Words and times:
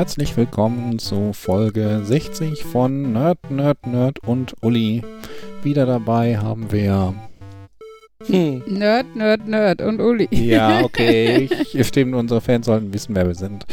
Herzlich 0.00 0.34
willkommen 0.34 0.98
zu 0.98 1.34
Folge 1.34 2.00
60 2.02 2.64
von 2.64 3.12
Nerd, 3.12 3.50
Nerd, 3.50 3.86
Nerd 3.86 4.18
und 4.20 4.54
Uli. 4.62 5.02
Wieder 5.62 5.84
dabei 5.84 6.38
haben 6.38 6.72
wir. 6.72 7.12
Hm. 8.24 8.62
Nerd, 8.66 9.14
Nerd, 9.14 9.46
Nerd 9.46 9.82
und 9.82 10.00
Uli. 10.00 10.26
Ja, 10.30 10.80
okay. 10.84 11.50
ich, 11.74 11.86
stimmt, 11.86 12.14
unsere 12.14 12.40
Fans 12.40 12.64
sollten 12.64 12.94
wissen, 12.94 13.14
wer 13.14 13.26
wir 13.26 13.34
sind. 13.34 13.66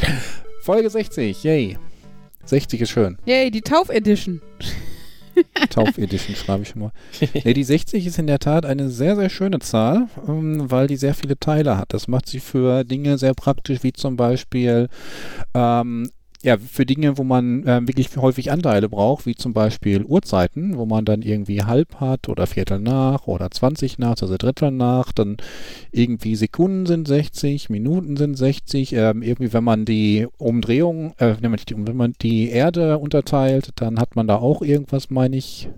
Folge 0.60 0.90
60, 0.90 1.44
yay. 1.44 1.78
60 2.44 2.82
ist 2.82 2.90
schön. 2.90 3.16
Yay, 3.24 3.50
die 3.50 3.62
Tauf-Edition. 3.62 4.42
Tauf-Edition 5.70 6.36
schreibe 6.36 6.64
ich 6.64 6.68
schon 6.68 6.82
mal. 6.82 6.92
Nee, 7.42 7.54
die 7.54 7.64
60 7.64 8.06
ist 8.06 8.18
in 8.18 8.26
der 8.26 8.38
Tat 8.38 8.66
eine 8.66 8.90
sehr, 8.90 9.16
sehr 9.16 9.30
schöne 9.30 9.60
Zahl, 9.60 10.08
ähm, 10.28 10.70
weil 10.70 10.88
die 10.88 10.96
sehr 10.96 11.14
viele 11.14 11.38
Teile 11.38 11.78
hat. 11.78 11.94
Das 11.94 12.06
macht 12.06 12.28
sie 12.28 12.40
für 12.40 12.84
Dinge 12.84 13.16
sehr 13.16 13.32
praktisch, 13.32 13.82
wie 13.82 13.94
zum 13.94 14.18
Beispiel 14.18 14.88
ähm, 15.54 16.10
ja, 16.42 16.56
für 16.56 16.86
Dinge, 16.86 17.18
wo 17.18 17.24
man 17.24 17.66
äh, 17.66 17.80
wirklich 17.86 18.16
häufig 18.16 18.52
Anteile 18.52 18.88
braucht, 18.88 19.26
wie 19.26 19.34
zum 19.34 19.52
Beispiel 19.52 20.04
Uhrzeiten, 20.04 20.76
wo 20.78 20.86
man 20.86 21.04
dann 21.04 21.22
irgendwie 21.22 21.64
halb 21.64 21.96
hat 21.96 22.28
oder 22.28 22.46
Viertel 22.46 22.78
nach 22.78 23.26
oder 23.26 23.50
20 23.50 23.98
nach, 23.98 24.10
also 24.22 24.36
Drittel 24.36 24.70
nach, 24.70 25.10
dann 25.10 25.38
irgendwie 25.90 26.36
Sekunden 26.36 26.86
sind 26.86 27.08
60, 27.08 27.70
Minuten 27.70 28.16
sind 28.16 28.36
60, 28.36 28.92
ähm, 28.92 29.22
irgendwie 29.22 29.52
wenn 29.52 29.64
man 29.64 29.84
die 29.84 30.28
Umdrehung, 30.38 31.12
äh, 31.18 31.34
wenn 31.40 31.96
man 31.96 32.14
die 32.22 32.50
Erde 32.50 32.98
unterteilt, 32.98 33.70
dann 33.76 33.98
hat 33.98 34.14
man 34.14 34.28
da 34.28 34.36
auch 34.36 34.62
irgendwas, 34.62 35.10
meine 35.10 35.36
ich, 35.36 35.68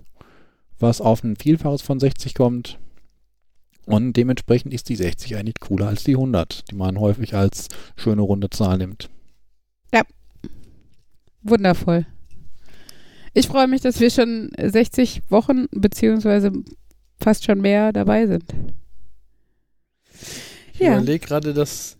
was 0.79 1.01
auf 1.01 1.23
ein 1.23 1.37
Vielfaches 1.37 1.81
von 1.81 1.99
60 1.99 2.35
kommt. 2.35 2.77
Und 3.87 4.13
dementsprechend 4.13 4.75
ist 4.75 4.89
die 4.89 4.95
60 4.95 5.35
eigentlich 5.37 5.59
cooler 5.59 5.87
als 5.87 6.03
die 6.03 6.13
100, 6.13 6.69
die 6.69 6.75
man 6.75 6.99
häufig 6.99 7.33
als 7.33 7.67
schöne 7.95 8.21
runde 8.21 8.51
Zahl 8.51 8.77
nimmt. 8.77 9.09
Wundervoll. 11.43 12.05
Ich 13.33 13.47
freue 13.47 13.67
mich, 13.67 13.81
dass 13.81 13.99
wir 13.99 14.09
schon 14.09 14.51
60 14.61 15.23
Wochen 15.29 15.67
beziehungsweise 15.71 16.51
fast 17.19 17.45
schon 17.45 17.61
mehr 17.61 17.93
dabei 17.93 18.27
sind. 18.27 18.43
Ich 20.73 20.79
ja. 20.79 20.97
überlege 20.97 21.25
gerade, 21.25 21.53
dass 21.53 21.97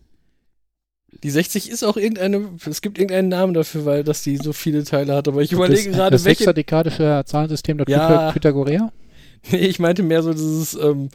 die 1.24 1.30
60 1.30 1.70
ist 1.70 1.84
auch 1.84 1.98
irgendeine, 1.98 2.50
es 2.66 2.82
gibt 2.82 2.98
irgendeinen 2.98 3.30
Namen 3.30 3.54
dafür, 3.54 3.86
weil 3.86 4.04
das 4.04 4.24
die 4.24 4.38
so 4.38 4.54
viele 4.54 4.84
Teile 4.84 5.14
hat, 5.16 5.28
aber 5.28 5.42
ich 5.42 5.52
überlege 5.52 5.92
gerade, 5.92 6.12
das 6.12 6.26
welche... 6.26 6.40
Das 6.40 6.48
hexadekadische 6.48 7.24
Zahlensystem 7.26 7.78
der 7.78 7.88
ja, 7.88 8.32
Pythagoreer? 8.32 8.92
Nee, 9.52 9.58
ich 9.58 9.80
meinte 9.80 10.04
mehr 10.04 10.24
so 10.24 10.34
dieses, 10.34 10.74
ähm, 10.76 11.10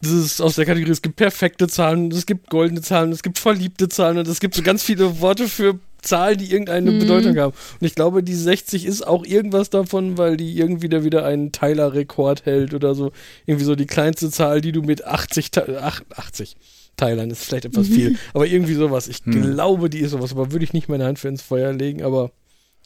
dieses 0.00 0.40
aus 0.40 0.56
der 0.56 0.64
Kategorie, 0.64 0.92
es 0.92 1.02
gibt 1.02 1.16
perfekte 1.16 1.68
Zahlen, 1.68 2.10
es 2.10 2.26
gibt 2.26 2.50
goldene 2.50 2.82
Zahlen, 2.82 3.12
es 3.12 3.22
gibt 3.22 3.38
verliebte 3.38 3.88
Zahlen 3.88 4.18
und 4.18 4.28
es 4.28 4.40
gibt 4.40 4.54
so 4.54 4.62
ganz 4.62 4.82
viele 4.82 5.20
Worte 5.20 5.48
für 5.48 5.78
Zahlen, 6.06 6.38
die 6.38 6.50
irgendeine 6.50 6.92
mhm. 6.92 6.98
Bedeutung 7.00 7.36
haben. 7.38 7.54
Und 7.80 7.86
ich 7.86 7.94
glaube, 7.94 8.22
die 8.22 8.34
60 8.34 8.86
ist 8.86 9.06
auch 9.06 9.24
irgendwas 9.24 9.70
davon, 9.70 10.18
weil 10.18 10.36
die 10.36 10.56
irgendwie 10.56 10.88
da 10.88 11.04
wieder 11.04 11.24
einen 11.24 11.52
Teiler-Rekord 11.52 12.46
hält 12.46 12.74
oder 12.74 12.94
so. 12.94 13.12
Irgendwie 13.46 13.64
so 13.64 13.74
die 13.74 13.86
kleinste 13.86 14.30
Zahl, 14.30 14.60
die 14.60 14.72
du 14.72 14.82
mit 14.82 15.04
80, 15.04 15.50
80 16.16 16.56
Teilern 16.96 17.30
ist 17.30 17.44
vielleicht 17.44 17.66
etwas 17.66 17.88
mhm. 17.88 17.92
viel, 17.92 18.18
aber 18.32 18.46
irgendwie 18.46 18.74
sowas. 18.74 19.06
Ich 19.08 19.24
mhm. 19.26 19.42
glaube, 19.52 19.90
die 19.90 19.98
ist 19.98 20.12
sowas, 20.12 20.32
aber 20.32 20.52
würde 20.52 20.64
ich 20.64 20.72
nicht 20.72 20.88
meine 20.88 21.04
Hand 21.04 21.18
für 21.18 21.28
ins 21.28 21.42
Feuer 21.42 21.72
legen, 21.72 22.02
aber 22.02 22.30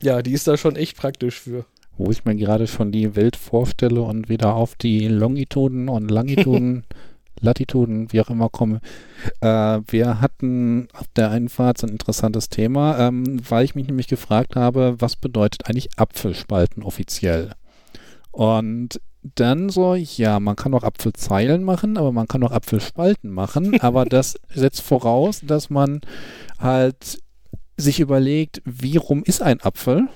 ja, 0.03 0.23
die 0.23 0.33
ist 0.33 0.49
da 0.49 0.57
schon 0.57 0.77
echt 0.77 0.97
praktisch 0.97 1.39
für. 1.39 1.65
Wo 1.97 2.11
ich 2.11 2.25
mir 2.25 2.35
gerade 2.35 2.67
schon 2.67 2.93
die 2.93 3.15
Welt 3.15 3.37
vorstelle 3.37 4.03
und 4.03 4.29
wieder 4.29 4.55
auf 4.55 4.75
die 4.75 5.07
Longituden 5.07 5.89
und 5.89 6.11
Langituden 6.11 6.85
Latituden, 7.41 8.13
wie 8.13 8.21
auch 8.21 8.31
immer 8.31 8.49
komme. 8.49 8.81
Äh, 9.41 9.81
wir 9.87 10.21
hatten 10.21 10.89
auf 10.93 11.07
der 11.17 11.31
Einfahrt 11.31 11.79
so 11.79 11.87
ein 11.87 11.93
interessantes 11.93 12.49
Thema, 12.49 12.99
ähm, 12.99 13.41
weil 13.49 13.65
ich 13.65 13.75
mich 13.75 13.87
nämlich 13.87 14.09
gefragt 14.09 14.57
habe, 14.57 14.97
was 14.99 15.17
bedeutet 15.17 15.67
eigentlich 15.67 15.89
Apfelspalten 15.97 16.83
offiziell? 16.83 17.53
Und 18.31 19.01
dann 19.23 19.69
so, 19.69 19.95
ja, 19.95 20.41
man 20.41 20.57
kann 20.57 20.75
auch 20.75 20.83
Apfelzeilen 20.83 21.63
machen, 21.63 21.99
aber 21.99 22.13
man 22.13 22.27
kann 22.27 22.43
auch 22.43 22.53
Apfelspalten 22.53 23.31
machen, 23.31 23.79
aber 23.81 24.05
das 24.05 24.37
setzt 24.55 24.81
voraus, 24.81 25.41
dass 25.45 25.71
man 25.71 26.01
halt 26.59 27.19
sich 27.77 28.01
überlegt, 28.01 28.63
wie 28.65 28.97
rum 28.97 29.23
ist 29.25 29.43
ein 29.43 29.61
Apfel? 29.61 30.09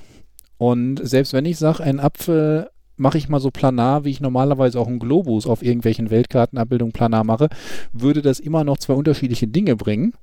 Und 0.58 1.06
selbst 1.06 1.32
wenn 1.32 1.44
ich 1.44 1.58
sage, 1.58 1.82
ein 1.82 2.00
Apfel 2.00 2.70
mache 2.96 3.18
ich 3.18 3.28
mal 3.28 3.40
so 3.40 3.50
planar, 3.50 4.04
wie 4.04 4.10
ich 4.10 4.20
normalerweise 4.20 4.78
auch 4.78 4.86
einen 4.86 4.98
Globus 4.98 5.46
auf 5.46 5.62
irgendwelchen 5.62 6.10
Weltkartenabbildungen 6.10 6.92
planar 6.92 7.24
mache, 7.24 7.48
würde 7.92 8.22
das 8.22 8.40
immer 8.40 8.64
noch 8.64 8.78
zwei 8.78 8.94
unterschiedliche 8.94 9.48
Dinge 9.48 9.76
bringen. 9.76 10.14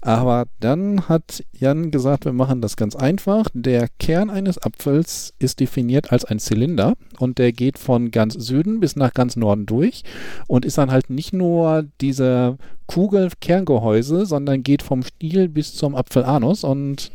Aber 0.00 0.46
dann 0.60 1.08
hat 1.08 1.44
Jan 1.52 1.90
gesagt, 1.90 2.24
wir 2.24 2.32
machen 2.32 2.60
das 2.60 2.76
ganz 2.76 2.94
einfach. 2.94 3.46
Der 3.54 3.88
Kern 3.98 4.30
eines 4.30 4.58
Apfels 4.58 5.34
ist 5.38 5.60
definiert 5.60 6.12
als 6.12 6.24
ein 6.24 6.38
Zylinder 6.38 6.94
und 7.18 7.38
der 7.38 7.52
geht 7.52 7.78
von 7.78 8.10
ganz 8.10 8.34
Süden 8.34 8.80
bis 8.80 8.96
nach 8.96 9.12
ganz 9.12 9.36
Norden 9.36 9.66
durch 9.66 10.02
und 10.46 10.64
ist 10.64 10.78
dann 10.78 10.90
halt 10.90 11.10
nicht 11.10 11.32
nur 11.32 11.84
diese 12.00 12.58
Kugel-Kerngehäuse, 12.86 14.26
sondern 14.26 14.62
geht 14.62 14.82
vom 14.82 15.02
Stiel 15.02 15.48
bis 15.48 15.74
zum 15.74 15.94
Apfelanus 15.94 16.64
und 16.64 17.10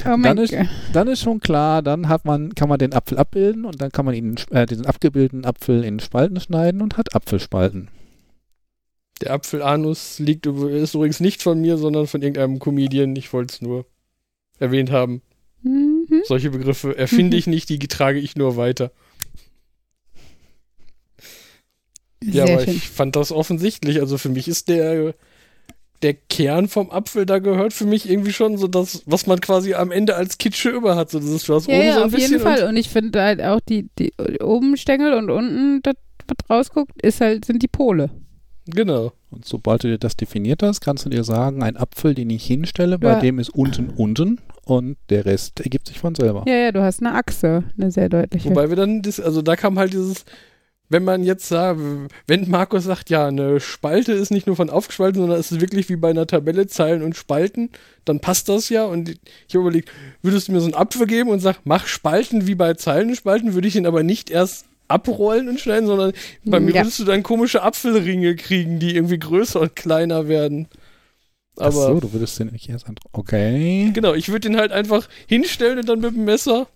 Oh 0.00 0.16
dann, 0.22 0.38
ist, 0.38 0.54
dann 0.92 1.08
ist 1.08 1.20
schon 1.20 1.40
klar, 1.40 1.82
dann 1.82 2.08
hat 2.08 2.24
man, 2.24 2.54
kann 2.54 2.68
man 2.68 2.78
den 2.78 2.92
Apfel 2.92 3.18
abbilden 3.18 3.64
und 3.64 3.80
dann 3.80 3.90
kann 3.90 4.04
man 4.04 4.14
ihn, 4.14 4.36
äh, 4.50 4.66
diesen 4.66 4.86
abgebildeten 4.86 5.44
Apfel 5.44 5.84
in 5.84 6.00
Spalten 6.00 6.40
schneiden 6.40 6.82
und 6.82 6.96
hat 6.96 7.14
Apfelspalten. 7.14 7.88
Der 9.20 9.32
Apfelanus 9.32 10.18
liegt 10.18 10.46
ist 10.46 10.94
übrigens 10.94 11.20
nicht 11.20 11.42
von 11.42 11.60
mir, 11.60 11.78
sondern 11.78 12.06
von 12.06 12.20
irgendeinem 12.20 12.58
Comedian. 12.58 13.14
Ich 13.16 13.32
wollte 13.32 13.54
es 13.54 13.62
nur 13.62 13.86
erwähnt 14.58 14.90
haben. 14.90 15.22
Mhm. 15.62 16.22
Solche 16.24 16.50
Begriffe 16.50 16.96
erfinde 16.96 17.36
ich 17.36 17.46
nicht, 17.46 17.68
die 17.68 17.78
trage 17.78 18.18
ich 18.18 18.36
nur 18.36 18.56
weiter. 18.56 18.92
Sehr 22.22 22.46
ja, 22.46 22.54
aber 22.54 22.64
schön. 22.64 22.76
ich 22.76 22.88
fand 22.88 23.16
das 23.16 23.32
offensichtlich. 23.32 24.00
Also 24.00 24.18
für 24.18 24.28
mich 24.28 24.48
ist 24.48 24.68
der 24.68 25.14
der 26.04 26.14
Kern 26.14 26.68
vom 26.68 26.90
Apfel 26.90 27.24
da 27.24 27.38
gehört 27.38 27.72
für 27.72 27.86
mich 27.86 28.08
irgendwie 28.08 28.32
schon 28.32 28.58
so 28.58 28.68
das, 28.68 29.02
was 29.06 29.26
man 29.26 29.40
quasi 29.40 29.72
am 29.72 29.90
Ende 29.90 30.14
als 30.14 30.36
Kitsche 30.36 30.68
über 30.68 30.96
hat. 30.96 31.10
So, 31.10 31.18
das 31.18 31.30
ist 31.30 31.48
was 31.48 31.66
ja, 31.66 31.76
oben 31.76 31.86
ja, 31.86 31.94
so 31.94 32.00
ein 32.00 32.06
auf 32.06 32.18
jeden 32.18 32.40
Fall. 32.40 32.62
Und, 32.62 32.68
und 32.68 32.76
ich 32.76 32.90
finde 32.90 33.22
halt 33.22 33.40
auch 33.40 33.60
die, 33.60 33.88
die 33.98 34.12
oben 34.42 34.76
Stängel 34.76 35.14
und 35.14 35.30
unten 35.30 35.80
das, 35.82 35.94
was 36.28 36.50
rausguckt, 36.50 37.00
ist 37.02 37.22
halt, 37.22 37.46
sind 37.46 37.62
die 37.62 37.68
Pole. 37.68 38.10
Genau. 38.66 39.12
Und 39.30 39.46
sobald 39.46 39.82
du 39.82 39.88
dir 39.88 39.98
das 39.98 40.16
definiert 40.16 40.62
hast, 40.62 40.82
kannst 40.82 41.06
du 41.06 41.10
dir 41.10 41.24
sagen, 41.24 41.62
ein 41.62 41.76
Apfel, 41.76 42.14
den 42.14 42.30
ich 42.30 42.44
hinstelle, 42.44 42.98
bei 42.98 43.12
ja. 43.12 43.20
dem 43.20 43.38
ist 43.38 43.50
unten 43.50 43.88
unten 43.88 44.40
und 44.64 44.96
der 45.08 45.24
Rest 45.24 45.60
ergibt 45.60 45.88
sich 45.88 45.98
von 45.98 46.14
selber. 46.14 46.44
Ja, 46.46 46.54
ja, 46.54 46.72
du 46.72 46.82
hast 46.82 47.00
eine 47.00 47.14
Achse, 47.14 47.64
eine 47.78 47.90
sehr 47.90 48.10
deutliche. 48.10 48.50
Wobei 48.50 48.68
wir 48.68 48.76
dann, 48.76 49.00
das, 49.02 49.20
also 49.20 49.40
da 49.40 49.56
kam 49.56 49.78
halt 49.78 49.94
dieses, 49.94 50.24
wenn 50.88 51.04
man 51.04 51.24
jetzt 51.24 51.48
sagt, 51.48 51.80
wenn 52.26 52.50
Markus 52.50 52.84
sagt, 52.84 53.10
ja, 53.10 53.26
eine 53.26 53.58
Spalte 53.58 54.12
ist 54.12 54.30
nicht 54.30 54.46
nur 54.46 54.56
von 54.56 54.70
aufgespalten, 54.70 55.20
sondern 55.20 55.40
es 55.40 55.50
ist 55.50 55.60
wirklich 55.60 55.88
wie 55.88 55.96
bei 55.96 56.10
einer 56.10 56.26
Tabelle 56.26 56.66
Zeilen 56.66 57.02
und 57.02 57.16
Spalten, 57.16 57.70
dann 58.04 58.20
passt 58.20 58.48
das 58.48 58.68
ja. 58.68 58.84
Und 58.84 59.08
ich 59.08 59.54
habe 59.54 59.60
überlegt, 59.60 59.90
würdest 60.22 60.48
du 60.48 60.52
mir 60.52 60.60
so 60.60 60.66
einen 60.66 60.74
Apfel 60.74 61.06
geben 61.06 61.30
und 61.30 61.40
sag, 61.40 61.60
mach 61.64 61.86
Spalten 61.86 62.46
wie 62.46 62.54
bei 62.54 62.74
Zeilen 62.74 63.08
und 63.08 63.16
Spalten, 63.16 63.54
würde 63.54 63.68
ich 63.68 63.76
ihn 63.76 63.86
aber 63.86 64.02
nicht 64.02 64.30
erst 64.30 64.66
abrollen 64.86 65.48
und 65.48 65.58
schneiden, 65.58 65.86
sondern 65.86 66.12
bei 66.44 66.60
mir 66.60 66.74
ja. 66.74 66.82
würdest 66.82 66.98
du 66.98 67.04
dann 67.04 67.22
komische 67.22 67.62
Apfelringe 67.62 68.36
kriegen, 68.36 68.78
die 68.78 68.94
irgendwie 68.94 69.18
größer 69.18 69.60
und 69.60 69.74
kleiner 69.76 70.28
werden. 70.28 70.68
Aber, 71.56 71.68
Ach 71.68 71.72
so, 71.72 72.00
du 72.00 72.12
würdest 72.12 72.38
den 72.38 72.48
nicht 72.48 72.68
erst. 72.68 72.86
Okay. 73.12 73.90
Genau, 73.94 74.12
ich 74.12 74.28
würde 74.28 74.48
den 74.48 74.58
halt 74.58 74.72
einfach 74.72 75.08
hinstellen 75.26 75.78
und 75.78 75.88
dann 75.88 76.00
mit 76.00 76.14
dem 76.14 76.24
Messer 76.24 76.66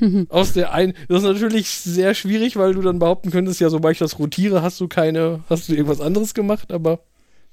aus 0.28 0.52
der 0.52 0.72
ein 0.72 0.94
das 1.08 1.22
ist 1.22 1.28
natürlich 1.28 1.70
sehr 1.70 2.14
schwierig, 2.14 2.56
weil 2.56 2.74
du 2.74 2.82
dann 2.82 2.98
behaupten 2.98 3.30
könntest, 3.30 3.60
ja, 3.60 3.70
sobald 3.70 3.94
ich 3.94 3.98
das 3.98 4.18
rotiere, 4.18 4.62
hast 4.62 4.80
du 4.80 4.88
keine, 4.88 5.40
hast 5.48 5.68
du 5.68 5.72
irgendwas 5.72 6.00
anderes 6.00 6.34
gemacht, 6.34 6.72
aber. 6.72 7.00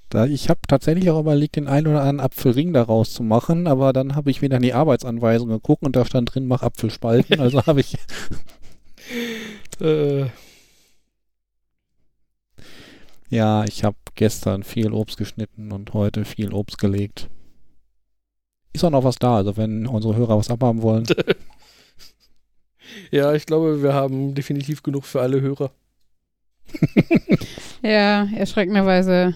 Da, 0.10 0.26
ich 0.26 0.50
habe 0.50 0.60
tatsächlich 0.68 1.10
auch 1.10 1.20
überlegt, 1.20 1.56
den 1.56 1.68
einen 1.68 1.88
oder 1.88 2.02
anderen 2.02 2.20
Apfelring 2.20 2.72
daraus 2.74 3.14
zu 3.14 3.24
machen, 3.24 3.66
aber 3.66 3.94
dann 3.94 4.16
habe 4.16 4.30
ich 4.30 4.42
wieder 4.42 4.58
in 4.58 4.62
die 4.62 4.74
Arbeitsanweisung 4.74 5.50
geguckt 5.50 5.84
und 5.84 5.96
da 5.96 6.06
stand 6.06 6.34
drin, 6.34 6.46
mach 6.46 6.62
Apfelspalten, 6.62 7.40
also 7.40 7.66
habe 7.66 7.80
ich. 7.80 7.98
äh. 9.82 10.26
Ja, 13.30 13.64
ich 13.64 13.84
habe 13.84 13.98
gestern 14.14 14.62
viel 14.62 14.92
Obst 14.92 15.18
geschnitten 15.18 15.72
und 15.72 15.94
heute 15.94 16.26
viel 16.26 16.54
Obst 16.54 16.78
gelegt. 16.78 17.30
Ist 18.74 18.84
auch 18.84 18.92
noch 18.92 19.04
was 19.04 19.16
da, 19.16 19.38
also 19.38 19.58
wenn 19.58 19.88
unsere 19.88 20.16
Hörer 20.16 20.38
was 20.38 20.52
abhaben 20.52 20.84
wollen. 20.84 21.06
Ja, 23.14 23.32
ich 23.36 23.46
glaube, 23.46 23.84
wir 23.84 23.94
haben 23.94 24.34
definitiv 24.34 24.82
genug 24.82 25.06
für 25.06 25.22
alle 25.22 25.40
Hörer. 25.40 25.70
ja, 27.84 28.28
erschreckenderweise. 28.36 29.36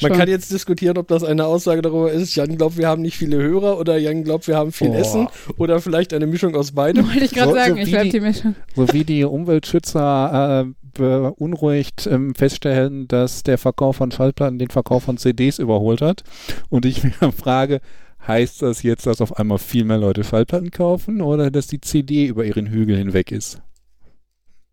Man 0.00 0.12
kann 0.12 0.28
jetzt 0.28 0.50
diskutieren, 0.50 0.96
ob 0.96 1.08
das 1.08 1.24
eine 1.24 1.44
Aussage 1.44 1.82
darüber 1.82 2.10
ist, 2.10 2.34
Jan 2.36 2.56
glaubt, 2.56 2.78
wir 2.78 2.88
haben 2.88 3.02
nicht 3.02 3.18
viele 3.18 3.36
Hörer 3.36 3.78
oder 3.78 3.98
Jan 3.98 4.24
glaubt, 4.24 4.48
wir 4.48 4.56
haben 4.56 4.72
viel 4.72 4.88
oh. 4.88 4.94
Essen 4.94 5.28
oder 5.58 5.78
vielleicht 5.82 6.14
eine 6.14 6.26
Mischung 6.26 6.56
aus 6.56 6.72
beidem. 6.72 7.06
Wollte 7.06 7.24
ich 7.26 7.32
gerade 7.32 7.50
so, 7.50 7.56
sagen, 7.56 7.74
so 7.74 7.80
ich 7.80 7.90
glaube 7.90 8.08
die 8.08 8.20
Mischung. 8.20 8.54
So 8.74 8.92
wie 8.94 9.04
die 9.04 9.24
Umweltschützer 9.24 10.64
äh, 10.64 10.88
beunruhigt 10.94 12.08
ähm, 12.10 12.34
feststellen, 12.34 13.08
dass 13.08 13.42
der 13.42 13.58
Verkauf 13.58 13.96
von 13.96 14.10
Schallplatten 14.10 14.58
den 14.58 14.70
Verkauf 14.70 15.02
von 15.02 15.18
CDs 15.18 15.58
überholt 15.58 16.00
hat 16.00 16.22
und 16.70 16.86
ich 16.86 17.04
mir 17.04 17.12
frage, 17.36 17.82
Heißt 18.28 18.60
das 18.60 18.82
jetzt, 18.82 19.06
dass 19.06 19.22
auf 19.22 19.38
einmal 19.38 19.58
viel 19.58 19.84
mehr 19.84 19.96
Leute 19.96 20.22
Schallplatten 20.22 20.70
kaufen 20.70 21.22
oder 21.22 21.50
dass 21.50 21.66
die 21.66 21.80
CD 21.80 22.26
über 22.26 22.44
ihren 22.44 22.66
Hügel 22.66 22.98
hinweg 22.98 23.32
ist? 23.32 23.62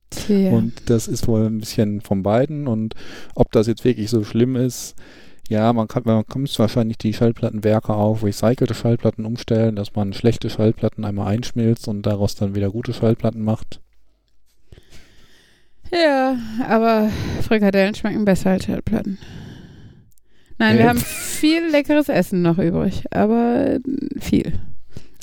Tja. 0.09 0.51
Und 0.51 0.89
das 0.89 1.07
ist 1.07 1.27
wohl 1.27 1.45
ein 1.45 1.59
bisschen 1.59 2.01
von 2.01 2.21
beiden. 2.21 2.67
Und 2.67 2.95
ob 3.33 3.53
das 3.53 3.67
jetzt 3.67 3.85
wirklich 3.85 4.09
so 4.09 4.25
schlimm 4.25 4.57
ist, 4.57 4.95
ja, 5.47 5.71
man 5.73 5.87
kann, 5.87 6.03
man 6.05 6.25
kommt 6.25 6.57
wahrscheinlich 6.59 6.97
die 6.97 7.13
Schallplattenwerke 7.13 7.93
auf 7.93 8.23
recycelte 8.23 8.73
Schallplatten 8.73 9.25
umstellen, 9.25 9.75
dass 9.75 9.95
man 9.95 10.11
schlechte 10.11 10.49
Schallplatten 10.49 11.05
einmal 11.05 11.27
einschmilzt 11.27 11.87
und 11.87 12.01
daraus 12.01 12.35
dann 12.35 12.55
wieder 12.55 12.71
gute 12.71 12.93
Schallplatten 12.93 13.43
macht. 13.43 13.79
Ja, 15.91 16.37
aber 16.67 17.09
Frikadellen 17.41 17.95
schmecken 17.95 18.25
besser 18.25 18.51
als 18.51 18.65
Schallplatten. 18.65 19.17
Nein, 20.57 20.77
wir 20.77 20.83
Ja. 20.85 20.89
haben 20.89 20.99
viel 20.99 21.65
leckeres 21.69 22.07
Essen 22.09 22.41
noch 22.41 22.57
übrig, 22.57 23.03
aber 23.11 23.75
äh, 23.75 23.79
viel. 24.19 24.53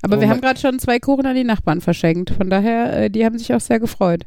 Aber 0.03 0.19
Oh 0.19 0.21
wir 0.21 0.29
haben 0.29 0.41
gerade 0.41 0.59
schon 0.61 0.79
zwei 0.79 0.99
Kuchen 0.99 1.27
an 1.27 1.37
die 1.37 1.45
Nachbarn 1.45 1.81
verschenkt. 1.81 2.31
Von 2.31 2.51
daher, 2.51 3.05
äh, 3.05 3.11
die 3.11 3.25
haben 3.25 3.39
sich 3.39 3.55
auch 3.55 3.61
sehr 3.61 3.79
gefreut. 3.81 4.25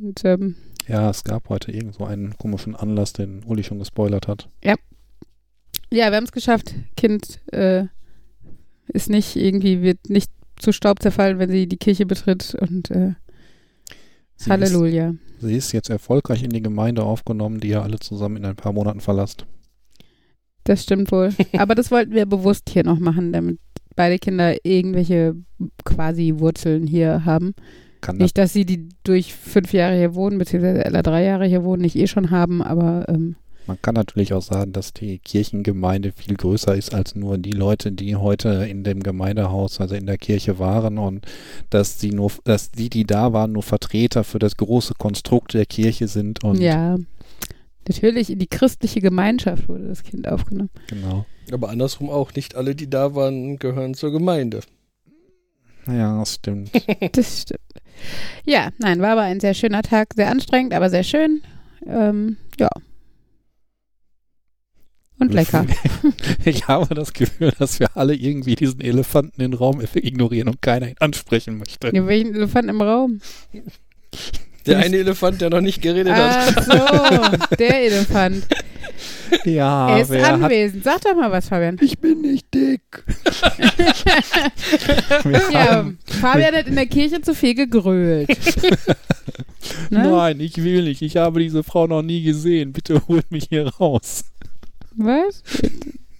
Und 0.00 0.24
ähm, 0.24 0.54
Ja, 0.86 1.10
es 1.10 1.24
gab 1.24 1.48
heute 1.48 1.72
irgendwo 1.72 2.04
einen 2.04 2.36
komischen 2.38 2.76
Anlass, 2.76 3.12
den 3.12 3.42
Uli 3.44 3.64
schon 3.64 3.78
gespoilert 3.78 4.28
hat. 4.28 4.48
ja, 4.64 4.74
wir 5.90 6.16
haben 6.16 6.24
es 6.24 6.32
geschafft. 6.32 6.74
Kind 6.96 7.40
äh, 7.52 7.84
ist 8.88 9.10
nicht 9.10 9.36
irgendwie, 9.36 9.82
wird 9.82 10.08
nicht 10.08 10.30
zu 10.58 10.72
Staub 10.72 11.00
zerfallen, 11.02 11.38
wenn 11.38 11.50
sie 11.50 11.66
die 11.66 11.76
Kirche 11.78 12.06
betritt. 12.06 12.54
Und 12.60 12.90
äh, 12.90 13.14
Sie 14.38 14.50
Halleluja. 14.50 15.10
Ist, 15.10 15.40
sie 15.46 15.56
ist 15.56 15.72
jetzt 15.72 15.88
erfolgreich 15.90 16.42
in 16.42 16.50
die 16.50 16.62
Gemeinde 16.62 17.02
aufgenommen, 17.02 17.58
die 17.60 17.68
ihr 17.68 17.82
alle 17.82 17.98
zusammen 17.98 18.36
in 18.36 18.44
ein 18.44 18.56
paar 18.56 18.72
Monaten 18.72 19.00
verlasst. 19.00 19.46
Das 20.66 20.82
stimmt 20.82 21.10
wohl. 21.12 21.30
Aber 21.56 21.74
das 21.74 21.90
wollten 21.90 22.12
wir 22.12 22.26
bewusst 22.26 22.68
hier 22.70 22.84
noch 22.84 22.98
machen, 22.98 23.32
damit 23.32 23.58
beide 23.94 24.18
Kinder 24.18 24.54
irgendwelche 24.64 25.34
quasi 25.84 26.34
Wurzeln 26.36 26.86
hier 26.86 27.24
haben. 27.24 27.54
Kann 28.02 28.18
Nicht, 28.18 28.36
dass 28.36 28.52
sie 28.52 28.66
die 28.66 28.88
durch 29.04 29.34
fünf 29.34 29.72
Jahre 29.72 29.96
hier 29.96 30.14
wohnen, 30.14 30.38
beziehungsweise 30.38 30.84
Ella 30.84 31.02
drei 31.02 31.24
Jahre 31.24 31.46
hier 31.46 31.64
wohnen, 31.64 31.82
nicht 31.82 31.96
eh 31.96 32.06
schon 32.06 32.30
haben, 32.30 32.62
aber 32.62 33.06
ähm, 33.08 33.36
man 33.66 33.82
kann 33.82 33.94
natürlich 33.94 34.32
auch 34.32 34.42
sagen, 34.42 34.72
dass 34.72 34.92
die 34.92 35.18
Kirchengemeinde 35.18 36.12
viel 36.12 36.36
größer 36.36 36.76
ist 36.76 36.94
als 36.94 37.16
nur 37.16 37.36
die 37.36 37.50
Leute, 37.50 37.90
die 37.90 38.14
heute 38.14 38.66
in 38.68 38.84
dem 38.84 39.02
Gemeindehaus, 39.02 39.80
also 39.80 39.96
in 39.96 40.06
der 40.06 40.18
Kirche 40.18 40.60
waren 40.60 40.98
und 40.98 41.26
dass 41.70 41.98
die 41.98 42.12
nur, 42.12 42.30
dass 42.44 42.70
die, 42.70 42.90
die 42.90 43.04
da 43.04 43.32
waren, 43.32 43.52
nur 43.52 43.64
Vertreter 43.64 44.22
für 44.22 44.38
das 44.38 44.56
große 44.56 44.94
Konstrukt 44.98 45.54
der 45.54 45.66
Kirche 45.66 46.06
sind 46.06 46.44
und 46.44 46.60
ja. 46.60 46.96
Natürlich 47.88 48.30
in 48.30 48.38
die 48.38 48.48
christliche 48.48 49.00
Gemeinschaft 49.00 49.68
wurde 49.68 49.88
das 49.88 50.02
Kind 50.02 50.26
aufgenommen. 50.28 50.70
genau. 50.88 51.26
Aber 51.52 51.68
andersrum 51.68 52.10
auch. 52.10 52.34
Nicht 52.34 52.56
alle, 52.56 52.74
die 52.74 52.90
da 52.90 53.14
waren, 53.14 53.58
gehören 53.58 53.94
zur 53.94 54.10
Gemeinde. 54.10 54.60
Ja, 55.86 56.18
das 56.18 56.34
stimmt. 56.34 56.70
Das 57.12 57.42
stimmt. 57.42 57.60
Ja, 58.44 58.70
nein, 58.78 59.00
war 59.00 59.10
aber 59.12 59.22
ein 59.22 59.40
sehr 59.40 59.54
schöner 59.54 59.82
Tag, 59.82 60.14
sehr 60.16 60.28
anstrengend, 60.30 60.74
aber 60.74 60.90
sehr 60.90 61.04
schön. 61.04 61.42
Ähm, 61.86 62.36
ja. 62.58 62.68
Und 65.18 65.32
lecker. 65.32 65.64
Ich 66.44 66.68
habe 66.68 66.94
das 66.94 67.12
Gefühl, 67.12 67.52
dass 67.58 67.80
wir 67.80 67.96
alle 67.96 68.14
irgendwie 68.14 68.54
diesen 68.54 68.80
Elefanten 68.80 69.40
in 69.40 69.52
den 69.52 69.58
Raum 69.58 69.80
ignorieren 69.94 70.48
und 70.48 70.60
keiner 70.60 70.88
ihn 70.88 70.96
ansprechen 71.00 71.58
möchte. 71.58 71.90
Ja, 71.94 72.06
welchen 72.06 72.34
Elefanten 72.34 72.70
im 72.70 72.82
Raum? 72.82 73.20
Der 74.66 74.78
eine 74.78 74.96
Elefant, 74.96 75.40
der 75.40 75.50
noch 75.50 75.60
nicht 75.60 75.80
geredet 75.80 76.12
hat. 76.12 76.54
Ach 76.56 76.62
so, 76.64 77.56
der 77.56 77.84
Elefant. 77.84 78.46
Ja, 79.44 79.96
er 79.96 80.02
ist 80.02 80.10
anwesend. 80.12 80.84
Sag 80.84 81.00
doch 81.02 81.14
mal 81.14 81.30
was, 81.30 81.48
Fabian. 81.48 81.78
Ich 81.80 81.98
bin 81.98 82.20
nicht 82.22 82.52
dick. 82.52 82.80
Ja, 85.50 85.90
Fabian 86.20 86.54
hat 86.54 86.66
in 86.66 86.76
der 86.76 86.86
Kirche 86.86 87.20
zu 87.20 87.34
viel 87.34 87.54
gegrölt. 87.54 88.28
ne? 89.90 90.08
Nein, 90.08 90.40
ich 90.40 90.62
will 90.62 90.84
nicht. 90.84 91.02
Ich 91.02 91.16
habe 91.16 91.40
diese 91.40 91.62
Frau 91.62 91.86
noch 91.86 92.02
nie 92.02 92.22
gesehen. 92.22 92.72
Bitte 92.72 93.02
holt 93.08 93.30
mich 93.30 93.46
hier 93.48 93.66
raus. 93.66 94.24
Was? 94.94 95.42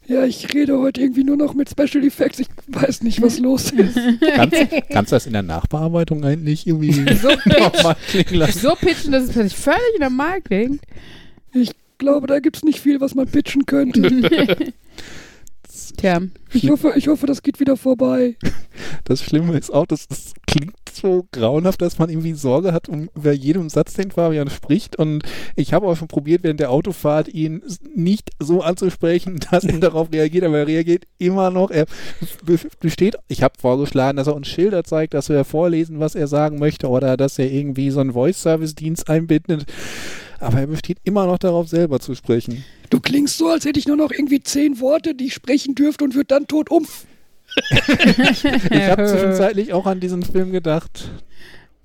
Ja, 0.09 0.25
ich 0.25 0.55
rede 0.55 0.79
heute 0.79 1.01
irgendwie 1.01 1.25
nur 1.25 1.37
noch 1.37 1.55
mit 1.55 1.69
Special 1.69 2.05
Effects. 2.05 2.39
Ich 2.39 2.47
weiß 2.69 3.03
nicht, 3.03 3.21
was 3.23 3.39
los 3.39 3.73
ist. 3.73 3.99
Kannst, 4.35 4.57
kannst 4.91 5.13
du 5.13 5.17
das 5.17 5.27
in 5.27 5.33
der 5.33 5.43
Nachbearbeitung 5.43 6.25
eigentlich 6.25 6.67
irgendwie 6.67 6.93
So, 7.17 7.29
nochmal 7.59 7.97
klingen 8.09 8.35
lassen? 8.35 8.59
so 8.61 8.75
pitchen, 8.77 9.13
dass 9.13 9.25
es 9.25 9.31
plötzlich 9.33 9.57
völlig 9.57 9.99
normal 10.01 10.41
klingt. 10.43 10.81
Ich 11.53 11.71
glaube, 11.99 12.27
da 12.27 12.39
gibt's 12.39 12.63
nicht 12.63 12.81
viel, 12.81 13.01
was 13.01 13.15
man 13.15 13.27
pitchen 13.27 13.67
könnte. 13.67 14.73
Tja, 15.97 16.21
Ich 16.53 16.71
hoffe, 16.71 16.93
ich 16.97 17.09
hoffe, 17.09 17.27
das 17.27 17.43
geht 17.43 17.61
wieder 17.61 17.77
vorbei. 17.77 18.37
Das 19.05 19.23
Schlimme 19.23 19.57
ist 19.57 19.73
auch, 19.73 19.87
dass 19.87 20.07
es 20.11 20.35
klingt 20.47 20.75
so 20.93 21.27
grauenhaft, 21.33 21.81
dass 21.81 21.99
man 21.99 22.11
irgendwie 22.11 22.33
Sorge 22.35 22.73
hat 22.73 22.89
um 22.89 23.09
über 23.15 23.33
jedem 23.33 23.69
Satz, 23.71 23.95
den 23.95 24.11
Fabian 24.11 24.51
spricht. 24.51 24.97
Und 24.97 25.23
ich 25.55 25.73
habe 25.73 25.87
auch 25.87 25.97
schon 25.97 26.09
probiert, 26.09 26.43
während 26.43 26.59
der 26.61 26.71
Autofahrt 26.71 27.29
ihn 27.29 27.63
nicht 27.95 28.31
so 28.41 28.63
anzusprechen, 28.63 29.39
dass 29.51 29.65
er 29.65 29.79
darauf 29.79 30.13
reagiert, 30.13 30.45
aber 30.45 30.59
er 30.59 30.67
reagiert 30.67 31.05
immer 31.19 31.51
noch. 31.51 31.71
Er 31.71 31.87
be- 32.45 32.59
besteht, 32.81 33.17
ich 33.29 33.43
habe 33.43 33.55
vorgeschlagen, 33.59 34.17
dass 34.17 34.27
er 34.27 34.35
uns 34.35 34.49
Schilder 34.49 34.83
zeigt, 34.85 35.15
dass 35.15 35.29
wir 35.29 35.45
vorlesen, 35.45 36.01
was 36.01 36.15
er 36.15 36.27
sagen 36.27 36.59
möchte, 36.59 36.89
oder 36.89 37.17
dass 37.17 37.39
er 37.39 37.51
irgendwie 37.51 37.91
so 37.91 38.01
einen 38.01 38.13
Voice-Service-Dienst 38.13 39.09
einbindet. 39.09 39.67
Aber 40.41 40.61
er 40.61 40.67
besteht 40.67 40.99
immer 41.05 41.27
noch 41.27 41.39
darauf, 41.39 41.69
selber 41.69 42.01
zu 42.01 42.15
sprechen. 42.15 42.65
Du 42.91 43.01
klingst 43.01 43.39
so, 43.39 43.49
als 43.49 43.65
hätte 43.65 43.79
ich 43.79 43.87
nur 43.87 43.97
noch 43.97 44.11
irgendwie 44.11 44.41
zehn 44.41 44.81
Worte, 44.81 45.15
die 45.15 45.27
ich 45.27 45.35
sprechen 45.35 45.75
dürfte 45.75 46.05
und 46.05 46.15
würde 46.15 46.27
dann 46.27 46.47
tot 46.47 46.71
um. 46.71 46.87
Ich 48.71 48.91
habe 48.91 49.07
zwischenzeitlich 49.07 49.73
auch 49.73 49.87
an 49.87 50.01
diesen 50.01 50.23
Film 50.23 50.53
gedacht. 50.53 51.11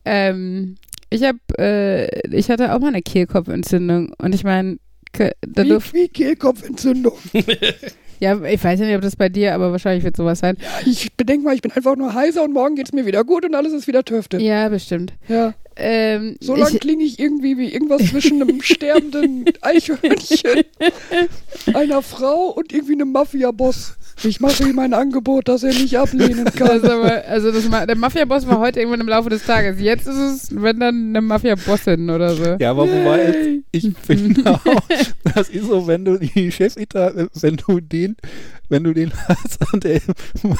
ähm, 0.05 0.75
ich 1.09 1.23
habe, 1.23 1.39
äh, 1.59 2.35
ich 2.35 2.49
hatte 2.49 2.73
auch 2.73 2.79
mal 2.79 2.87
eine 2.87 3.01
Kehlkopfentzündung 3.01 4.13
und 4.17 4.33
ich 4.33 4.43
meine, 4.43 4.77
da 5.13 5.63
durf, 5.63 5.93
wie 5.93 6.07
Kehlkopfentzündung. 6.07 7.13
ja, 8.19 8.41
ich 8.43 8.63
weiß 8.63 8.79
ja 8.79 8.85
nicht, 8.85 8.95
ob 8.95 9.01
das 9.01 9.15
bei 9.15 9.29
dir, 9.29 9.53
aber 9.53 9.71
wahrscheinlich 9.71 10.03
wird 10.03 10.15
sowas 10.15 10.39
sein. 10.39 10.57
Ich 10.85 11.13
bedenke 11.13 11.45
mal, 11.45 11.55
ich 11.55 11.61
bin 11.61 11.71
einfach 11.71 11.95
nur 11.95 12.13
heiser 12.13 12.43
und 12.43 12.53
morgen 12.53 12.75
geht's 12.75 12.93
mir 12.93 13.05
wieder 13.05 13.23
gut 13.23 13.45
und 13.45 13.55
alles 13.55 13.73
ist 13.73 13.87
wieder 13.87 14.03
Töfte. 14.03 14.37
Ja, 14.37 14.69
bestimmt. 14.69 15.13
Ja. 15.27 15.53
Ähm, 15.81 16.35
So 16.39 16.55
lange 16.55 16.77
klinge 16.79 17.03
ich 17.03 17.19
irgendwie 17.19 17.57
wie 17.57 17.73
irgendwas 17.73 18.05
zwischen 18.09 18.41
einem 18.41 18.61
sterbenden 18.61 19.45
Eichhörnchen, 19.61 20.63
einer 21.73 22.01
Frau 22.01 22.49
und 22.49 22.71
irgendwie 22.71 22.93
einem 22.93 23.11
Mafia-Boss. 23.11 23.95
Ich 24.23 24.39
mache 24.39 24.69
ihm 24.69 24.77
ein 24.77 24.93
Angebot, 24.93 25.47
das 25.47 25.63
er 25.63 25.73
nicht 25.73 25.97
ablehnen 25.97 26.45
kann. 26.45 26.83
aber, 26.85 27.25
also 27.27 27.51
das, 27.51 27.67
der 27.69 27.95
Mafia-Boss 27.95 28.47
war 28.47 28.59
heute 28.59 28.79
irgendwann 28.79 29.01
im 29.01 29.07
Laufe 29.07 29.29
des 29.29 29.43
Tages. 29.45 29.81
Jetzt 29.81 30.05
ist 30.07 30.17
es, 30.17 30.47
wenn 30.51 30.79
dann 30.79 31.09
eine 31.09 31.21
Mafia-Bossin 31.21 32.09
oder 32.09 32.35
so. 32.35 32.55
Ja, 32.59 32.71
aber 32.71 32.83
wobei, 32.83 33.31
Yay. 33.31 33.63
ich 33.71 33.89
finde 34.05 34.45
auch, 34.53 34.61
das 35.33 35.49
ist 35.49 35.65
so, 35.65 35.87
wenn 35.87 36.05
du 36.05 36.17
die 36.19 36.51
Chefetat, 36.51 37.15
wenn 37.33 37.55
du 37.57 37.79
den, 37.79 38.15
wenn 38.71 38.83
du 38.83 38.93
den 38.93 39.11
hast 39.27 39.59
und 39.73 39.85
er 39.85 40.01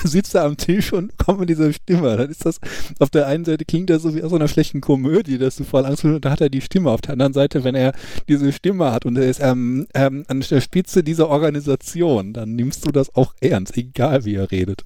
sitzt 0.03 0.35
da 0.35 0.45
am 0.45 0.57
Tisch 0.57 0.93
und 0.93 1.17
kommt 1.17 1.39
mit 1.39 1.49
dieser 1.49 1.73
Stimme, 1.73 2.17
dann 2.17 2.29
ist 2.29 2.45
das, 2.45 2.59
auf 2.99 3.09
der 3.09 3.27
einen 3.27 3.45
Seite 3.45 3.65
klingt 3.65 3.89
das 3.89 4.03
so 4.03 4.13
wie 4.15 4.21
aus 4.21 4.33
einer 4.33 4.47
schlechten 4.47 4.81
Komödie, 4.81 5.37
dass 5.37 5.55
du 5.55 5.63
voll 5.63 5.85
Angst 5.85 6.03
hast, 6.03 6.11
und 6.11 6.25
da 6.25 6.31
hat 6.31 6.41
er 6.41 6.49
die 6.49 6.61
Stimme. 6.61 6.91
Auf 6.91 7.01
der 7.01 7.13
anderen 7.13 7.33
Seite, 7.33 7.63
wenn 7.63 7.75
er 7.75 7.93
diese 8.27 8.51
Stimme 8.51 8.91
hat 8.91 9.05
und 9.05 9.17
er 9.17 9.29
ist 9.29 9.39
ähm, 9.41 9.87
ähm, 9.93 10.25
an 10.27 10.41
der 10.41 10.61
Spitze 10.61 11.03
dieser 11.03 11.29
Organisation, 11.29 12.33
dann 12.33 12.55
nimmst 12.55 12.85
du 12.85 12.91
das 12.91 13.15
auch 13.15 13.33
ernst, 13.39 13.77
egal 13.77 14.25
wie 14.25 14.35
er 14.35 14.51
redet. 14.51 14.83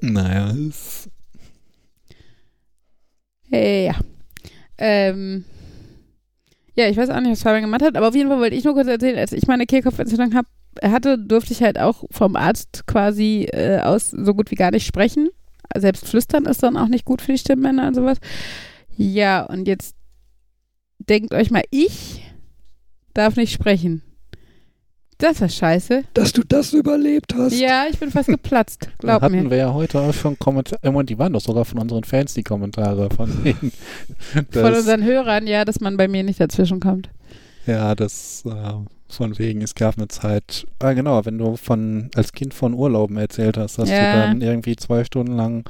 Naja, 0.00 0.52
es 0.68 1.08
Hey, 3.52 3.84
ja. 3.84 4.00
Ähm, 4.78 5.44
ja, 6.74 6.88
ich 6.88 6.96
weiß 6.96 7.10
auch 7.10 7.20
nicht, 7.20 7.32
was 7.32 7.42
Fabian 7.42 7.62
gemacht 7.62 7.82
hat, 7.82 7.96
aber 7.96 8.08
auf 8.08 8.14
jeden 8.14 8.28
Fall 8.28 8.40
wollte 8.40 8.56
ich 8.56 8.64
nur 8.64 8.74
kurz 8.74 8.88
erzählen, 8.88 9.18
als 9.18 9.32
ich 9.32 9.46
meine 9.46 9.66
Kehlkopfentzündung 9.66 10.34
hab, 10.34 10.46
hatte, 10.82 11.18
durfte 11.18 11.52
ich 11.52 11.62
halt 11.62 11.78
auch 11.78 12.04
vom 12.10 12.34
Arzt 12.36 12.86
quasi 12.86 13.48
äh, 13.52 13.80
aus 13.80 14.10
so 14.10 14.34
gut 14.34 14.50
wie 14.50 14.56
gar 14.56 14.70
nicht 14.70 14.86
sprechen. 14.86 15.28
Selbst 15.76 16.06
flüstern 16.08 16.46
ist 16.46 16.62
dann 16.62 16.76
auch 16.76 16.88
nicht 16.88 17.04
gut 17.04 17.22
für 17.22 17.32
die 17.32 17.38
Stimmbänder 17.38 17.88
und 17.88 17.94
sowas. 17.94 18.18
Ja, 18.96 19.42
und 19.44 19.68
jetzt 19.68 19.96
denkt 20.98 21.34
euch 21.34 21.50
mal, 21.50 21.62
ich 21.70 22.22
darf 23.14 23.36
nicht 23.36 23.52
sprechen. 23.52 24.02
Das 25.22 25.40
war 25.40 25.48
scheiße. 25.48 26.02
Dass 26.14 26.32
du 26.32 26.42
das 26.46 26.72
überlebt 26.72 27.34
hast. 27.36 27.52
Ja, 27.58 27.84
ich 27.90 27.98
bin 27.98 28.10
fast 28.10 28.28
geplatzt, 28.28 28.86
Da 28.86 28.90
glaub 28.98 29.22
hatten 29.22 29.42
mir. 29.44 29.50
wir 29.50 29.56
ja 29.56 29.72
heute 29.72 30.00
auch 30.00 30.12
schon 30.12 30.38
Kommentare, 30.38 30.90
und 30.90 31.08
die 31.10 31.18
waren 31.18 31.32
doch 31.32 31.40
sogar 31.40 31.64
von 31.64 31.78
unseren 31.78 32.04
Fans, 32.04 32.34
die 32.34 32.42
Kommentare 32.42 33.08
von 33.10 33.30
denen. 33.44 33.72
Von 34.50 34.74
unseren 34.74 35.04
Hörern, 35.04 35.46
ja, 35.46 35.64
dass 35.64 35.80
man 35.80 35.96
bei 35.96 36.08
mir 36.08 36.24
nicht 36.24 36.40
dazwischen 36.40 36.80
kommt. 36.80 37.08
Ja, 37.66 37.94
das 37.94 38.42
äh, 38.46 38.72
von 39.08 39.38
wegen, 39.38 39.62
es 39.62 39.74
gab 39.76 39.96
eine 39.96 40.08
Zeit, 40.08 40.66
ah 40.80 40.92
genau, 40.94 41.24
wenn 41.24 41.38
du 41.38 41.56
von 41.56 42.10
als 42.16 42.32
Kind 42.32 42.52
von 42.54 42.74
Urlauben 42.74 43.16
erzählt 43.16 43.56
hast, 43.56 43.78
dass 43.78 43.88
Ja. 43.90 43.98
du 43.98 44.18
dann 44.18 44.40
irgendwie 44.40 44.74
zwei 44.76 45.04
Stunden 45.04 45.36
lang 45.36 45.64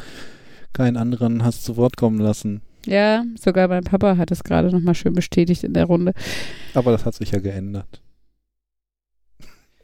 keinen 0.72 0.96
anderen 0.96 1.44
hast 1.44 1.64
zu 1.64 1.76
Wort 1.76 1.96
kommen 1.98 2.18
lassen. 2.18 2.62
Ja, 2.86 3.24
sogar 3.38 3.68
mein 3.68 3.84
Papa 3.84 4.16
hat 4.16 4.30
es 4.30 4.42
gerade 4.42 4.70
nochmal 4.70 4.94
schön 4.94 5.12
bestätigt 5.12 5.62
in 5.62 5.74
der 5.74 5.84
Runde. 5.84 6.14
Aber 6.74 6.90
das 6.90 7.04
hat 7.04 7.14
sich 7.14 7.30
ja 7.30 7.38
geändert. 7.38 8.00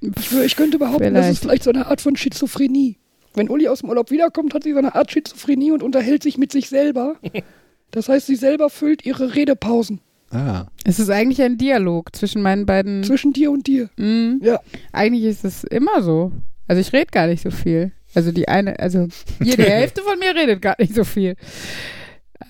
Ich, 0.01 0.57
könnte 0.57 0.79
behaupten, 0.79 1.15
das 1.15 1.29
ist 1.29 1.41
vielleicht 1.41 1.65
so 1.65 1.71
eine 1.71 1.87
Art 1.87 2.01
von 2.01 2.17
Schizophrenie. 2.17 2.99
Wenn 3.35 3.49
Uli 3.49 3.69
aus 3.69 3.81
dem 3.81 3.89
Urlaub 3.89 4.11
wiederkommt, 4.11 4.55
hat 4.55 4.65
sie 4.65 4.73
so 4.73 4.79
eine 4.79 4.95
Art 4.95 5.11
Schizophrenie 5.11 5.73
und 5.73 5.83
unterhält 5.83 6.23
sich 6.23 6.39
mit 6.39 6.53
sich 6.53 6.69
selber. 6.69 7.17
Das 7.91 8.11
heißt, 8.11 8.27
sie 8.27 8.37
selber 8.37 8.69
füllt 8.69 9.07
ihre 9.07 9.35
Redepausen. 9.35 10.03
Ah. 10.31 10.67
Es 10.85 10.99
ist 10.99 11.09
eigentlich 11.09 11.41
ein 11.41 11.57
Dialog 11.57 12.15
zwischen 12.15 12.43
meinen 12.43 12.67
beiden. 12.67 13.03
Zwischen 13.03 13.33
dir 13.33 13.51
und 13.51 13.67
dir. 13.67 13.89
Mhm. 13.97 14.41
Ja. 14.43 14.61
Eigentlich 14.93 15.25
ist 15.25 15.43
es 15.43 15.65
immer 15.65 16.03
so. 16.03 16.33
Also 16.67 16.83
ich 16.83 16.93
rede 16.93 17.11
gar 17.11 17.27
nicht 17.27 17.43
so 17.43 17.51
viel. 17.51 17.93
Also 18.15 18.31
die 18.31 18.47
eine, 18.47 18.79
also 18.79 19.09
jede 19.43 19.63
Hälfte 19.71 20.03
von 20.03 20.19
mir 20.19 20.35
redet 20.35 20.61
gar 20.61 20.77
nicht 20.79 20.95
so 20.95 21.05
viel. 21.05 21.35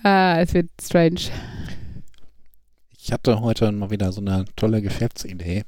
Ah, 0.03 0.41
es 0.41 0.53
wird 0.53 0.69
strange. 0.81 1.21
Ich 2.97 3.11
hatte 3.13 3.39
heute 3.39 3.71
mal 3.71 3.89
wieder 3.89 4.11
so 4.11 4.21
eine 4.21 4.45
tolle 4.55 4.81
Geschäftsidee. 4.81 5.63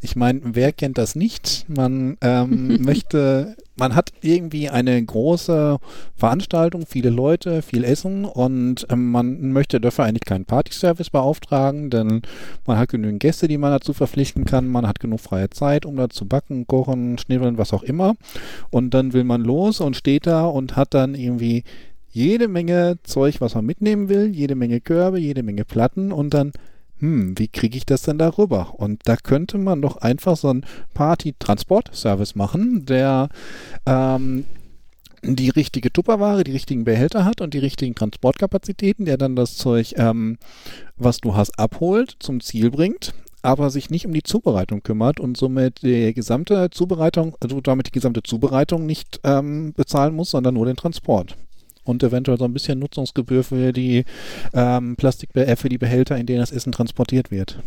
Ich 0.00 0.14
meine, 0.14 0.40
wer 0.44 0.72
kennt 0.72 0.96
das 0.96 1.16
nicht? 1.16 1.66
Man 1.68 2.16
ähm, 2.20 2.80
möchte, 2.82 3.56
man 3.76 3.96
hat 3.96 4.12
irgendwie 4.22 4.68
eine 4.68 5.02
große 5.04 5.78
Veranstaltung, 6.14 6.86
viele 6.86 7.10
Leute, 7.10 7.62
viel 7.62 7.82
Essen 7.82 8.24
und 8.24 8.86
ähm, 8.90 9.10
man 9.10 9.52
möchte 9.52 9.80
dafür 9.80 10.04
eigentlich 10.04 10.24
keinen 10.24 10.44
Partyservice 10.44 11.10
beauftragen, 11.10 11.90
denn 11.90 12.22
man 12.64 12.78
hat 12.78 12.90
genügend 12.90 13.20
Gäste, 13.20 13.48
die 13.48 13.58
man 13.58 13.72
dazu 13.72 13.92
verpflichten 13.92 14.44
kann, 14.44 14.68
man 14.68 14.86
hat 14.86 15.00
genug 15.00 15.20
freie 15.20 15.50
Zeit, 15.50 15.84
um 15.84 15.96
da 15.96 16.08
zu 16.08 16.26
backen, 16.26 16.68
kochen, 16.68 17.18
schnibbeln, 17.18 17.58
was 17.58 17.72
auch 17.72 17.82
immer. 17.82 18.14
Und 18.70 18.94
dann 18.94 19.12
will 19.12 19.24
man 19.24 19.42
los 19.42 19.80
und 19.80 19.96
steht 19.96 20.28
da 20.28 20.46
und 20.46 20.76
hat 20.76 20.94
dann 20.94 21.16
irgendwie 21.16 21.64
jede 22.10 22.46
Menge 22.46 22.98
Zeug, 23.02 23.40
was 23.40 23.54
man 23.56 23.66
mitnehmen 23.66 24.08
will, 24.08 24.34
jede 24.34 24.54
Menge 24.54 24.80
Körbe, 24.80 25.18
jede 25.18 25.42
Menge 25.42 25.64
Platten 25.64 26.12
und 26.12 26.34
dann 26.34 26.52
hm, 27.00 27.38
wie 27.38 27.48
kriege 27.48 27.76
ich 27.76 27.86
das 27.86 28.02
denn 28.02 28.18
darüber? 28.18 28.74
Und 28.76 29.02
da 29.04 29.16
könnte 29.16 29.58
man 29.58 29.82
doch 29.82 29.98
einfach 29.98 30.36
so 30.36 30.48
einen 30.48 30.66
Party-Transport-Service 30.94 32.34
machen, 32.34 32.86
der 32.86 33.28
ähm, 33.86 34.44
die 35.22 35.50
richtige 35.50 35.92
Tupperware, 35.92 36.44
die 36.44 36.52
richtigen 36.52 36.84
Behälter 36.84 37.24
hat 37.24 37.40
und 37.40 37.54
die 37.54 37.58
richtigen 37.58 37.94
Transportkapazitäten, 37.94 39.04
der 39.04 39.16
dann 39.16 39.36
das 39.36 39.56
Zeug, 39.56 39.94
ähm, 39.96 40.38
was 40.96 41.18
du 41.18 41.34
hast, 41.34 41.58
abholt, 41.58 42.16
zum 42.20 42.40
Ziel 42.40 42.70
bringt, 42.70 43.14
aber 43.42 43.70
sich 43.70 43.90
nicht 43.90 44.06
um 44.06 44.12
die 44.12 44.22
Zubereitung 44.22 44.82
kümmert 44.82 45.20
und 45.20 45.36
somit 45.36 45.82
die 45.82 46.12
gesamte 46.14 46.70
Zubereitung, 46.70 47.36
also 47.40 47.60
damit 47.60 47.88
die 47.88 47.92
gesamte 47.92 48.22
Zubereitung 48.22 48.86
nicht 48.86 49.20
ähm, 49.24 49.72
bezahlen 49.74 50.14
muss, 50.14 50.30
sondern 50.30 50.54
nur 50.54 50.66
den 50.66 50.76
Transport 50.76 51.36
und 51.88 52.02
eventuell 52.02 52.38
so 52.38 52.44
ein 52.44 52.52
bisschen 52.52 52.78
Nutzungsgebühr 52.78 53.42
für 53.42 53.72
die 53.72 54.04
ähm, 54.52 54.96
Plastik 54.96 55.34
äh, 55.34 55.56
für 55.56 55.68
die 55.68 55.78
Behälter, 55.78 56.16
in 56.16 56.26
denen 56.26 56.40
das 56.40 56.52
Essen 56.52 56.72
transportiert 56.72 57.30
wird. 57.30 57.58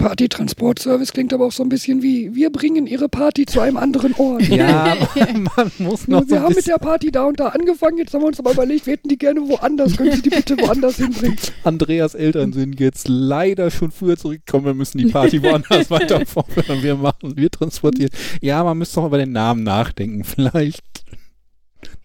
Party-Transportservice 0.00 1.12
klingt 1.12 1.34
aber 1.34 1.44
auch 1.44 1.52
so 1.52 1.62
ein 1.62 1.68
bisschen 1.68 2.02
wie, 2.02 2.34
wir 2.34 2.50
bringen 2.50 2.86
ihre 2.86 3.10
Party 3.10 3.44
zu 3.44 3.60
einem 3.60 3.76
anderen 3.76 4.14
Ort. 4.14 4.48
Ja, 4.48 4.96
man 5.56 5.70
muss 5.78 6.08
noch 6.08 6.26
wir 6.26 6.38
so 6.38 6.42
haben 6.42 6.54
mit 6.54 6.66
der 6.66 6.78
Party 6.78 7.10
da 7.10 7.24
und 7.26 7.38
da 7.38 7.48
angefangen, 7.48 7.98
jetzt 7.98 8.14
haben 8.14 8.22
wir 8.22 8.28
uns 8.28 8.38
aber 8.38 8.52
überlegt, 8.52 8.86
wir 8.86 8.94
hätten 8.94 9.10
die 9.10 9.18
gerne 9.18 9.46
woanders. 9.46 9.98
Können 9.98 10.12
Sie 10.12 10.22
die 10.22 10.30
bitte 10.30 10.56
woanders 10.58 10.96
hinbringen? 10.96 11.36
Andreas 11.64 12.14
Eltern 12.14 12.54
sind 12.54 12.80
jetzt 12.80 13.08
leider 13.08 13.70
schon 13.70 13.90
früher 13.90 14.16
zurückgekommen. 14.16 14.64
Wir 14.64 14.74
müssen 14.74 14.96
die 14.96 15.06
Party 15.06 15.42
woanders 15.42 15.90
weiter 15.90 16.24
fortführen. 16.24 16.82
Wir 16.82 16.94
machen, 16.94 17.36
wir 17.36 17.50
transportieren. 17.50 18.10
Ja, 18.40 18.64
man 18.64 18.78
müsste 18.78 18.96
doch 18.96 19.06
über 19.06 19.18
den 19.18 19.32
Namen 19.32 19.64
nachdenken. 19.64 20.24
Vielleicht 20.24 20.80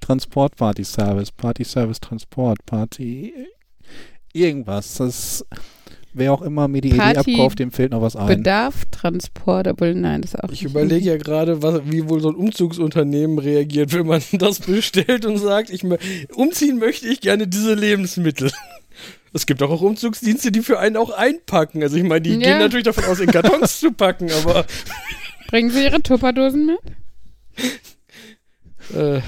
Transport 0.02 0.56
Party 0.56 0.84
Service, 0.84 1.32
Party 1.32 1.64
Service 1.64 2.00
Transport, 2.00 2.66
Party 2.66 3.34
irgendwas. 4.34 4.96
Das 4.96 5.46
wer 6.18 6.32
auch 6.32 6.42
immer 6.44 6.68
mir 6.70 6.80
die 6.82 6.90
Party 6.94 7.20
Idee 7.32 7.34
abkauft, 7.34 7.60
dem 7.60 7.72
fehlt 7.72 7.92
noch 7.92 8.02
was 8.02 8.16
ein. 8.16 8.28
Bedarf, 8.28 8.86
Transport, 8.92 9.68
obwohl 9.68 9.94
nein, 9.96 10.22
das 10.22 10.34
ist 10.34 10.44
auch 10.44 10.50
Ich 10.50 10.64
überlege 10.64 11.06
ja 11.10 11.18
gerade, 11.18 11.62
was- 11.62 11.82
wie 11.86 12.08
wohl 12.08 12.22
so 12.22 12.30
ein 12.30 12.36
Umzugsunternehmen 12.36 13.38
reagiert, 13.38 13.92
wenn 13.94 14.08
man 14.08 14.22
das 14.32 14.60
bestellt 14.60 15.26
und 15.26 15.38
sagt, 15.38 15.70
ich 15.70 15.84
umziehen 16.34 16.78
möchte 16.78 17.08
ich 17.08 17.20
gerne 17.22 17.48
diese 17.48 17.74
Lebensmittel. 17.74 18.52
Es 19.34 19.46
gibt 19.46 19.60
doch 19.60 19.70
auch 19.70 19.82
Umzugsdienste, 19.82 20.50
die 20.50 20.62
für 20.62 20.80
einen 20.80 20.96
auch 20.96 21.10
einpacken. 21.10 21.84
Also 21.84 21.98
ich 21.98 22.04
meine, 22.04 22.22
die 22.22 22.30
Ja. 22.30 22.38
gehen 22.38 22.58
natürlich 22.60 22.86
davon 22.86 23.04
aus, 23.04 23.20
in 23.20 23.30
Kartons 23.30 23.80
zu 23.82 23.92
packen, 23.92 24.32
aber 24.32 24.66
Bringen 25.50 25.70
Sie 25.72 25.84
Ihre 25.84 26.02
Tupperdosen 26.02 26.66
mit? 26.68 26.80
äh, 28.96 29.20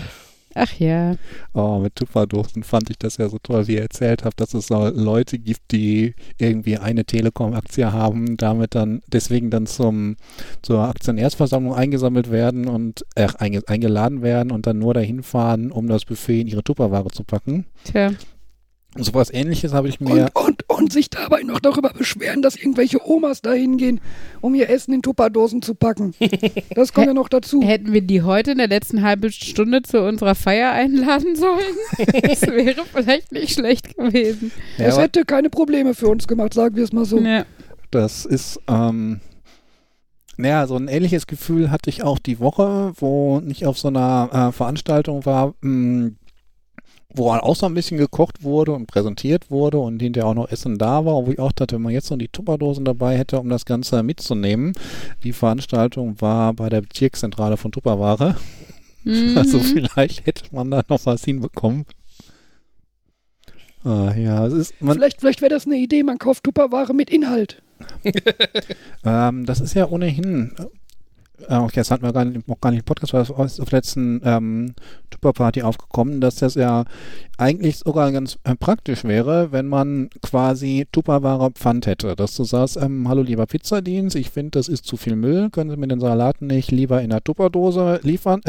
Ach 0.59 0.73
ja. 0.79 1.15
Oh, 1.53 1.77
mit 1.77 1.95
Tupperdosen 1.95 2.63
fand 2.63 2.89
ich 2.89 2.97
das 2.97 3.17
ja 3.17 3.29
so 3.29 3.37
toll, 3.37 3.67
wie 3.67 3.75
ihr 3.75 3.81
erzählt 3.81 4.23
habt, 4.23 4.41
dass 4.41 4.55
es 4.55 4.67
so 4.67 4.87
Leute 4.87 5.37
gibt, 5.37 5.71
die 5.71 6.15
irgendwie 6.39 6.77
eine 6.77 7.05
Telekom-Aktie 7.05 7.93
haben, 7.93 8.37
damit 8.37 8.73
dann 8.73 9.03
deswegen 9.07 9.51
dann 9.51 9.67
zum 9.67 10.15
zur 10.63 10.87
Aktionärsversammlung 10.87 11.75
eingesammelt 11.75 12.31
werden 12.31 12.67
und 12.67 13.05
äh, 13.13 13.27
einge, 13.37 13.61
eingeladen 13.67 14.23
werden 14.23 14.51
und 14.51 14.65
dann 14.65 14.79
nur 14.79 14.95
dahin 14.95 15.21
fahren, 15.21 15.71
um 15.71 15.87
das 15.87 16.05
Buffet 16.05 16.41
in 16.41 16.47
ihre 16.47 16.63
Tupperware 16.63 17.09
zu 17.09 17.23
packen. 17.23 17.65
Tja. 17.83 18.11
Und 18.97 19.03
sowas 19.03 19.31
ähnliches 19.31 19.73
habe 19.73 19.87
ich 19.89 19.99
mir. 19.99 20.29
Und, 20.33 20.47
und, 20.47 20.69
und 20.69 20.93
sich 20.93 21.09
dabei 21.09 21.43
noch 21.43 21.59
darüber 21.59 21.91
beschweren, 21.91 22.41
dass 22.41 22.55
irgendwelche 22.55 23.07
Omas 23.07 23.41
da 23.41 23.53
hingehen, 23.53 24.01
um 24.41 24.55
ihr 24.55 24.69
Essen 24.69 24.93
in 24.93 25.01
Tupperdosen 25.01 25.61
zu 25.61 25.75
packen. 25.75 26.15
Das 26.73 26.93
kommt 26.93 27.07
ja 27.07 27.13
noch 27.13 27.29
dazu. 27.29 27.61
Hätten 27.63 27.93
wir 27.93 28.01
die 28.01 28.23
heute 28.23 28.51
in 28.51 28.57
der 28.57 28.67
letzten 28.67 29.03
halben 29.03 29.31
Stunde 29.31 29.83
zu 29.83 30.01
unserer 30.01 30.33
Feier 30.35 30.71
einladen 30.71 31.35
sollen? 31.35 31.75
das 32.23 32.41
wäre 32.41 32.83
vielleicht 32.91 33.31
nicht 33.31 33.53
schlecht 33.53 33.95
gewesen. 33.95 34.51
Ja, 34.77 34.87
Das 34.87 34.97
hätte 34.97 35.25
keine 35.25 35.49
Probleme 35.49 35.93
für 35.93 36.07
uns 36.07 36.27
gemacht, 36.27 36.53
sagen 36.53 36.75
wir 36.75 36.83
es 36.83 36.91
mal 36.91 37.05
so. 37.05 37.19
Ja. 37.19 37.45
das 37.91 38.25
ist, 38.25 38.59
ähm, 38.67 39.19
naja, 40.37 40.67
so 40.67 40.75
ein 40.75 40.87
ähnliches 40.87 41.27
Gefühl 41.27 41.71
hatte 41.71 41.89
ich 41.89 42.03
auch 42.03 42.19
die 42.19 42.39
Woche, 42.39 42.93
wo 42.95 43.41
ich 43.47 43.65
auf 43.65 43.77
so 43.77 43.87
einer 43.87 44.49
äh, 44.49 44.51
Veranstaltung 44.51 45.25
war, 45.25 45.53
mh, 45.61 46.11
wo 47.17 47.31
auch 47.31 47.55
so 47.55 47.65
ein 47.65 47.73
bisschen 47.73 47.97
gekocht 47.97 48.43
wurde 48.43 48.73
und 48.73 48.87
präsentiert 48.87 49.49
wurde 49.49 49.79
und 49.79 50.01
hinterher 50.01 50.27
auch 50.27 50.33
noch 50.33 50.51
Essen 50.51 50.77
da 50.77 51.05
war, 51.05 51.25
wo 51.25 51.31
ich 51.31 51.39
auch 51.39 51.51
dachte, 51.51 51.75
wenn 51.75 51.81
man 51.81 51.93
jetzt 51.93 52.07
so 52.07 52.15
die 52.15 52.27
Tupperdosen 52.27 52.85
dabei 52.85 53.17
hätte, 53.17 53.39
um 53.39 53.49
das 53.49 53.65
Ganze 53.65 54.03
mitzunehmen. 54.03 54.73
Die 55.23 55.33
Veranstaltung 55.33 56.19
war 56.21 56.53
bei 56.53 56.69
der 56.69 56.81
Bezirkszentrale 56.81 57.57
von 57.57 57.71
Tupperware. 57.71 58.35
Mhm. 59.03 59.37
Also 59.37 59.59
vielleicht 59.59 60.25
hätte 60.25 60.43
man 60.51 60.71
da 60.71 60.83
noch 60.89 61.05
was 61.05 61.23
hinbekommen. 61.23 61.85
Ah, 63.83 64.13
ja, 64.17 64.45
es 64.45 64.53
ist, 64.53 64.81
man, 64.81 64.97
Vielleicht, 64.97 65.21
vielleicht 65.21 65.41
wäre 65.41 65.53
das 65.53 65.65
eine 65.65 65.77
Idee, 65.77 66.03
man 66.03 66.17
kauft 66.17 66.43
Tupperware 66.43 66.93
mit 66.93 67.09
Inhalt. 67.09 67.61
Ähm, 69.05 69.45
das 69.45 69.61
ist 69.61 69.75
ja 69.75 69.87
ohnehin. 69.87 70.51
Äh, 71.47 71.57
okay, 71.57 71.75
das 71.75 71.91
hatten 71.91 72.03
wir 72.03 72.13
gar 72.13 72.25
nicht, 72.25 72.47
noch 72.47 72.59
gar 72.59 72.71
nicht 72.71 72.79
im 72.79 72.85
Podcast, 72.85 73.13
weil 73.13 73.21
das 73.21 73.59
auf 73.59 73.69
der 73.69 73.77
letzten 73.77 74.21
ähm, 74.23 74.73
Tupper-Party 75.11 75.61
aufgekommen, 75.61 76.19
dass 76.19 76.37
das 76.37 76.55
ja 76.55 76.85
eigentlich 77.37 77.77
sogar 77.77 78.11
ganz 78.11 78.39
äh, 78.43 78.55
praktisch 78.55 79.03
wäre, 79.03 79.51
wenn 79.51 79.67
man 79.67 80.09
quasi 80.21 80.87
Tupperware 80.91 81.51
Pfand 81.51 81.85
hätte. 81.85 82.15
Dass 82.15 82.35
du 82.35 82.43
sagst, 82.43 82.77
ähm, 82.77 83.07
hallo 83.07 83.21
lieber 83.21 83.45
Pizzadienst, 83.45 84.15
ich 84.15 84.31
finde, 84.31 84.51
das 84.51 84.67
ist 84.67 84.85
zu 84.85 84.97
viel 84.97 85.15
Müll, 85.15 85.49
können 85.51 85.69
Sie 85.69 85.77
mir 85.77 85.87
den 85.87 85.99
Salat 85.99 86.41
nicht 86.41 86.71
lieber 86.71 87.01
in 87.01 87.11
der 87.11 87.23
Tupperdose 87.23 87.99
liefern? 88.01 88.41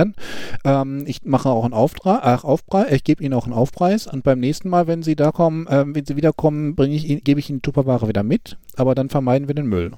Ähm, 0.65 1.05
ich 1.07 1.25
mache 1.25 1.51
auch 1.51 1.65
einen 1.65 1.75
Auftrag, 1.75 2.21
ach, 2.23 2.45
Aufpreis, 2.45 2.91
ich 2.93 3.05
gebe 3.05 3.23
Ihnen 3.23 3.35
auch 3.35 3.45
einen 3.45 3.53
Aufpreis 3.55 4.07
und 4.07 4.25
beim 4.25 4.41
nächsten 4.41 4.71
Mal, 4.71 4.87
wenn 4.87 5.03
Sie 5.03 5.17
da 5.17 5.31
kommen, 5.31 5.67
ähm, 5.69 5.95
wenn 5.95 6.07
Sie 6.07 6.17
wiederkommen, 6.17 6.75
bringe 6.75 6.95
ich 6.95 7.09
Ihnen, 7.09 7.21
gebe 7.23 7.39
ich 7.41 7.51
Ihnen 7.51 7.61
Tupperware 7.61 8.09
wieder 8.09 8.23
mit, 8.23 8.57
aber 8.77 8.95
dann 8.95 9.11
vermeiden 9.11 9.49
wir 9.49 9.55
den 9.55 9.67
Müll. 9.67 9.93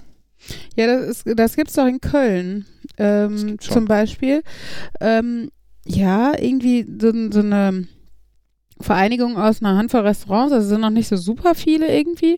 Ja, 0.76 0.86
das, 0.86 1.06
ist, 1.06 1.38
das 1.38 1.56
gibt's 1.56 1.74
doch 1.74 1.86
in 1.86 2.00
Köln 2.00 2.66
ähm, 2.98 3.58
zum 3.60 3.84
Beispiel. 3.84 4.42
Ähm, 5.00 5.50
ja, 5.86 6.32
irgendwie 6.38 6.86
so, 7.00 7.12
so 7.30 7.40
eine 7.40 7.86
Vereinigung 8.80 9.36
aus 9.36 9.62
einer 9.62 9.76
Handvoll 9.76 10.00
Restaurants, 10.02 10.52
also 10.52 10.64
es 10.64 10.70
sind 10.70 10.80
noch 10.80 10.90
nicht 10.90 11.08
so 11.08 11.16
super 11.16 11.54
viele 11.54 11.94
irgendwie, 11.94 12.34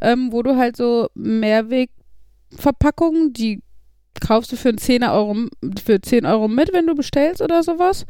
ähm, 0.00 0.32
wo 0.32 0.42
du 0.42 0.56
halt 0.56 0.76
so 0.76 1.08
Mehrwegverpackungen, 1.14 3.32
die 3.32 3.62
kaufst 4.20 4.52
du 4.52 4.56
für 4.56 4.74
10 4.74 5.04
Euro, 5.04 5.36
für 5.84 6.00
10 6.00 6.26
Euro 6.26 6.48
mit, 6.48 6.72
wenn 6.72 6.86
du 6.86 6.94
bestellst 6.94 7.42
oder 7.42 7.62
sowas. 7.62 8.06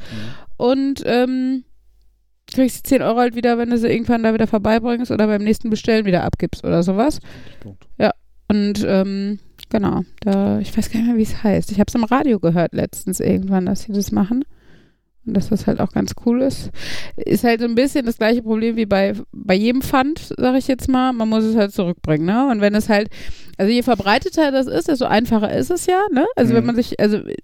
Und 0.57 1.03
ähm, 1.05 1.65
kriegst 2.47 2.79
die 2.79 2.91
10 2.91 3.03
Euro 3.03 3.19
halt 3.19 3.35
wieder, 3.35 3.59
wenn 3.59 3.71
du 3.71 3.79
sie 3.79 3.89
irgendwann 3.89 4.23
da 4.23 4.33
wieder 4.33 4.47
vorbeibringst 4.47 5.11
oder 5.11 5.27
beim 5.27 5.43
nächsten 5.43 5.69
Bestellen 5.69 6.07
wieder 6.07 6.25
abgibst 6.25 6.65
oder 6.65 6.83
sowas. 6.83 7.19
Und 8.49 8.85
ähm, 8.87 9.39
genau, 9.71 10.03
da, 10.21 10.59
ich 10.61 10.77
weiß 10.77 10.91
gar 10.91 11.01
nicht 11.01 11.09
mehr, 11.09 11.17
wie 11.17 11.23
es 11.23 11.43
heißt. 11.43 11.71
Ich 11.73 11.81
habe 11.81 11.89
es 11.89 11.95
im 11.95 12.05
Radio 12.05 12.39
gehört 12.39 12.73
letztens 12.75 13.21
irgendwann, 13.21 13.67
dass 13.67 13.83
sie 13.83 13.93
das 13.93 14.13
machen. 14.13 14.45
Und 15.27 15.35
dass 15.37 15.49
das 15.49 15.67
halt 15.67 15.81
auch 15.81 15.91
ganz 15.91 16.13
cool 16.25 16.41
ist. 16.41 16.71
Ist 17.17 17.43
halt 17.43 17.59
so 17.61 17.67
ein 17.67 17.75
bisschen 17.75 18.07
das 18.07 18.19
gleiche 18.19 18.43
Problem 18.43 18.77
wie 18.77 18.87
bei, 18.87 19.15
bei 19.33 19.55
jedem 19.55 19.83
Pfand, 19.83 20.33
sage 20.39 20.59
ich 20.59 20.69
jetzt 20.69 20.89
mal. 20.89 21.13
Man 21.13 21.29
muss 21.29 21.43
es 21.43 21.57
halt 21.57 21.73
zurückbringen, 21.73 22.25
ne? 22.27 22.47
Und 22.49 22.61
wenn 22.61 22.77
es 22.77 22.89
halt, 22.89 23.09
also 23.59 23.73
je 23.73 23.83
verbreiteter 23.83 24.53
das 24.53 24.69
ist, 24.69 24.87
desto 24.87 25.07
einfacher 25.07 25.53
ist 25.53 25.73
es 25.73 25.87
ja, 25.87 26.01
ne? 26.13 26.25
Also 26.37 26.55
wenn 26.55 26.61
Mhm. 26.61 26.67
man 26.67 26.77
sich, 26.77 27.01
also 27.01 27.17
äh, 27.17 27.35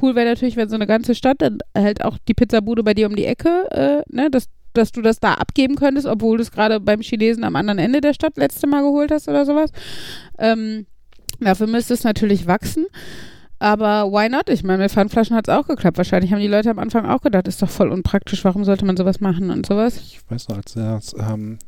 cool 0.00 0.14
wäre 0.14 0.26
natürlich, 0.26 0.56
wenn 0.56 0.70
so 0.70 0.76
eine 0.76 0.86
ganze 0.86 1.14
Stadt, 1.14 1.42
dann 1.42 1.58
halt 1.76 2.02
auch 2.02 2.16
die 2.26 2.32
Pizzabude 2.32 2.82
bei 2.82 2.94
dir 2.94 3.06
um 3.06 3.14
die 3.14 3.26
Ecke, 3.26 3.70
äh, 3.72 4.02
ne? 4.10 4.30
Das, 4.30 4.46
dass 4.72 4.92
du 4.92 5.02
das 5.02 5.20
da 5.20 5.34
abgeben 5.34 5.76
könntest, 5.76 6.06
obwohl 6.06 6.38
du 6.38 6.42
es 6.42 6.52
gerade 6.52 6.80
beim 6.80 7.00
Chinesen 7.00 7.44
am 7.44 7.56
anderen 7.56 7.78
Ende 7.78 8.00
der 8.00 8.14
Stadt 8.14 8.36
letzte 8.36 8.66
Mal 8.66 8.82
geholt 8.82 9.10
hast 9.10 9.28
oder 9.28 9.44
sowas. 9.44 9.70
Ähm, 10.38 10.86
dafür 11.40 11.66
müsste 11.66 11.94
es 11.94 12.04
natürlich 12.04 12.46
wachsen. 12.46 12.86
Aber 13.60 14.12
why 14.12 14.28
not? 14.28 14.48
Ich 14.48 14.62
meine, 14.62 14.84
mit 14.84 14.92
Pfandflaschen 14.92 15.34
hat 15.34 15.48
es 15.48 15.54
auch 15.54 15.66
geklappt. 15.66 15.98
Wahrscheinlich 15.98 16.32
haben 16.32 16.40
die 16.40 16.46
Leute 16.46 16.70
am 16.70 16.78
Anfang 16.78 17.06
auch 17.06 17.20
gedacht, 17.20 17.48
ist 17.48 17.60
doch 17.60 17.70
voll 17.70 17.90
unpraktisch, 17.90 18.44
warum 18.44 18.64
sollte 18.64 18.84
man 18.84 18.96
sowas 18.96 19.20
machen 19.20 19.50
und 19.50 19.66
sowas. 19.66 19.96
Ich 19.96 20.20
weiß 20.28 20.48
noch, 20.48 20.58
als 20.58 20.74
das 20.74 21.14
ähm, 21.18 21.58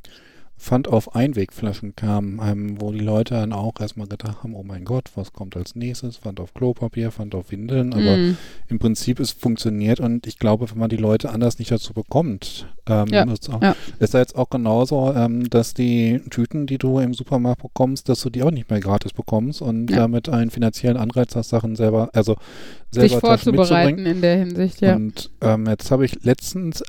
Pfand 0.61 0.89
auf 0.89 1.15
Einwegflaschen 1.17 1.97
kam, 1.97 2.39
ähm, 2.45 2.81
wo 2.81 2.93
die 2.93 2.99
Leute 3.01 3.33
dann 3.35 3.55
auch 3.55 3.81
erstmal 3.81 4.07
gedacht 4.07 4.43
haben, 4.43 4.55
oh 4.55 4.63
mein 4.63 4.85
Gott, 4.85 5.11
was 5.15 5.33
kommt 5.33 5.57
als 5.57 5.75
nächstes? 5.75 6.19
Pfand 6.19 6.39
auf 6.39 6.53
Klopapier, 6.53 7.11
Pfand 7.11 7.35
auf 7.35 7.51
Windeln, 7.51 7.95
aber 7.95 8.17
Mm. 8.19 8.37
im 8.69 8.79
Prinzip 8.79 9.21
es 9.21 9.31
funktioniert 9.33 10.01
und 10.01 10.27
ich 10.27 10.39
glaube, 10.39 10.71
wenn 10.71 10.77
man 10.79 10.91
die 10.91 10.97
Leute 10.99 11.31
anders 11.31 11.59
nicht 11.59 11.71
dazu 11.71 11.95
bekommt, 11.95 12.67
ähm, 12.87 13.09
Ja, 13.09 13.23
ist, 13.25 13.49
auch, 13.49 13.63
ja. 13.63 13.75
ist 14.01 14.13
da 14.13 14.19
jetzt 14.19 14.37
auch 14.37 14.51
genauso, 14.51 15.15
ähm, 15.15 15.49
dass 15.49 15.73
die 15.73 16.21
Tüten, 16.29 16.67
die 16.67 16.77
du 16.79 16.99
im 16.99 17.15
Supermarkt 17.15 17.63
bekommst, 17.63 18.11
dass 18.11 18.21
du 18.21 18.29
die 18.29 18.43
auch 18.43 18.51
nicht 18.51 18.69
mehr 18.69 18.81
gratis 18.81 19.15
bekommst 19.15 19.63
und 19.63 19.91
Ja. 19.91 19.97
damit 19.97 20.29
einen 20.29 20.51
finanziellen 20.51 20.99
Anreiz 20.99 21.35
hast, 21.35 21.49
Sachen 21.49 21.75
selber, 21.75 22.11
also 22.13 22.37
Sich 22.91 23.13
selber 23.13 23.33
mitzubringen. 23.33 23.57
vorzubereiten 23.67 24.07
in 24.07 24.21
der 24.21 24.37
Hinsicht, 24.37 24.83
ja. 24.83 24.95
Und 24.95 25.31
ähm, 25.41 25.67
jetzt 25.67 25.91
habe 25.91 26.05
ich 26.05 26.23
letztens, 26.23 26.83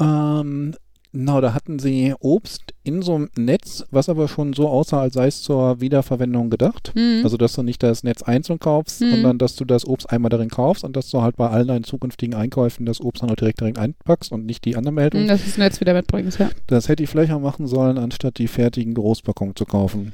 ähm, 0.00 0.74
genau, 1.12 1.40
da 1.40 1.54
hatten 1.54 1.78
sie 1.78 2.14
Obst 2.20 2.74
in 2.84 3.02
so 3.02 3.14
einem 3.14 3.30
Netz, 3.36 3.84
was 3.90 4.08
aber 4.08 4.28
schon 4.28 4.52
so 4.52 4.68
aussah, 4.68 5.00
als 5.00 5.14
sei 5.14 5.26
es 5.26 5.42
zur 5.42 5.80
Wiederverwendung 5.80 6.50
gedacht. 6.50 6.92
Mhm. 6.94 7.20
Also, 7.24 7.36
dass 7.36 7.54
du 7.54 7.62
nicht 7.62 7.82
das 7.82 8.04
Netz 8.04 8.22
einzeln 8.22 8.58
kaufst, 8.60 9.00
Mhm. 9.00 9.10
sondern 9.10 9.38
dass 9.38 9.56
du 9.56 9.64
das 9.64 9.86
Obst 9.86 10.10
einmal 10.10 10.28
darin 10.30 10.50
kaufst 10.50 10.84
und 10.84 10.96
dass 10.96 11.10
du 11.10 11.22
halt 11.22 11.36
bei 11.36 11.48
allen 11.48 11.68
deinen 11.68 11.84
zukünftigen 11.84 12.34
Einkäufen 12.34 12.86
das 12.86 13.00
Obst 13.00 13.22
dann 13.22 13.30
auch 13.30 13.36
direkt 13.36 13.60
darin 13.60 13.76
einpackst 13.76 14.32
und 14.32 14.46
nicht 14.46 14.64
die 14.64 14.76
Anmeldung. 14.76 15.22
Mhm, 15.22 15.28
dass 15.28 15.42
du 15.42 15.48
es 15.48 15.56
jetzt 15.56 15.80
wieder 15.80 15.94
mitbringst, 15.94 16.38
ja. 16.38 16.50
Das 16.66 16.88
hätte 16.88 17.02
ich 17.02 17.08
vielleicht 17.10 17.32
auch 17.32 17.40
machen 17.40 17.66
sollen, 17.66 17.98
anstatt 17.98 18.38
die 18.38 18.48
fertigen 18.48 18.94
Großpackungen 18.94 19.56
zu 19.56 19.64
kaufen. 19.64 20.12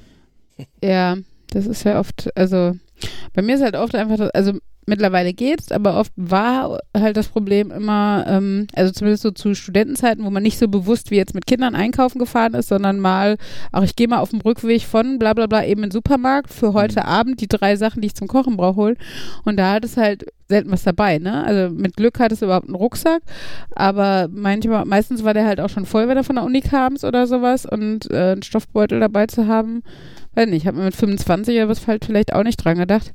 Ja, 0.83 1.17
das 1.51 1.67
ist 1.67 1.85
ja 1.85 1.99
oft, 1.99 2.31
also 2.37 2.75
bei 3.35 3.43
mir 3.43 3.57
ist 3.57 3.63
halt 3.63 3.77
oft 3.77 3.95
einfach, 3.95 4.31
also 4.35 4.53
mittlerweile 4.87 5.33
geht's, 5.33 5.71
aber 5.71 5.99
oft 5.99 6.13
war 6.17 6.81
halt 6.97 7.17
das 7.17 7.29
Problem 7.29 7.71
immer, 7.71 8.25
ähm, 8.27 8.67
also 8.75 8.93
zumindest 8.93 9.23
so 9.23 9.31
zu 9.31 9.55
Studentenzeiten, 9.55 10.25
wo 10.25 10.31
man 10.31 10.43
nicht 10.43 10.59
so 10.59 10.67
bewusst 10.69 11.11
wie 11.11 11.17
jetzt 11.17 11.35
mit 11.35 11.47
Kindern 11.47 11.75
einkaufen 11.75 12.19
gefahren 12.19 12.55
ist, 12.55 12.69
sondern 12.69 12.99
mal, 12.99 13.37
ach, 13.71 13.83
ich 13.83 13.95
gehe 13.95 14.09
mal 14.09 14.19
auf 14.19 14.31
dem 14.31 14.41
Rückweg 14.41 14.83
von 14.83 15.19
bla 15.19 15.35
bla 15.35 15.47
bla 15.47 15.65
eben 15.65 15.85
in 15.85 15.91
den 15.91 15.93
Supermarkt 15.93 16.53
für 16.53 16.73
heute 16.73 17.01
Mhm. 17.01 17.07
Abend 17.07 17.41
die 17.41 17.49
drei 17.49 17.77
Sachen, 17.77 18.01
die 18.01 18.07
ich 18.07 18.15
zum 18.15 18.29
Kochen 18.29 18.57
brauche, 18.57 18.77
holen. 18.77 18.97
Und 19.45 19.57
da 19.57 19.73
hat 19.73 19.85
es 19.85 19.97
halt 19.97 20.25
selten 20.49 20.71
was 20.71 20.83
dabei, 20.83 21.19
ne? 21.19 21.45
Also 21.45 21.75
mit 21.75 21.97
Glück 21.97 22.19
hat 22.19 22.33
es 22.33 22.43
überhaupt 22.43 22.67
einen 22.67 22.75
Rucksack, 22.75 23.23
aber 23.71 24.29
manchmal, 24.31 24.85
meistens 24.85 25.25
war 25.25 25.33
der 25.33 25.47
halt 25.47 25.61
auch 25.61 25.71
schon 25.71 25.87
voll, 25.87 26.09
wenn 26.09 26.17
er 26.17 26.25
von 26.25 26.37
der 26.37 26.45
Uni 26.45 26.61
kam 26.61 26.97
oder 27.03 27.27
sowas 27.27 27.65
und 27.67 28.11
äh, 28.11 28.33
einen 28.33 28.43
Stoffbeutel 28.43 29.01
dabei 29.01 29.27
zu 29.27 29.47
haben, 29.47 29.83
weiß 30.35 30.47
nicht, 30.49 30.63
ich 30.63 30.67
habe 30.67 30.79
mir 30.79 30.85
mit 30.85 30.97
25 30.97 31.57
oder 31.57 31.69
was 31.69 31.87
halt 31.87 32.05
vielleicht 32.05 32.33
auch 32.33 32.43
nicht 32.43 32.57
dran 32.57 32.79
gedacht. 32.79 33.13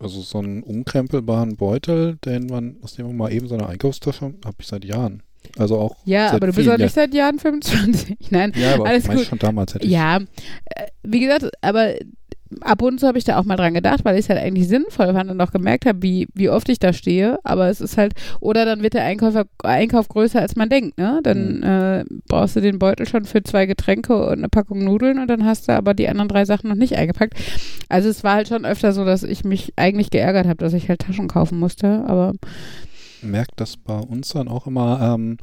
Also 0.00 0.22
so 0.22 0.38
einen 0.38 0.62
umkrempelbaren 0.62 1.56
Beutel, 1.56 2.16
den 2.24 2.46
man, 2.46 2.76
aus 2.82 2.94
dem 2.94 3.06
man 3.06 3.16
mal 3.16 3.32
eben 3.32 3.48
so 3.48 3.54
eine 3.54 3.66
Einkaufstasche, 3.68 4.32
habe 4.44 4.56
ich 4.58 4.66
seit 4.66 4.84
Jahren. 4.84 5.22
Also 5.58 5.78
auch 5.78 5.96
Ja, 6.04 6.30
aber 6.32 6.46
du 6.46 6.52
bist 6.52 6.68
auch 6.68 6.78
nicht 6.78 6.94
seit 6.94 7.12
Jahren 7.14 7.38
25. 7.38 8.16
Nein, 8.30 8.52
Ja, 8.56 8.74
aber 8.74 8.86
Alles 8.86 9.06
gut. 9.08 9.20
schon 9.26 9.38
damals 9.38 9.74
hätte 9.74 9.86
ich. 9.86 9.92
ja, 9.92 10.18
äh, 10.18 10.86
wie 11.02 11.20
gesagt, 11.20 11.50
aber 11.60 11.94
ab 12.62 12.82
und 12.82 12.98
zu 13.00 13.06
habe 13.06 13.18
ich 13.18 13.24
da 13.24 13.38
auch 13.38 13.44
mal 13.44 13.56
dran 13.56 13.74
gedacht, 13.74 14.04
weil 14.04 14.14
ich 14.16 14.24
es 14.26 14.28
halt 14.28 14.40
eigentlich 14.40 14.68
sinnvoll 14.68 15.12
fand 15.12 15.30
und 15.30 15.40
auch 15.40 15.52
gemerkt 15.52 15.86
habe, 15.86 16.02
wie, 16.02 16.28
wie 16.34 16.48
oft 16.48 16.68
ich 16.68 16.78
da 16.78 16.92
stehe. 16.92 17.38
Aber 17.44 17.68
es 17.68 17.80
ist 17.80 17.96
halt, 17.96 18.14
oder 18.40 18.64
dann 18.64 18.82
wird 18.82 18.94
der 18.94 19.04
Einkäufer, 19.04 19.44
Einkauf 19.62 20.08
größer, 20.08 20.40
als 20.40 20.56
man 20.56 20.68
denkt, 20.68 20.98
ne? 20.98 21.20
Dann 21.22 21.58
Mhm. 21.58 21.62
äh, 21.62 22.04
brauchst 22.28 22.56
du 22.56 22.60
den 22.60 22.78
Beutel 22.78 23.06
schon 23.06 23.24
für 23.24 23.42
zwei 23.42 23.66
Getränke 23.66 24.16
und 24.26 24.38
eine 24.38 24.48
Packung 24.48 24.84
Nudeln 24.84 25.18
und 25.18 25.28
dann 25.28 25.44
hast 25.44 25.68
du 25.68 25.72
aber 25.72 25.94
die 25.94 26.08
anderen 26.08 26.28
drei 26.28 26.44
Sachen 26.44 26.68
noch 26.68 26.76
nicht 26.76 26.96
eingepackt. 26.96 27.34
Also 27.88 28.08
es 28.08 28.24
war 28.24 28.34
halt 28.34 28.48
schon 28.48 28.64
öfter 28.64 28.92
so, 28.92 29.04
dass 29.04 29.22
ich 29.22 29.44
mich 29.44 29.72
eigentlich 29.76 30.10
geärgert 30.10 30.46
habe, 30.46 30.56
dass 30.56 30.72
ich 30.72 30.88
halt 30.88 31.00
Taschen 31.00 31.28
kaufen 31.28 31.58
musste. 31.58 32.04
Aber 32.06 32.32
merkt 33.22 33.52
das 33.60 33.76
bei 33.76 33.98
uns 33.98 34.30
dann 34.30 34.48
auch 34.48 34.66
immer. 34.66 35.14
Ähm, 35.14 35.36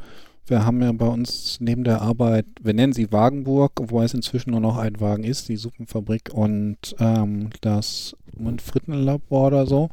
wir 0.48 0.66
haben 0.66 0.82
ja 0.82 0.92
bei 0.92 1.08
uns 1.08 1.58
neben 1.60 1.84
der 1.84 2.02
Arbeit, 2.02 2.46
wir 2.62 2.74
nennen 2.74 2.94
sie 2.94 3.12
Wagenburg, 3.12 3.74
wobei 3.80 4.06
es 4.06 4.14
inzwischen 4.14 4.52
nur 4.52 4.60
noch 4.62 4.78
ein 4.78 5.00
Wagen 5.00 5.24
ist, 5.24 5.50
die 5.50 5.58
Suppenfabrik 5.58 6.34
und 6.34 6.96
ähm, 7.00 7.50
das 7.62 8.16
Frittenlabor 8.62 9.48
oder 9.48 9.66
so. 9.66 9.90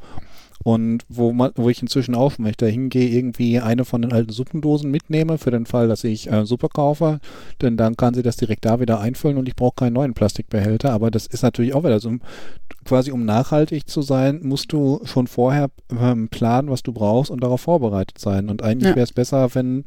Und 0.63 1.03
wo, 1.09 1.31
man, 1.31 1.51
wo 1.55 1.69
ich 1.69 1.81
inzwischen 1.81 2.15
auch, 2.15 2.33
da 2.57 2.65
hingehe, 2.65 3.07
irgendwie 3.09 3.59
eine 3.59 3.85
von 3.85 4.01
den 4.01 4.11
alten 4.11 4.31
Suppendosen 4.31 4.89
mitnehme, 4.89 5.37
für 5.37 5.51
den 5.51 5.67
Fall, 5.67 5.87
dass 5.87 6.03
ich 6.03 6.31
äh, 6.31 6.43
Suppe 6.45 6.69
kaufe, 6.69 7.19
denn 7.61 7.77
dann 7.77 7.95
kann 7.97 8.15
sie 8.15 8.23
das 8.23 8.37
direkt 8.37 8.65
da 8.65 8.79
wieder 8.79 8.99
einfüllen 8.99 9.37
und 9.37 9.47
ich 9.47 9.55
brauche 9.55 9.75
keinen 9.75 9.93
neuen 9.93 10.15
Plastikbehälter. 10.15 10.91
Aber 10.91 11.11
das 11.11 11.27
ist 11.27 11.43
natürlich 11.43 11.75
auch 11.75 11.83
wieder 11.83 11.99
so, 11.99 12.13
quasi 12.83 13.11
um 13.11 13.25
nachhaltig 13.25 13.87
zu 13.87 14.01
sein, 14.01 14.39
musst 14.41 14.71
du 14.73 15.01
schon 15.03 15.27
vorher 15.27 15.69
ähm, 15.91 16.29
planen, 16.29 16.69
was 16.71 16.81
du 16.81 16.93
brauchst 16.93 17.29
und 17.29 17.43
darauf 17.43 17.61
vorbereitet 17.61 18.17
sein. 18.17 18.49
Und 18.49 18.63
eigentlich 18.63 18.89
Ja. 18.89 18.95
wäre 18.95 19.03
es 19.03 19.13
besser, 19.13 19.53
wenn 19.53 19.83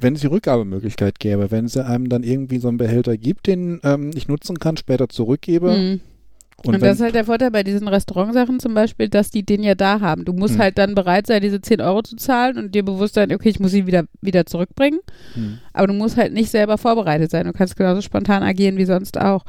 wenn 0.00 0.14
es 0.14 0.20
die 0.20 0.26
Rückgabemöglichkeit 0.26 1.18
gäbe, 1.18 1.50
wenn 1.50 1.68
sie 1.68 1.84
einem 1.84 2.08
dann 2.08 2.22
irgendwie 2.22 2.58
so 2.58 2.68
einen 2.68 2.78
Behälter 2.78 3.16
gibt, 3.16 3.46
den 3.46 3.80
ähm, 3.84 4.10
ich 4.14 4.28
nutzen 4.28 4.58
kann, 4.58 4.76
später 4.76 5.08
zurückgebe. 5.08 5.76
Mhm. 5.76 6.00
Und, 6.62 6.74
Und, 6.74 6.82
das 6.82 6.96
ist 6.96 7.02
halt 7.02 7.14
der 7.14 7.24
Vorteil 7.24 7.50
bei 7.50 7.62
diesen 7.62 7.88
Restaurantsachen 7.88 8.60
zum 8.60 8.74
Beispiel, 8.74 9.08
dass 9.08 9.30
die 9.30 9.44
den 9.44 9.62
ja 9.62 9.74
da 9.74 10.00
haben. 10.00 10.26
Du 10.26 10.34
musst 10.34 10.54
Hm. 10.54 10.60
halt 10.60 10.78
dann 10.78 10.94
bereit 10.94 11.26
sein, 11.26 11.40
diese 11.40 11.62
10 11.62 11.80
Euro 11.80 12.02
zu 12.02 12.16
zahlen 12.16 12.58
und 12.58 12.74
dir 12.74 12.84
bewusst 12.84 13.14
sein, 13.14 13.32
okay, 13.32 13.48
ich 13.48 13.60
muss 13.60 13.70
sie 13.70 13.86
wieder, 13.86 14.04
wieder 14.20 14.44
zurückbringen. 14.44 15.00
Hm. 15.32 15.58
Aber 15.72 15.86
du 15.86 15.94
musst 15.94 16.18
halt 16.18 16.34
nicht 16.34 16.50
selber 16.50 16.76
vorbereitet 16.76 17.30
sein. 17.30 17.46
Du 17.46 17.54
kannst 17.54 17.76
genauso 17.76 18.02
spontan 18.02 18.42
agieren 18.42 18.76
wie 18.76 18.84
sonst 18.84 19.18
auch. 19.18 19.44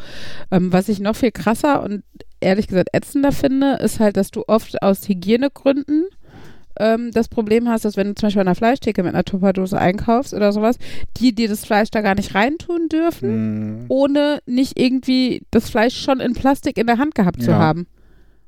Ähm, 0.52 0.72
was 0.72 0.88
ich 0.88 1.02
noch 1.02 1.18
viel 1.18 1.32
krasser 1.32 1.84
und 1.84 2.04
ehrlich 2.40 2.68
gesagt 2.68 2.90
ätzender 2.94 3.34
finde, 3.34 3.78
ist 3.82 4.00
halt, 4.00 4.16
dass 4.16 4.32
du 4.32 4.44
oft 4.48 4.82
aus 4.82 5.08
Hygienegründen 5.08 6.06
ähm, 6.82 7.12
das 7.13 7.28
Problem 7.30 7.70
hast, 7.70 7.86
dass 7.86 7.96
wenn 7.96 8.08
du 8.08 8.15
zum 8.15 8.28
Beispiel 8.28 8.41
an 8.41 8.48
einer 8.48 8.56
Fleischtheke 8.56 9.04
mit 9.04 9.13
einer 9.13 9.24
Tupperdose 9.24 9.78
einkaufst 9.80 10.34
oder 10.34 10.52
sowas, 10.52 10.78
die 11.17 11.34
dir 11.34 11.48
das 11.48 11.63
Fleisch 11.65 11.91
da 11.91 12.02
gar 12.02 12.15
nicht 12.15 12.36
reintun 12.36 12.89
dürfen 12.89 13.30
Hm. 13.30 13.86
ohne 13.88 14.39
nicht 14.46 14.80
irgendwie 14.80 15.44
das 15.52 15.70
Fleisch 15.70 15.96
schon 16.02 16.20
in 16.20 16.34
Plastik 16.34 16.78
in 16.78 16.88
der 16.88 16.98
Hand 16.98 17.15
gehabt 17.15 17.41
zu 17.44 17.52
Ja. 17.52 17.60
haben. 17.60 17.88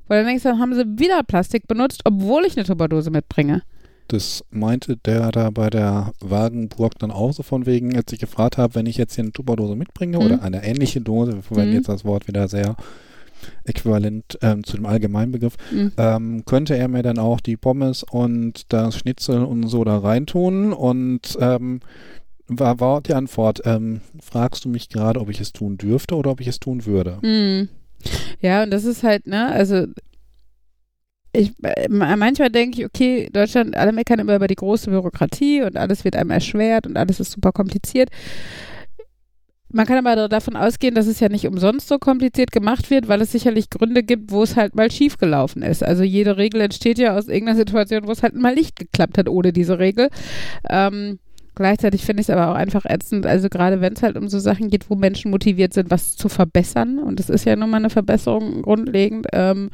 Weil 0.08 0.18
dann 0.18 0.26
denkst 0.26 0.42
du, 0.42 0.50
dann 0.50 0.58
haben 0.60 0.74
sie 0.74 0.84
wieder 0.98 1.22
Plastik 1.22 1.66
benutzt, 1.66 2.02
obwohl 2.04 2.44
ich 2.44 2.56
eine 2.56 2.66
Tupperdose 2.66 3.10
mitbringe. 3.10 3.62
Das 4.08 4.44
meinte 4.50 4.98
der 4.98 5.32
da 5.32 5.48
bei 5.48 5.70
der 5.70 6.12
Wagenburg 6.20 6.98
dann 6.98 7.10
auch 7.10 7.32
so 7.32 7.42
von 7.42 7.64
wegen, 7.64 7.96
als 7.96 8.12
ich 8.12 8.18
gefragt 8.18 8.58
habe, 8.58 8.74
wenn 8.74 8.84
ich 8.84 8.98
jetzt 8.98 9.14
hier 9.14 9.24
eine 9.24 9.32
Tupperdose 9.32 9.76
mitbringe 9.76 10.18
Mhm. 10.18 10.24
oder 10.24 10.42
eine 10.42 10.62
ähnliche 10.62 11.00
Dose, 11.00 11.32
wir 11.36 11.42
verwenden 11.42 11.70
Mhm. 11.70 11.76
jetzt 11.76 11.88
das 11.88 12.04
Wort 12.04 12.28
wieder 12.28 12.46
sehr 12.48 12.76
äquivalent 13.64 14.38
ähm, 14.42 14.64
zu 14.64 14.76
dem 14.76 14.86
Allgemeinbegriff, 14.86 15.56
Mhm. 15.70 15.92
ähm, 15.96 16.44
könnte 16.44 16.76
er 16.76 16.88
mir 16.88 17.02
dann 17.02 17.18
auch 17.18 17.40
die 17.40 17.56
Pommes 17.56 18.02
und 18.02 18.72
das 18.72 18.96
Schnitzel 18.96 19.44
und 19.44 19.68
so 19.68 19.84
da 19.84 19.98
reintun 19.98 20.72
und 20.72 21.36
ähm, 21.40 21.80
war, 22.46 22.78
war 22.80 23.00
die 23.00 23.14
Antwort, 23.14 23.62
ähm, 23.64 24.00
fragst 24.20 24.64
du 24.64 24.68
mich 24.68 24.88
gerade, 24.88 25.20
ob 25.20 25.30
ich 25.30 25.40
es 25.40 25.52
tun 25.52 25.78
dürfte 25.78 26.14
oder 26.14 26.30
ob 26.30 26.40
ich 26.40 26.48
es 26.48 26.60
tun 26.60 26.84
würde? 26.84 27.18
Mhm. 27.22 27.68
Ja, 28.40 28.62
und 28.64 28.70
das 28.70 28.84
ist 28.84 29.02
halt, 29.02 29.26
ne, 29.26 29.50
also 29.50 29.86
ich 31.32 31.52
äh, 31.62 31.88
manchmal 31.88 32.50
denke 32.50 32.80
ich, 32.80 32.86
okay, 32.86 33.28
Deutschland, 33.32 33.76
alle 33.76 33.92
meckern 33.92 34.20
immer 34.20 34.36
über 34.36 34.46
die 34.46 34.54
große 34.54 34.90
Bürokratie 34.90 35.62
und 35.62 35.76
alles 35.76 36.04
wird 36.04 36.16
einem 36.16 36.30
erschwert 36.30 36.86
und 36.86 36.96
alles 36.96 37.18
ist 37.18 37.32
super 37.32 37.50
kompliziert. 37.52 38.10
Man 39.74 39.86
kann 39.86 40.06
aber 40.06 40.28
davon 40.28 40.54
ausgehen, 40.54 40.94
dass 40.94 41.08
es 41.08 41.18
ja 41.18 41.28
nicht 41.28 41.48
umsonst 41.48 41.88
so 41.88 41.98
kompliziert 41.98 42.52
gemacht 42.52 42.90
wird, 42.90 43.08
weil 43.08 43.20
es 43.20 43.32
sicherlich 43.32 43.70
Gründe 43.70 44.04
gibt, 44.04 44.30
wo 44.30 44.44
es 44.44 44.54
halt 44.54 44.76
mal 44.76 44.88
schief 44.88 45.18
gelaufen 45.18 45.62
ist. 45.62 45.82
Also 45.82 46.04
jede 46.04 46.36
Regel 46.36 46.60
entsteht 46.60 46.96
ja 46.96 47.16
aus 47.18 47.26
irgendeiner 47.26 47.58
Situation, 47.58 48.06
wo 48.06 48.12
es 48.12 48.22
halt 48.22 48.36
mal 48.36 48.54
nicht 48.54 48.76
geklappt 48.76 49.18
hat 49.18 49.28
ohne 49.28 49.52
diese 49.52 49.80
Regel. 49.80 50.10
Ähm, 50.70 51.18
gleichzeitig 51.56 52.04
finde 52.04 52.20
ich 52.20 52.28
es 52.28 52.30
aber 52.30 52.52
auch 52.52 52.54
einfach 52.54 52.84
ätzend, 52.84 53.26
also 53.26 53.48
gerade 53.48 53.80
wenn 53.80 53.94
es 53.94 54.02
halt 54.04 54.16
um 54.16 54.28
so 54.28 54.38
Sachen 54.38 54.70
geht, 54.70 54.88
wo 54.90 54.94
Menschen 54.94 55.32
motiviert 55.32 55.74
sind, 55.74 55.90
was 55.90 56.14
zu 56.14 56.28
verbessern, 56.28 57.00
und 57.00 57.18
es 57.18 57.28
ist 57.28 57.44
ja 57.44 57.56
nun 57.56 57.70
mal 57.70 57.78
eine 57.78 57.90
Verbesserung 57.90 58.62
grundlegend, 58.62 59.26
ähm, 59.32 59.70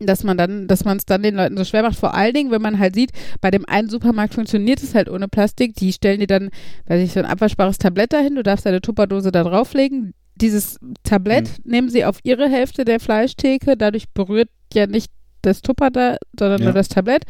dass 0.00 0.24
man 0.24 0.36
dann, 0.38 0.66
dass 0.68 0.84
man 0.84 0.96
es 0.98 1.06
dann 1.06 1.22
den 1.22 1.34
Leuten 1.34 1.56
so 1.56 1.64
schwer 1.64 1.82
macht. 1.82 1.96
Vor 1.98 2.14
allen 2.14 2.34
Dingen, 2.34 2.50
wenn 2.50 2.62
man 2.62 2.78
halt 2.78 2.94
sieht, 2.94 3.10
bei 3.40 3.50
dem 3.50 3.64
einen 3.68 3.88
Supermarkt 3.88 4.34
funktioniert 4.34 4.82
es 4.82 4.94
halt 4.94 5.08
ohne 5.08 5.28
Plastik. 5.28 5.74
Die 5.76 5.92
stellen 5.92 6.20
dir 6.20 6.26
dann, 6.26 6.50
weiß 6.86 7.02
ich, 7.02 7.12
so 7.12 7.20
ein 7.20 7.26
abwaschbares 7.26 7.78
Tablett 7.78 8.12
dahin. 8.12 8.34
Du 8.36 8.42
darfst 8.42 8.66
deine 8.66 8.80
Tupperdose 8.80 9.32
da 9.32 9.44
drauflegen. 9.44 10.14
Dieses 10.36 10.78
Tablett 11.02 11.50
nehmen 11.64 11.88
sie 11.88 12.04
auf 12.04 12.18
ihre 12.22 12.48
Hälfte 12.48 12.84
der 12.84 13.00
Fleischtheke. 13.00 13.76
Dadurch 13.76 14.08
berührt 14.14 14.48
ja 14.72 14.86
nicht 14.86 15.10
das 15.42 15.62
Tupper 15.62 15.90
da, 15.90 16.16
sondern 16.38 16.60
Ja. 16.60 16.64
nur 16.66 16.74
das 16.74 16.88
Tablett. 16.88 17.24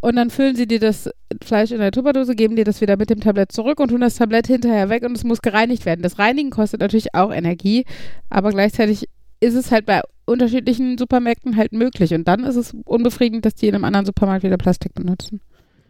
Und 0.00 0.16
dann 0.16 0.30
füllen 0.30 0.54
sie 0.54 0.66
dir 0.66 0.78
das 0.78 1.10
Fleisch 1.42 1.70
in 1.70 1.78
der 1.78 1.90
Tupperdose, 1.90 2.34
geben 2.34 2.54
dir 2.54 2.64
das 2.64 2.80
wieder 2.80 2.96
mit 2.96 3.08
dem 3.10 3.20
Tablett 3.20 3.50
zurück 3.52 3.80
und 3.80 3.88
tun 3.88 4.02
das 4.02 4.16
Tablett 4.16 4.46
hinterher 4.46 4.88
weg 4.90 5.02
und 5.04 5.16
es 5.16 5.24
muss 5.24 5.40
gereinigt 5.42 5.86
werden. 5.86 6.02
Das 6.02 6.18
Reinigen 6.18 6.50
kostet 6.50 6.80
natürlich 6.80 7.14
auch 7.14 7.32
Energie, 7.32 7.84
aber 8.28 8.50
gleichzeitig 8.50 9.08
ist 9.40 9.54
es 9.54 9.70
halt 9.70 9.86
bei 9.86 10.02
unterschiedlichen 10.26 10.98
Supermärkten 10.98 11.56
halt 11.56 11.72
möglich. 11.72 12.12
Und 12.12 12.26
dann 12.28 12.44
ist 12.44 12.56
es 12.56 12.74
unbefriedigend, 12.84 13.44
dass 13.46 13.54
die 13.54 13.68
in 13.68 13.74
einem 13.74 13.84
anderen 13.84 14.06
Supermarkt 14.06 14.44
wieder 14.44 14.58
Plastik 14.58 14.94
benutzen. 14.94 15.40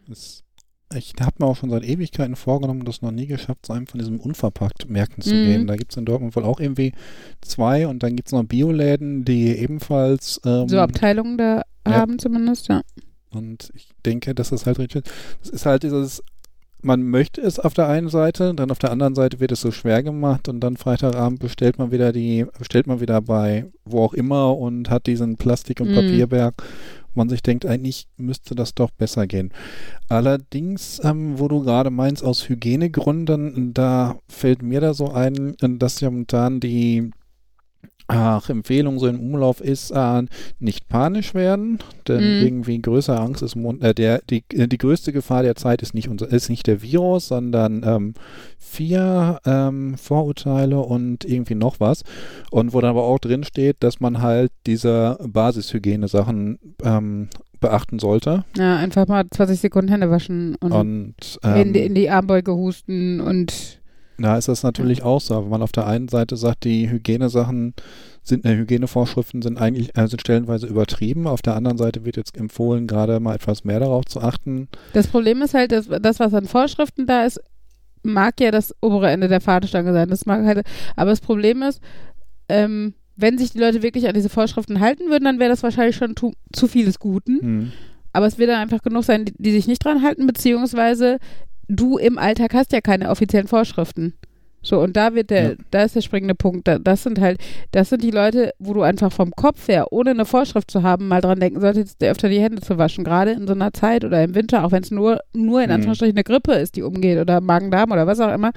Es 0.09 0.43
ich 0.95 1.13
habe 1.19 1.35
mir 1.39 1.47
auch 1.47 1.57
schon 1.57 1.69
seit 1.69 1.83
Ewigkeiten 1.83 2.37
vorgenommen, 2.37 2.85
das 2.85 3.01
noch 3.01 3.11
nie 3.11 3.27
geschafft, 3.27 3.65
zu 3.65 3.73
einem 3.73 3.87
von 3.87 3.99
diesen 3.99 4.19
Unverpackt-Märkten 4.21 5.21
zu 5.21 5.35
Mhm. 5.35 5.43
gehen. 5.43 5.67
Da 5.67 5.75
gibt 5.75 5.91
es 5.91 5.97
in 5.97 6.05
Dortmund 6.05 6.33
wohl 6.35 6.45
auch 6.45 6.61
irgendwie 6.61 6.93
zwei 7.41 7.87
und 7.87 8.03
dann 8.03 8.15
gibt 8.15 8.29
es 8.29 8.31
noch 8.31 8.45
Bioläden, 8.45 9.25
die 9.25 9.49
ebenfalls 9.49 10.39
ähm, 10.45 10.69
So 10.69 10.79
Abteilungen 10.79 11.37
da 11.37 11.63
ja. 11.85 11.93
haben 11.93 12.19
zumindest, 12.19 12.69
ja. 12.69 12.83
Und 13.31 13.69
ich 13.75 13.89
denke, 14.05 14.33
dass 14.33 14.49
das 14.51 14.65
halt 14.65 14.79
richtig 14.79 15.05
ist. 15.05 15.13
Es 15.43 15.49
ist 15.49 15.65
halt 15.65 15.83
dieses, 15.83 16.23
man 16.81 17.03
möchte 17.03 17.41
es 17.41 17.59
auf 17.59 17.73
der 17.73 17.87
einen 17.87 18.09
Seite, 18.09 18.53
dann 18.53 18.71
auf 18.71 18.79
der 18.79 18.91
anderen 18.91 19.15
Seite 19.15 19.39
wird 19.39 19.51
es 19.51 19.61
so 19.61 19.71
schwer 19.71 20.03
gemacht 20.03 20.47
und 20.47 20.59
dann 20.59 20.77
Freitagabend 20.77 21.39
bestellt 21.39 21.77
man 21.79 21.91
wieder 21.91 22.11
die, 22.11 22.45
bestellt 22.57 22.87
man 22.87 22.99
wieder 22.99 23.21
bei 23.21 23.65
wo 23.85 24.03
auch 24.03 24.13
immer 24.13 24.57
und 24.57 24.89
hat 24.89 25.07
diesen 25.07 25.37
Plastik- 25.37 25.81
und 25.81 25.91
Mhm. 25.91 25.95
Papierberg. 25.95 26.63
Man 27.15 27.29
sich 27.29 27.41
denkt, 27.41 27.65
eigentlich 27.65 28.07
müsste 28.17 28.53
das 28.53 28.75
doch 28.75 28.91
besser 28.91 29.25
gehen. 29.25 29.51
Allerdings, 30.07 31.01
ähm, 31.03 31.39
wo 31.39 31.47
du 31.47 31.63
gerade 31.63 31.89
meinst, 31.89 32.23
aus 32.23 32.47
Hygienegründen, 32.47 33.73
da 33.73 34.19
fällt 34.27 34.61
mir 34.61 34.81
da 34.81 34.93
so 34.93 35.11
ein, 35.11 35.55
dass 35.59 35.99
ja 35.99 36.11
momentan 36.11 36.59
die 36.59 37.09
Ach, 38.09 38.49
Empfehlung 38.49 38.99
so 38.99 39.07
im 39.07 39.19
Umlauf 39.19 39.59
ist, 39.59 39.91
äh, 39.91 40.23
nicht 40.59 40.87
panisch 40.87 41.33
werden, 41.33 41.79
denn 42.07 42.37
Mhm. 42.39 42.45
irgendwie 42.45 42.81
größere 42.81 43.19
Angst 43.19 43.41
ist, 43.41 43.57
äh, 43.57 43.93
der, 43.93 44.21
die, 44.29 44.43
äh, 44.53 44.67
die 44.67 44.77
größte 44.77 45.11
Gefahr 45.11 45.43
der 45.43 45.55
Zeit 45.55 45.81
ist 45.81 45.93
nicht, 45.93 46.07
unser, 46.07 46.31
ist 46.31 46.49
nicht 46.49 46.67
der 46.67 46.81
Virus, 46.81 47.27
sondern 47.27 47.83
ähm, 47.85 48.13
vier 48.57 49.39
ähm, 49.45 49.97
Vorurteile 49.97 50.79
und 50.79 51.25
irgendwie 51.25 51.55
noch 51.55 51.81
was. 51.81 52.03
Und 52.49 52.73
wo 52.73 52.79
dann 52.79 52.91
aber 52.91 53.03
auch 53.03 53.19
drin 53.19 53.43
steht, 53.43 53.77
dass 53.81 53.99
man 53.99 54.21
halt 54.21 54.51
diese 54.65 55.17
Basishygiene-Sachen 55.27 56.59
ähm, 56.83 57.27
beachten 57.59 57.99
sollte. 57.99 58.45
Ja, 58.55 58.77
einfach 58.77 59.07
mal 59.07 59.25
20 59.29 59.59
Sekunden 59.59 59.89
Hände 59.89 60.09
waschen 60.09 60.55
und, 60.61 60.71
Und 60.71 61.39
in, 61.43 61.49
ähm, 61.51 61.73
die, 61.73 61.79
in 61.81 61.95
die 61.95 62.09
Armbeuge 62.09 62.53
husten 62.53 63.19
und 63.19 63.81
Da 64.17 64.37
ist 64.37 64.47
das 64.47 64.63
natürlich 64.63 65.03
auch 65.03 65.21
so, 65.21 65.43
wenn 65.43 65.49
man 65.49 65.61
auf 65.61 65.71
der 65.71 65.85
einen 65.85 66.07
Seite 66.07 66.37
sagt, 66.37 66.63
die 66.63 66.89
Hygienesachen 66.89 67.73
sind, 68.23 68.45
äh, 68.45 68.55
Hygienevorschriften 68.55 69.41
sind 69.41 69.57
eigentlich, 69.57 69.95
äh, 69.97 70.07
sind 70.07 70.21
stellenweise 70.21 70.67
übertrieben. 70.67 71.27
Auf 71.27 71.41
der 71.41 71.55
anderen 71.55 71.77
Seite 71.77 72.03
wird 72.03 72.17
jetzt 72.17 72.35
empfohlen, 72.35 72.87
gerade 72.87 73.19
mal 73.19 73.35
etwas 73.35 73.63
mehr 73.63 73.79
darauf 73.79 74.05
zu 74.05 74.21
achten. 74.21 74.67
das 74.93 75.07
Problem 75.07 75.41
ist 75.41 75.53
halt, 75.53 75.71
dass 75.71 75.87
das, 75.87 76.19
was 76.19 76.33
an 76.33 76.45
Vorschriften 76.45 77.05
da 77.05 77.25
ist, 77.25 77.39
mag 78.03 78.39
ja 78.39 78.51
das 78.51 78.73
obere 78.81 79.09
Ende 79.11 79.27
der 79.27 79.41
Fahnenstange 79.41 79.93
sein. 79.93 80.09
Das 80.09 80.25
mag 80.25 80.45
halt, 80.45 80.65
aber 80.95 81.11
das 81.11 81.21
Problem 81.21 81.61
ist, 81.61 81.81
ähm, 82.49 82.93
wenn 83.15 83.37
sich 83.37 83.51
die 83.51 83.59
Leute 83.59 83.83
wirklich 83.83 84.07
an 84.07 84.13
diese 84.13 84.29
Vorschriften 84.29 84.79
halten 84.79 85.09
würden, 85.09 85.25
dann 85.25 85.39
wäre 85.39 85.49
das 85.49 85.63
wahrscheinlich 85.63 85.95
schon 85.95 86.15
zu 86.15 86.67
viel 86.67 86.85
des 86.85 86.99
Guten. 86.99 87.39
Hm. 87.41 87.71
Aber 88.13 88.25
es 88.25 88.37
wird 88.37 88.49
dann 88.49 88.61
einfach 88.61 88.81
genug 88.81 89.03
sein, 89.03 89.25
die, 89.25 89.33
die 89.37 89.51
sich 89.51 89.67
nicht 89.67 89.83
dran 89.83 90.01
halten, 90.01 90.25
beziehungsweise 90.25 91.17
du 91.67 91.97
im 91.97 92.17
Alltag 92.17 92.53
hast 92.53 92.71
ja 92.71 92.81
keine 92.81 93.09
offiziellen 93.09 93.47
Vorschriften. 93.47 94.13
So, 94.63 94.81
und 94.81 94.97
da 94.97 95.13
wird 95.13 95.29
der, 95.29 95.49
Ja. 95.51 95.55
da 95.71 95.83
ist 95.83 95.95
der 95.95 96.01
springende 96.01 96.35
Punkt. 96.35 96.67
Da, 96.67 96.77
das 96.79 97.03
sind 97.03 97.21
halt, 97.21 97.39
das 97.71 97.89
sind 97.89 98.03
die 98.03 98.11
Leute, 98.11 98.51
wo 98.59 98.73
du 98.73 98.81
einfach 98.81 99.13
vom 99.13 99.31
Kopf 99.31 99.67
her, 99.69 99.93
ohne 99.93 100.09
eine 100.09 100.25
Vorschrift 100.25 100.69
zu 100.71 100.83
haben, 100.83 101.07
mal 101.07 101.21
dran 101.21 101.39
denken 101.39 101.61
solltest, 101.61 102.01
dir 102.01 102.11
öfter 102.11 102.27
die 102.27 102.41
Hände 102.41 102.61
zu 102.61 102.77
waschen. 102.77 103.03
Gerade 103.05 103.31
in 103.31 103.47
so 103.47 103.53
einer 103.53 103.71
Zeit 103.71 104.03
oder 104.03 104.21
im 104.23 104.35
Winter, 104.35 104.65
auch 104.65 104.71
wenn 104.71 104.83
es 104.83 104.91
nur, 104.91 105.19
nur 105.33 105.61
in 105.61 105.67
Mhm. 105.69 105.75
Anführungsstrichen 105.75 106.17
eine 106.17 106.23
Grippe 106.23 106.53
ist, 106.53 106.75
die 106.75 106.81
umgeht 106.81 107.19
oder 107.19 107.39
Magen-Darm 107.39 107.91
oder 107.91 108.07
was 108.07 108.19
auch 108.19 108.33
immer. 108.33 108.51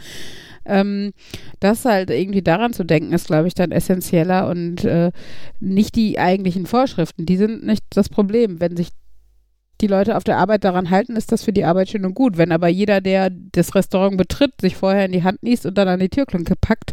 Ähm, 0.64 1.12
das 1.60 1.84
halt 1.84 2.10
irgendwie 2.10 2.42
daran 2.42 2.72
zu 2.72 2.84
denken, 2.84 3.12
ist, 3.12 3.26
glaube 3.28 3.46
ich, 3.48 3.54
dann 3.54 3.70
essentieller 3.70 4.48
und 4.48 4.84
äh, 4.84 5.10
nicht 5.60 5.94
die 5.96 6.18
eigentlichen 6.18 6.66
Vorschriften. 6.66 7.24
Die 7.26 7.36
sind 7.36 7.64
nicht 7.64 7.84
das 7.94 8.08
Problem. 8.08 8.60
Wenn 8.60 8.76
sich 8.76 8.88
die 9.80 9.86
Leute 9.86 10.16
auf 10.16 10.24
der 10.24 10.38
Arbeit 10.38 10.64
daran 10.64 10.90
halten, 10.90 11.16
ist 11.16 11.32
das 11.32 11.42
für 11.44 11.52
die 11.52 11.64
Arbeit 11.64 11.88
schön 11.88 12.04
und 12.04 12.14
gut. 12.14 12.38
Wenn 12.38 12.52
aber 12.52 12.68
jeder, 12.68 13.00
der 13.00 13.30
das 13.30 13.74
Restaurant 13.74 14.16
betritt, 14.16 14.52
sich 14.60 14.76
vorher 14.76 15.06
in 15.06 15.12
die 15.12 15.22
Hand 15.22 15.42
niest 15.42 15.66
und 15.66 15.76
dann 15.76 15.88
an 15.88 16.00
die 16.00 16.08
Türklinke 16.08 16.54
packt, 16.60 16.92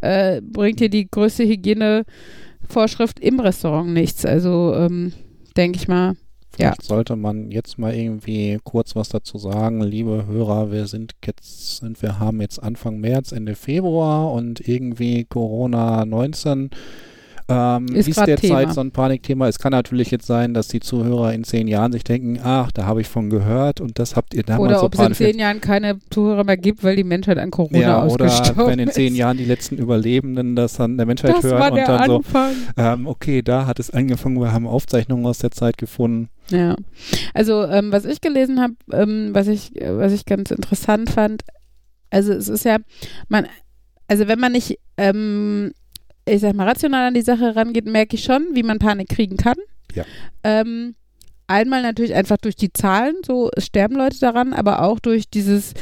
äh, 0.00 0.40
bringt 0.42 0.80
dir 0.80 0.88
die 0.90 1.10
größte 1.10 1.44
Hygienevorschrift 1.44 3.20
im 3.20 3.40
Restaurant 3.40 3.90
nichts. 3.90 4.24
Also 4.24 4.74
ähm, 4.74 5.12
denke 5.56 5.78
ich 5.78 5.88
mal, 5.88 6.14
Ja. 6.58 6.68
Vielleicht 6.68 6.84
sollte 6.84 7.16
man 7.16 7.50
jetzt 7.50 7.78
mal 7.78 7.94
irgendwie 7.94 8.58
kurz 8.64 8.96
was 8.96 9.10
dazu 9.10 9.36
sagen. 9.38 9.82
Liebe 9.82 10.26
Hörer, 10.26 10.70
wir 10.72 10.86
sind 10.86 11.12
jetzt, 11.24 11.78
sind, 11.78 12.00
wir 12.00 12.18
haben 12.18 12.40
jetzt 12.40 12.62
Anfang 12.62 12.98
März, 12.98 13.32
Ende 13.32 13.54
Februar 13.54 14.32
und 14.32 14.66
irgendwie 14.66 15.24
Corona 15.24 16.04
19 16.06 16.70
ähm, 17.48 17.86
Ist 17.88 18.08
ist, 18.08 18.18
derzeit 18.18 18.40
Thema. 18.40 18.72
so 18.72 18.80
ein 18.80 18.90
Panikthema. 18.90 19.46
Es 19.46 19.58
kann 19.58 19.70
natürlich 19.70 20.10
jetzt 20.10 20.26
sein, 20.26 20.52
dass 20.52 20.68
die 20.68 20.80
Zuhörer 20.80 21.32
in 21.32 21.44
zehn 21.44 21.68
Jahren 21.68 21.92
sich 21.92 22.02
denken, 22.02 22.40
ach, 22.42 22.72
da 22.72 22.86
habe 22.86 23.00
ich 23.00 23.08
von 23.08 23.30
gehört 23.30 23.80
und 23.80 23.98
das 23.98 24.16
habt 24.16 24.34
ihr 24.34 24.42
damals 24.42 24.70
oder 24.70 24.78
so 24.80 24.86
ob 24.86 24.94
es 24.94 25.00
in 25.00 25.14
zehn 25.14 25.38
Jahren 25.38 25.60
keine 25.60 25.98
Zuhörer 26.10 26.44
mehr 26.44 26.56
gibt, 26.56 26.82
weil 26.82 26.96
die 26.96 27.04
Menschheit 27.04 27.38
an 27.38 27.50
Corona 27.50 27.78
ja, 27.78 28.04
oder 28.04 28.26
ausgestorben 28.26 28.66
wenn 28.66 28.78
in 28.78 28.90
zehn. 28.90 29.14
Jahren 29.14 29.36
die 29.36 29.44
letzten 29.44 29.76
Überlebenden 29.76 30.56
das 30.56 30.74
dann 30.74 30.96
der 30.96 31.06
Menschheit 31.06 31.36
das 31.36 31.44
hören 31.44 31.72
und 31.72 31.78
dann 31.78 32.06
so, 32.06 32.16
Anfang. 32.16 32.52
ähm, 32.76 33.06
okay, 33.06 33.42
da 33.42 33.66
hat 33.66 33.78
es 33.78 33.90
angefangen, 33.90 34.40
wir 34.40 34.52
haben 34.52 34.66
Aufzeichnungen 34.66 35.24
aus 35.26 35.38
der 35.38 35.52
Zeit 35.52 35.78
gefunden. 35.78 36.28
Ja, 36.50 36.76
also 37.34 37.64
ähm, 37.64 37.92
was 37.92 38.04
ich 38.04 38.20
gelesen 38.20 38.60
habe, 38.60 38.74
ähm, 38.92 39.30
was 39.32 39.46
ich 39.48 39.72
was 39.80 40.12
ich 40.12 40.26
ganz 40.26 40.50
interessant 40.50 41.10
fand, 41.10 41.42
also 42.10 42.32
es 42.32 42.48
ist 42.48 42.64
ja, 42.64 42.78
man, 43.28 43.46
also 44.08 44.28
wenn 44.28 44.38
man 44.38 44.52
nicht, 44.52 44.78
ähm, 44.96 45.72
ich 46.26 46.40
sag 46.40 46.54
mal 46.54 46.68
rational 46.68 47.08
an 47.08 47.14
die 47.14 47.22
Sache 47.22 47.56
rangeht, 47.56 47.86
merke 47.86 48.16
ich 48.16 48.24
schon, 48.24 48.48
wie 48.52 48.62
man 48.62 48.78
Panik 48.78 49.08
kriegen 49.08 49.36
kann. 49.36 49.56
Ja. 49.94 50.04
Ähm, 50.42 50.94
einmal 51.46 51.82
natürlich 51.82 52.14
einfach 52.14 52.36
durch 52.36 52.56
die 52.56 52.72
Zahlen, 52.72 53.14
so 53.24 53.50
es 53.56 53.66
sterben 53.66 53.96
Leute 53.96 54.18
daran, 54.18 54.52
aber 54.52 54.82
auch 54.82 54.98
durch 54.98 55.30
dieses, 55.30 55.74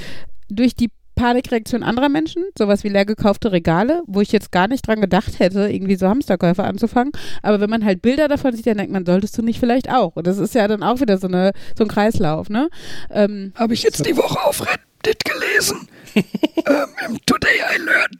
durch 0.49 0.75
die 0.75 0.91
Panikreaktion 1.15 1.83
anderer 1.83 2.09
Menschen, 2.09 2.45
sowas 2.59 2.85
wie 2.85 2.89
leer 2.89 3.05
gekaufte 3.05 3.53
Regale, 3.53 4.03
wo 4.07 4.21
ich 4.21 4.33
jetzt 4.33 4.51
gar 4.51 4.69
nicht 4.69 4.87
dran 4.87 5.01
gedacht 5.01 5.39
hätte, 5.39 5.71
irgendwie 5.71 5.95
so 5.95 6.09
Hamsterkäufe 6.09 6.65
anzufangen. 6.65 7.13
Aber 7.43 7.61
wenn 7.61 7.71
man 7.71 7.85
halt 7.85 8.03
Bilder 8.03 8.29
davon 8.29 8.55
sieht, 8.55 8.67
dann 8.67 8.79
denkt 8.79 8.93
man, 8.93 9.07
solltest 9.07 9.39
du 9.39 9.43
nicht 9.43 9.61
vielleicht 9.61 9.91
auch. 9.91 10.17
Und 10.17 10.27
das 10.27 10.39
ist 10.39 10.55
ja 10.55 10.67
dann 10.67 10.83
auch 10.83 11.01
wieder 11.01 11.19
so, 11.19 11.29
eine, 11.29 11.53
so 11.79 11.85
ein 11.85 11.89
Kreislauf, 11.89 12.51
ne? 12.51 12.69
Ähm, 13.11 13.53
Habe 13.55 13.75
ich 13.75 13.83
jetzt 13.85 14.05
die 14.07 14.17
Woche 14.17 14.45
auf 14.45 14.67
Reddit 14.67 15.25
gelesen. 15.25 15.89
ähm, 16.15 16.89
im 17.09 17.19
Today 17.27 17.61
I 17.77 17.79
Learned 17.79 18.19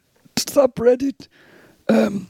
Subreddit. 0.49 1.29
Ähm, 1.87 2.27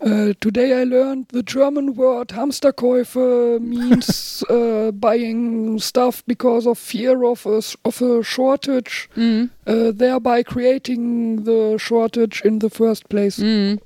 äh, 0.00 0.34
today 0.40 0.82
I 0.82 0.84
learned 0.84 1.26
the 1.32 1.42
German 1.42 1.96
word 1.96 2.34
Hamsterkäufe 2.34 3.58
means 3.60 4.44
äh, 4.48 4.92
buying 4.92 5.78
stuff 5.78 6.24
because 6.26 6.68
of 6.68 6.78
fear 6.78 7.22
of 7.22 7.46
a, 7.46 7.60
of 7.84 8.02
a 8.02 8.22
shortage, 8.22 9.08
mh, 9.16 9.48
äh, 9.64 9.92
thereby 9.92 10.42
creating 10.42 11.44
the 11.44 11.78
shortage 11.78 12.42
in 12.44 12.60
the 12.60 12.68
first 12.68 13.08
place. 13.08 13.38
mh. 13.38 13.78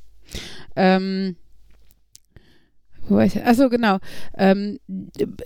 Ähm? 0.77 1.37
Achso, 3.11 3.71
genau. 3.71 3.99
Ähm, 4.37 4.79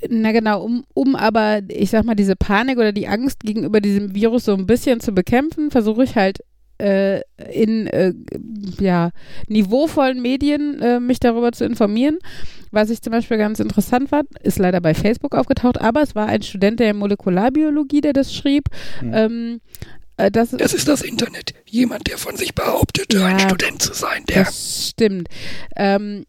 na 0.08 0.32
genau, 0.32 0.64
um, 0.64 0.84
um 0.94 1.14
aber, 1.14 1.60
ich 1.68 1.90
sag 1.90 2.04
mal, 2.04 2.16
diese 2.16 2.34
Panik 2.34 2.76
oder 2.76 2.92
die 2.92 3.06
Angst 3.06 3.40
gegenüber 3.40 3.80
diesem 3.80 4.14
Virus 4.16 4.46
so 4.46 4.54
ein 4.54 4.66
bisschen 4.66 4.98
zu 4.98 5.12
bekämpfen, 5.12 5.70
versuche 5.70 6.02
ich 6.02 6.16
halt 6.16 6.40
äh, 6.82 7.22
in 7.52 7.86
äh, 7.86 8.12
ja, 8.80 9.10
niveauvollen 9.48 10.20
Medien 10.20 10.80
äh, 10.82 11.00
mich 11.00 11.20
darüber 11.20 11.52
zu 11.52 11.64
informieren. 11.64 12.18
Was 12.70 12.90
ich 12.90 13.02
zum 13.02 13.12
Beispiel 13.12 13.38
ganz 13.38 13.60
interessant 13.60 14.08
fand, 14.08 14.28
ist 14.42 14.58
leider 14.58 14.80
bei 14.80 14.94
Facebook 14.94 15.34
aufgetaucht, 15.34 15.80
aber 15.80 16.02
es 16.02 16.14
war 16.14 16.26
ein 16.26 16.42
Student 16.42 16.80
der 16.80 16.94
Molekularbiologie, 16.94 18.00
der 18.00 18.12
das 18.12 18.34
schrieb. 18.34 18.64
Hm. 19.00 19.12
Ähm, 19.14 19.60
äh, 20.16 20.30
das, 20.30 20.50
Das 20.50 20.74
ist 20.74 20.88
das 20.88 21.02
Internet. 21.02 21.54
Jemand, 21.66 22.08
der 22.08 22.18
von 22.18 22.36
sich 22.36 22.54
behauptet, 22.54 23.12
Ja. 23.14 23.26
ein 23.26 23.38
Student 23.38 23.80
zu 23.80 23.94
sein, 23.94 24.24
der 24.28 24.44
Das 24.44 24.88
stimmt. 24.90 25.28
Ähm, 25.76 26.24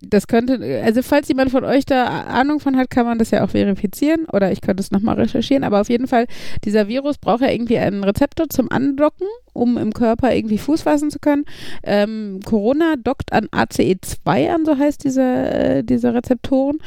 das 0.00 0.26
könnte, 0.26 0.82
also 0.84 1.02
falls 1.02 1.28
jemand 1.28 1.50
von 1.50 1.64
euch 1.64 1.84
da 1.86 2.04
Ahnung 2.06 2.60
von 2.60 2.76
hat, 2.76 2.90
kann 2.90 3.06
man 3.06 3.18
das 3.18 3.30
ja 3.30 3.44
auch 3.44 3.50
verifizieren 3.50 4.26
oder 4.32 4.52
ich 4.52 4.60
könnte 4.60 4.82
es 4.82 4.90
nochmal 4.90 5.16
recherchieren, 5.16 5.64
aber 5.64 5.80
auf 5.80 5.88
jeden 5.88 6.06
Fall, 6.06 6.26
dieser 6.64 6.86
Virus 6.88 7.18
braucht 7.18 7.40
ja 7.40 7.50
irgendwie 7.50 7.78
einen 7.78 8.04
Rezeptor 8.04 8.48
zum 8.48 8.70
Andocken, 8.70 9.26
um 9.56 9.76
im 9.76 9.92
Körper 9.92 10.34
irgendwie 10.34 10.58
Fuß 10.58 10.82
fassen 10.82 11.10
zu 11.10 11.18
können. 11.18 11.44
Ähm, 11.82 12.40
Corona 12.44 12.94
dockt 12.96 13.32
an 13.32 13.46
ACE2 13.46 14.50
an, 14.50 14.64
so 14.64 14.78
heißt 14.78 15.02
diese, 15.04 15.22
äh, 15.22 15.84
diese 15.84 16.14
Rezeptoren 16.14 16.78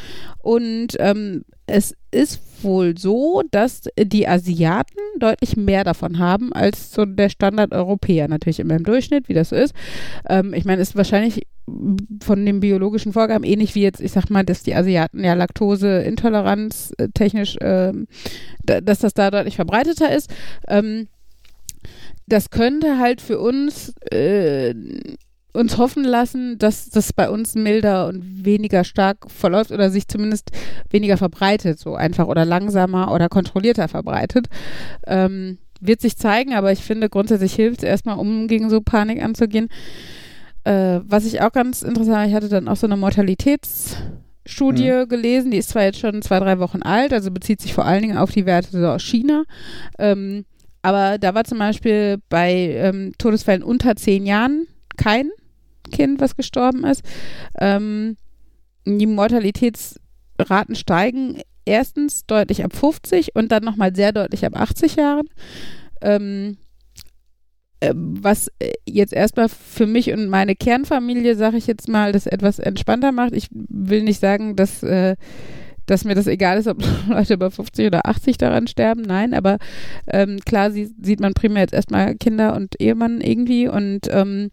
und 0.42 0.96
ähm, 1.00 1.44
es 1.68 1.96
ist 2.12 2.64
wohl 2.64 2.98
so, 2.98 3.44
dass 3.52 3.84
die 3.98 4.28
Asiaten 4.28 5.00
deutlich 5.20 5.56
mehr 5.56 5.84
davon 5.84 6.18
haben 6.18 6.52
als 6.52 6.92
so 6.92 7.06
der 7.06 7.30
Standard-Europäer. 7.30 8.28
Natürlich 8.28 8.60
immer 8.60 8.76
im 8.76 8.84
Durchschnitt, 8.84 9.30
wie 9.30 9.34
das 9.34 9.52
ist. 9.52 9.74
Ähm, 10.28 10.54
ich 10.54 10.66
meine, 10.66 10.82
ist 10.82 10.96
wahrscheinlich 10.96 11.46
von 12.24 12.46
den 12.46 12.60
biologischen 12.60 13.14
Vorgaben 13.14 13.44
ähnlich 13.44 13.76
wie 13.76 13.84
jetzt, 13.84 14.02
ich 14.02 14.12
sag 14.12 14.30
mal, 14.32 14.44
dass 14.44 14.64
die 14.64 14.74
Asiaten 14.74 15.24
ja 15.24 15.36
Laktoseintoleranz 15.36 16.94
äh, 16.98 17.10
technisch, 17.14 17.58
da, 17.60 18.82
dass 18.82 19.00
das 19.00 19.14
da 19.14 19.30
deutlich 19.30 19.56
verbreiteter 19.56 20.14
ist. 20.14 20.34
Ähm, 20.68 21.08
das 22.30 22.50
könnte 22.50 23.00
halt 23.00 23.22
für 23.22 23.40
uns 23.40 23.94
äh, 24.12 24.74
uns 25.52 25.78
hoffen 25.78 26.04
lassen, 26.04 26.58
dass 26.60 26.90
das 26.90 27.12
bei 27.12 27.30
uns 27.30 27.56
milder 27.56 28.08
und 28.08 28.46
weniger 28.46 28.84
stark 28.84 29.32
verläuft 29.32 29.72
oder 29.72 29.90
sich 29.90 30.08
zumindest 30.08 30.52
weniger 30.90 31.18
verbreitet, 31.18 31.80
so 31.80 31.96
einfach 31.96 32.28
oder 32.28 32.46
langsamer 32.46 33.12
oder 33.12 33.30
kontrollierter 33.30 33.88
verbreitet. 33.88 34.48
Ähm, 35.08 35.58
wird 35.82 36.02
sich 36.02 36.18
zeigen, 36.18 36.54
aber 36.54 36.72
ich 36.72 36.80
finde 36.80 37.10
grundsätzlich 37.10 37.54
hilft 37.54 37.84
es 37.84 37.90
erstmal, 37.90 38.20
um 38.20 38.48
gegen 38.48 38.70
so 38.70 38.82
Panik 38.82 39.24
anzugehen. 39.24 39.70
Äh, 40.66 41.00
was 41.04 41.26
ich 41.26 41.42
auch 41.42 41.52
ganz 41.52 41.82
interessant, 41.82 42.28
ich 42.28 42.36
hatte 42.36 42.50
dann 42.50 42.68
auch 42.68 42.76
so 42.76 42.86
eine 42.86 42.98
Mortalitätsstudie 42.98 44.92
mhm. 44.92 45.10
gelesen, 45.10 45.52
die 45.52 45.58
ist 45.58 45.70
zwar 45.70 45.84
jetzt 45.84 46.00
schon 46.00 46.22
zwei, 46.22 46.40
drei 46.40 46.60
Wochen 46.60 46.84
alt, 46.84 47.14
also 47.14 47.32
bezieht 47.32 47.62
sich 47.62 47.74
vor 47.74 47.86
allen 47.86 48.02
Dingen 48.02 48.18
auf 48.18 48.32
die 48.32 48.46
Werte 48.46 48.92
aus 48.92 49.02
China. 49.02 49.44
Ähm, 49.98 50.46
aber 50.82 51.18
da 51.18 51.34
war 51.34 51.44
zum 51.44 51.60
Beispiel 51.60 52.18
bei 52.30 52.52
ähm, 52.54 53.14
Todesfällen 53.18 53.64
unter 53.64 53.96
zehn 53.96 54.26
Jahren 54.26 54.68
kein 54.98 55.30
Kind, 55.92 56.22
was 56.22 56.36
gestorben 56.36 56.84
ist. 56.84 57.04
Ähm, 57.60 58.18
die 58.86 59.08
Mortalitätsraten 59.08 60.76
steigen 60.76 61.42
erstens 61.66 62.26
deutlich 62.26 62.64
ab 62.64 62.76
50 62.76 63.36
und 63.36 63.52
dann 63.52 63.64
nochmal 63.64 63.96
sehr 63.96 64.12
deutlich 64.12 64.46
ab 64.46 64.56
80 64.56 64.96
Jahren. 64.96 65.28
Ähm, 66.02 66.58
äh, 67.82 67.94
was 67.96 68.50
äh, 68.60 68.74
jetzt 68.86 69.14
erstmal 69.14 69.48
für 69.50 69.86
mich 69.86 70.12
und 70.12 70.28
meine 70.28 70.56
Kernfamilie, 70.56 71.36
sage 71.36 71.58
ich 71.58 71.68
jetzt 71.68 71.88
mal, 71.88 72.12
das 72.12 72.26
etwas 72.26 72.60
entspannter 72.60 73.12
macht. 73.12 73.34
Ich 73.34 73.48
will 73.52 74.04
nicht 74.04 74.20
sagen, 74.20 74.56
dass, 74.56 74.84
äh, 74.84 75.16
dass 75.90 76.06
mir 76.06 76.16
das 76.16 76.28
egal 76.28 76.58
ist, 76.58 76.68
ob 76.68 76.84
Leute 77.10 77.34
über 77.34 77.52
50 77.52 77.88
oder 77.88 78.06
80 78.06 78.38
daran 78.38 78.68
sterben. 78.68 79.02
Nein, 79.02 79.34
aber 79.34 79.58
ähm, 80.08 80.40
klar 80.46 80.72
sie, 80.72 80.94
sieht 81.02 81.20
man 81.20 81.34
primär 81.34 81.64
jetzt 81.64 81.74
erstmal 81.74 82.16
Kinder 82.16 82.56
und 82.56 82.80
Ehemann 82.80 83.22
irgendwie 83.22 83.68
und 83.68 84.08
ähm, 84.12 84.52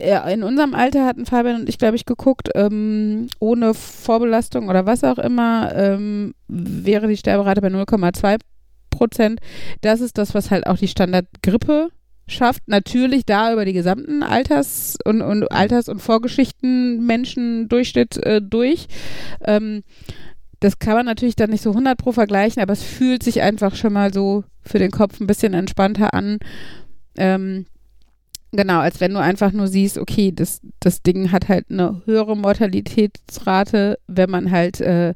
in 0.00 0.44
unserem 0.44 0.74
Alter 0.74 1.04
hatten 1.04 1.26
Fabian 1.26 1.62
und 1.62 1.68
ich, 1.68 1.76
glaube 1.76 1.96
ich, 1.96 2.06
geguckt, 2.06 2.50
ähm, 2.54 3.26
ohne 3.40 3.74
Vorbelastung 3.74 4.68
oder 4.68 4.86
was 4.86 5.02
auch 5.02 5.18
immer, 5.18 5.74
ähm, 5.74 6.34
wäre 6.46 7.08
die 7.08 7.16
Sterberate 7.16 7.60
bei 7.60 7.68
0,2 7.68 8.38
Prozent. 8.90 9.40
Das 9.80 10.00
ist 10.00 10.16
das, 10.16 10.34
was 10.34 10.52
halt 10.52 10.68
auch 10.68 10.78
die 10.78 10.86
Standardgrippe 10.86 11.88
schafft. 12.28 12.62
Natürlich 12.66 13.26
da 13.26 13.52
über 13.52 13.64
die 13.64 13.72
gesamten 13.72 14.22
Alters- 14.22 14.98
und, 15.04 15.22
und 15.22 15.50
Alters- 15.50 15.88
und 15.88 16.00
Vorgeschichten 16.00 17.04
Menschendurchschnitt 17.04 18.18
äh, 18.18 18.40
durch. 18.40 18.86
Ähm, 19.44 19.82
das 20.60 20.78
kann 20.78 20.94
man 20.94 21.06
natürlich 21.06 21.36
dann 21.36 21.50
nicht 21.50 21.62
so 21.62 21.70
100 21.70 21.98
pro 21.98 22.12
vergleichen, 22.12 22.62
aber 22.62 22.72
es 22.72 22.82
fühlt 22.82 23.22
sich 23.22 23.42
einfach 23.42 23.74
schon 23.74 23.92
mal 23.92 24.12
so 24.12 24.44
für 24.62 24.78
den 24.78 24.90
Kopf 24.90 25.20
ein 25.20 25.26
bisschen 25.26 25.54
entspannter 25.54 26.14
an. 26.14 26.38
Ähm, 27.16 27.66
Genau, 28.50 28.80
als 28.80 28.98
wenn 29.00 29.12
du 29.12 29.20
einfach 29.20 29.52
nur 29.52 29.68
siehst, 29.68 29.98
okay, 29.98 30.32
das, 30.34 30.62
das 30.80 31.02
Ding 31.02 31.32
hat 31.32 31.50
halt 31.50 31.66
eine 31.70 32.00
höhere 32.06 32.34
Mortalitätsrate, 32.34 33.98
wenn 34.06 34.30
man 34.30 34.50
halt 34.50 34.80
äh, 34.80 35.12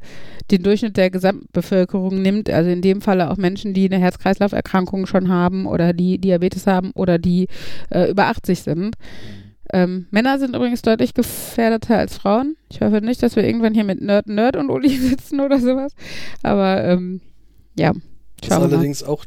den 0.50 0.62
Durchschnitt 0.62 0.98
der 0.98 1.08
Gesamtbevölkerung 1.08 2.20
nimmt, 2.20 2.50
also 2.50 2.68
in 2.68 2.82
dem 2.82 3.00
Falle 3.00 3.30
auch 3.30 3.38
Menschen, 3.38 3.72
die 3.72 3.90
eine 3.90 4.02
Herz-Kreislauf-Erkrankung 4.02 5.06
schon 5.06 5.30
haben 5.30 5.64
oder 5.64 5.94
die 5.94 6.18
Diabetes 6.18 6.66
haben 6.66 6.90
oder 6.94 7.18
die 7.18 7.48
äh, 7.88 8.10
über 8.10 8.26
80 8.26 8.60
sind. 8.62 8.96
Ähm, 9.72 10.06
Männer 10.10 10.38
sind 10.38 10.54
übrigens 10.54 10.82
deutlich 10.82 11.14
gefährdeter 11.14 11.96
als 11.96 12.18
Frauen. 12.18 12.56
Ich 12.70 12.80
hoffe 12.82 13.00
nicht, 13.00 13.22
dass 13.22 13.36
wir 13.36 13.44
irgendwann 13.44 13.72
hier 13.72 13.84
mit 13.84 14.02
Nerd, 14.02 14.26
Nerd 14.26 14.56
und 14.56 14.70
Uli 14.70 14.96
sitzen 14.98 15.40
oder 15.40 15.58
sowas. 15.58 15.94
Aber 16.42 16.84
ähm, 16.84 17.20
ja. 17.78 17.92
Das 18.40 18.48
ist 18.48 18.52
allerdings 18.52 19.02
auch 19.02 19.24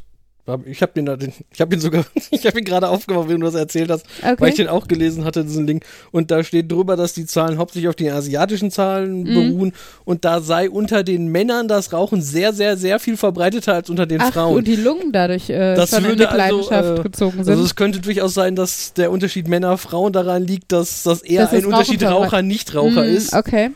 ich 0.66 0.80
habe 0.80 0.92
den, 0.94 1.06
den, 1.06 1.32
ich 1.52 1.60
habe 1.60 1.74
ihn 1.74 1.80
sogar, 1.80 2.04
ich 2.30 2.46
habe 2.46 2.58
ihn 2.58 2.64
gerade 2.64 2.88
aufgemacht, 2.88 3.28
wenn 3.28 3.40
du 3.40 3.46
das 3.46 3.54
erzählt 3.54 3.90
hast, 3.90 4.06
okay. 4.22 4.36
weil 4.38 4.50
ich 4.50 4.54
den 4.54 4.68
auch 4.68 4.86
gelesen 4.86 5.24
hatte, 5.24 5.44
diesen 5.44 5.66
Link. 5.66 5.84
Und 6.12 6.30
da 6.30 6.44
steht 6.44 6.70
drüber, 6.70 6.96
dass 6.96 7.14
die 7.14 7.26
Zahlen 7.26 7.58
hauptsächlich 7.58 7.88
auf 7.88 7.96
den 7.96 8.12
asiatischen 8.12 8.70
Zahlen 8.70 9.24
mhm. 9.24 9.34
beruhen. 9.34 9.72
Und 10.04 10.24
da 10.24 10.40
sei 10.40 10.70
unter 10.70 11.02
den 11.02 11.28
Männern 11.28 11.66
das 11.66 11.92
Rauchen 11.92 12.22
sehr, 12.22 12.52
sehr, 12.52 12.76
sehr 12.76 13.00
viel 13.00 13.16
verbreiteter 13.16 13.74
als 13.74 13.90
unter 13.90 14.06
den 14.06 14.20
Ach, 14.20 14.32
Frauen. 14.32 14.56
Und 14.56 14.68
die 14.68 14.76
Lungen 14.76 15.12
dadurch 15.12 15.50
äh, 15.50 15.74
das 15.74 15.90
schon 15.90 16.04
würde 16.04 16.24
in 16.24 16.30
Mitleidenschaft 16.30 16.72
also, 16.72 16.94
äh, 16.94 17.02
gezogen 17.02 17.44
sind. 17.44 17.48
Also 17.48 17.64
es 17.64 17.74
könnte 17.74 18.00
durchaus 18.00 18.34
sein, 18.34 18.54
dass 18.54 18.92
der 18.92 19.10
Unterschied 19.10 19.48
Männer-Frauen 19.48 20.12
daran 20.12 20.44
liegt, 20.44 20.70
dass 20.70 21.02
das 21.02 21.22
eher 21.22 21.42
das 21.42 21.54
ein 21.54 21.66
Unterschied 21.66 22.02
Raucher-Nichtraucher 22.02 23.02
mhm, 23.02 23.16
ist. 23.16 23.34
Okay. 23.34 23.70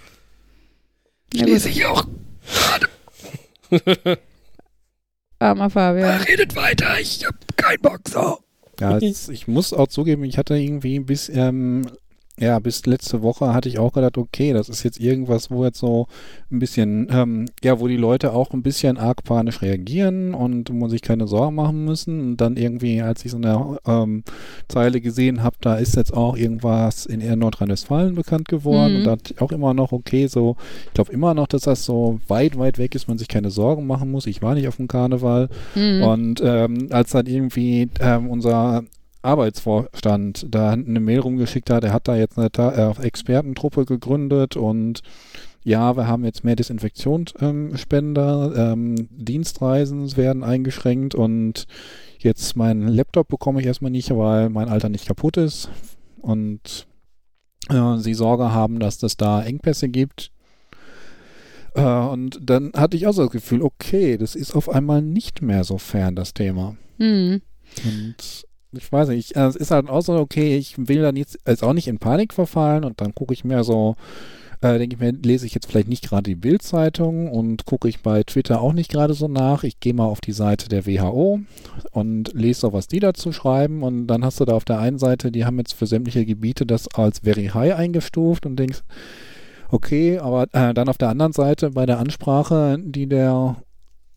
Ja, 1.32 1.46
Lese 1.46 1.68
ich 1.68 1.84
auch 1.86 2.04
Armer 5.40 5.70
Fabian. 5.70 6.20
Redet 6.22 6.54
weiter, 6.54 7.00
ich 7.00 7.26
hab 7.26 7.34
keinen 7.56 7.80
Bock 7.80 8.00
so. 8.08 8.38
Ja, 8.78 8.98
ich 8.98 9.48
muss 9.48 9.72
auch 9.72 9.88
zugeben, 9.88 10.24
ich 10.24 10.38
hatte 10.38 10.54
irgendwie 10.54 11.00
bis 11.00 11.28
ähm, 11.28 11.86
ja, 12.40 12.58
bis 12.58 12.86
letzte 12.86 13.20
Woche 13.20 13.52
hatte 13.52 13.68
ich 13.68 13.78
auch 13.78 13.92
gedacht, 13.92 14.16
okay, 14.16 14.54
das 14.54 14.70
ist 14.70 14.82
jetzt 14.82 14.98
irgendwas, 14.98 15.50
wo 15.50 15.64
jetzt 15.64 15.78
so 15.78 16.06
ein 16.50 16.58
bisschen, 16.58 17.06
ähm, 17.10 17.46
ja, 17.62 17.78
wo 17.80 17.86
die 17.86 17.98
Leute 17.98 18.32
auch 18.32 18.52
ein 18.52 18.62
bisschen 18.62 18.96
arg 18.96 19.22
panisch 19.24 19.60
reagieren 19.60 20.32
und 20.32 20.70
wo 20.72 20.88
sich 20.88 21.02
keine 21.02 21.26
Sorgen 21.26 21.54
machen 21.54 21.84
müssen. 21.84 22.20
Und 22.20 22.36
dann 22.38 22.56
irgendwie, 22.56 23.02
als 23.02 23.24
ich 23.26 23.30
so 23.32 23.36
eine 23.36 23.78
ähm, 23.86 24.24
Zeile 24.68 25.02
gesehen 25.02 25.42
habe, 25.42 25.56
da 25.60 25.76
ist 25.76 25.96
jetzt 25.96 26.14
auch 26.14 26.34
irgendwas 26.34 27.04
in 27.04 27.20
Nordrhein-Westfalen 27.38 28.14
bekannt 28.14 28.48
geworden. 28.48 28.92
Mhm. 28.92 28.98
Und 29.00 29.04
da 29.04 29.16
ich 29.22 29.40
auch 29.42 29.52
immer 29.52 29.74
noch, 29.74 29.92
okay, 29.92 30.26
so, 30.26 30.56
ich 30.86 30.94
glaube 30.94 31.12
immer 31.12 31.34
noch, 31.34 31.46
dass 31.46 31.62
das 31.62 31.84
so 31.84 32.20
weit, 32.26 32.58
weit 32.58 32.78
weg 32.78 32.94
ist, 32.94 33.06
man 33.06 33.18
sich 33.18 33.28
keine 33.28 33.50
Sorgen 33.50 33.86
machen 33.86 34.10
muss. 34.10 34.26
Ich 34.26 34.40
war 34.40 34.54
nicht 34.54 34.66
auf 34.66 34.76
dem 34.76 34.88
Karneval. 34.88 35.50
Mhm. 35.74 36.02
Und 36.02 36.40
ähm, 36.42 36.88
als 36.90 37.10
dann 37.10 37.26
irgendwie 37.26 37.90
ähm, 38.00 38.30
unser 38.30 38.84
Arbeitsvorstand 39.22 40.46
da 40.48 40.70
eine 40.70 41.00
Mail 41.00 41.20
rumgeschickt 41.20 41.70
hat, 41.70 41.84
er 41.84 41.92
hat 41.92 42.08
da 42.08 42.16
jetzt 42.16 42.38
eine 42.38 42.50
äh, 42.56 43.02
Expertentruppe 43.02 43.84
gegründet 43.84 44.56
und 44.56 45.02
ja, 45.62 45.94
wir 45.96 46.06
haben 46.06 46.24
jetzt 46.24 46.42
mehr 46.42 46.56
Desinfektionsspender, 46.56 48.52
ähm, 48.56 48.94
ähm, 48.96 49.08
Dienstreisen 49.10 50.16
werden 50.16 50.42
eingeschränkt 50.42 51.14
und 51.14 51.66
jetzt 52.18 52.56
meinen 52.56 52.88
Laptop 52.88 53.28
bekomme 53.28 53.60
ich 53.60 53.66
erstmal 53.66 53.90
nicht, 53.90 54.10
weil 54.10 54.48
mein 54.48 54.70
Alter 54.70 54.88
nicht 54.88 55.06
kaputt 55.06 55.36
ist 55.36 55.68
und 56.18 56.86
äh, 57.68 57.96
sie 57.98 58.14
Sorge 58.14 58.52
haben, 58.52 58.80
dass 58.80 59.02
es 59.02 59.18
da 59.18 59.42
Engpässe 59.42 59.90
gibt. 59.90 60.30
Äh, 61.74 61.82
und 61.82 62.38
dann 62.42 62.72
hatte 62.74 62.96
ich 62.96 63.06
auch 63.06 63.12
so 63.12 63.24
das 63.24 63.32
Gefühl, 63.32 63.62
okay, 63.62 64.16
das 64.16 64.34
ist 64.34 64.54
auf 64.54 64.70
einmal 64.70 65.02
nicht 65.02 65.42
mehr 65.42 65.64
so 65.64 65.76
fern, 65.76 66.16
das 66.16 66.32
Thema. 66.32 66.76
Mhm. 66.98 67.42
Und 67.84 68.46
ich 68.72 68.90
weiß 68.90 69.08
nicht, 69.08 69.30
ich, 69.30 69.36
äh, 69.36 69.46
es 69.46 69.56
ist 69.56 69.70
halt 69.70 69.88
auch 69.88 70.02
so, 70.02 70.14
okay, 70.14 70.56
ich 70.56 70.76
will 70.78 71.02
dann 71.02 71.16
jetzt, 71.16 71.38
jetzt 71.46 71.62
auch 71.62 71.72
nicht 71.72 71.88
in 71.88 71.98
Panik 71.98 72.32
verfallen 72.32 72.84
und 72.84 73.00
dann 73.00 73.14
gucke 73.14 73.34
ich 73.34 73.44
mir 73.44 73.64
so, 73.64 73.96
äh, 74.60 74.78
denke 74.78 74.96
ich 74.96 75.00
mir, 75.00 75.12
lese 75.12 75.46
ich 75.46 75.54
jetzt 75.54 75.66
vielleicht 75.66 75.88
nicht 75.88 76.06
gerade 76.06 76.24
die 76.24 76.34
Bildzeitung 76.34 77.30
und 77.30 77.64
gucke 77.64 77.88
ich 77.88 78.02
bei 78.02 78.22
Twitter 78.22 78.60
auch 78.60 78.72
nicht 78.72 78.90
gerade 78.90 79.14
so 79.14 79.26
nach. 79.26 79.64
Ich 79.64 79.80
gehe 79.80 79.94
mal 79.94 80.04
auf 80.04 80.20
die 80.20 80.32
Seite 80.32 80.68
der 80.68 80.86
WHO 80.86 81.40
und 81.92 82.32
lese 82.34 82.60
so, 82.60 82.72
was 82.72 82.86
die 82.86 83.00
dazu 83.00 83.32
schreiben 83.32 83.82
und 83.82 84.06
dann 84.06 84.24
hast 84.24 84.40
du 84.40 84.44
da 84.44 84.54
auf 84.54 84.64
der 84.64 84.78
einen 84.78 84.98
Seite, 84.98 85.32
die 85.32 85.44
haben 85.44 85.58
jetzt 85.58 85.72
für 85.72 85.86
sämtliche 85.86 86.26
Gebiete 86.26 86.66
das 86.66 86.88
als 86.94 87.20
Very 87.20 87.46
High 87.46 87.74
eingestuft 87.74 88.46
und 88.46 88.56
denkst, 88.56 88.82
okay, 89.70 90.18
aber 90.18 90.46
äh, 90.52 90.74
dann 90.74 90.88
auf 90.88 90.98
der 90.98 91.08
anderen 91.08 91.32
Seite 91.32 91.70
bei 91.70 91.86
der 91.86 91.98
Ansprache, 91.98 92.78
die 92.80 93.06
der 93.08 93.56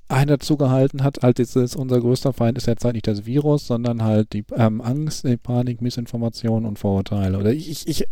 einer 0.08 0.40
zugehalten 0.40 1.04
hat, 1.04 1.24
halt 1.24 1.40
ist 1.40 1.56
es, 1.56 1.76
unser 1.76 2.00
größter 2.00 2.34
Feind 2.34 2.58
ist 2.58 2.68
jetzt 2.68 2.84
halt 2.84 2.96
nicht 2.96 3.08
das 3.08 3.26
Virus, 3.26 3.68
sondern 3.68 4.04
halt 4.04 4.34
die 4.34 4.46
ähm, 4.56 4.82
Angst, 4.82 5.26
die 5.26 5.38
Panik, 5.38 5.82
Missinformation 5.82 6.66
und 6.66 6.80
Vorurteile. 6.80 7.38
Oder 7.38 7.52
ich, 7.52 7.88
ich, 7.88 8.06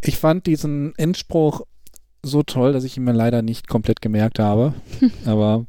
ich 0.00 0.18
fand 0.18 0.46
diesen 0.46 0.94
Endspruch 0.96 1.62
so 2.22 2.42
toll, 2.42 2.72
dass 2.72 2.84
ich 2.84 2.96
ihn 2.96 3.04
mir 3.04 3.12
leider 3.12 3.42
nicht 3.42 3.68
komplett 3.68 4.00
gemerkt 4.00 4.38
habe. 4.38 4.74
Aber 5.24 5.66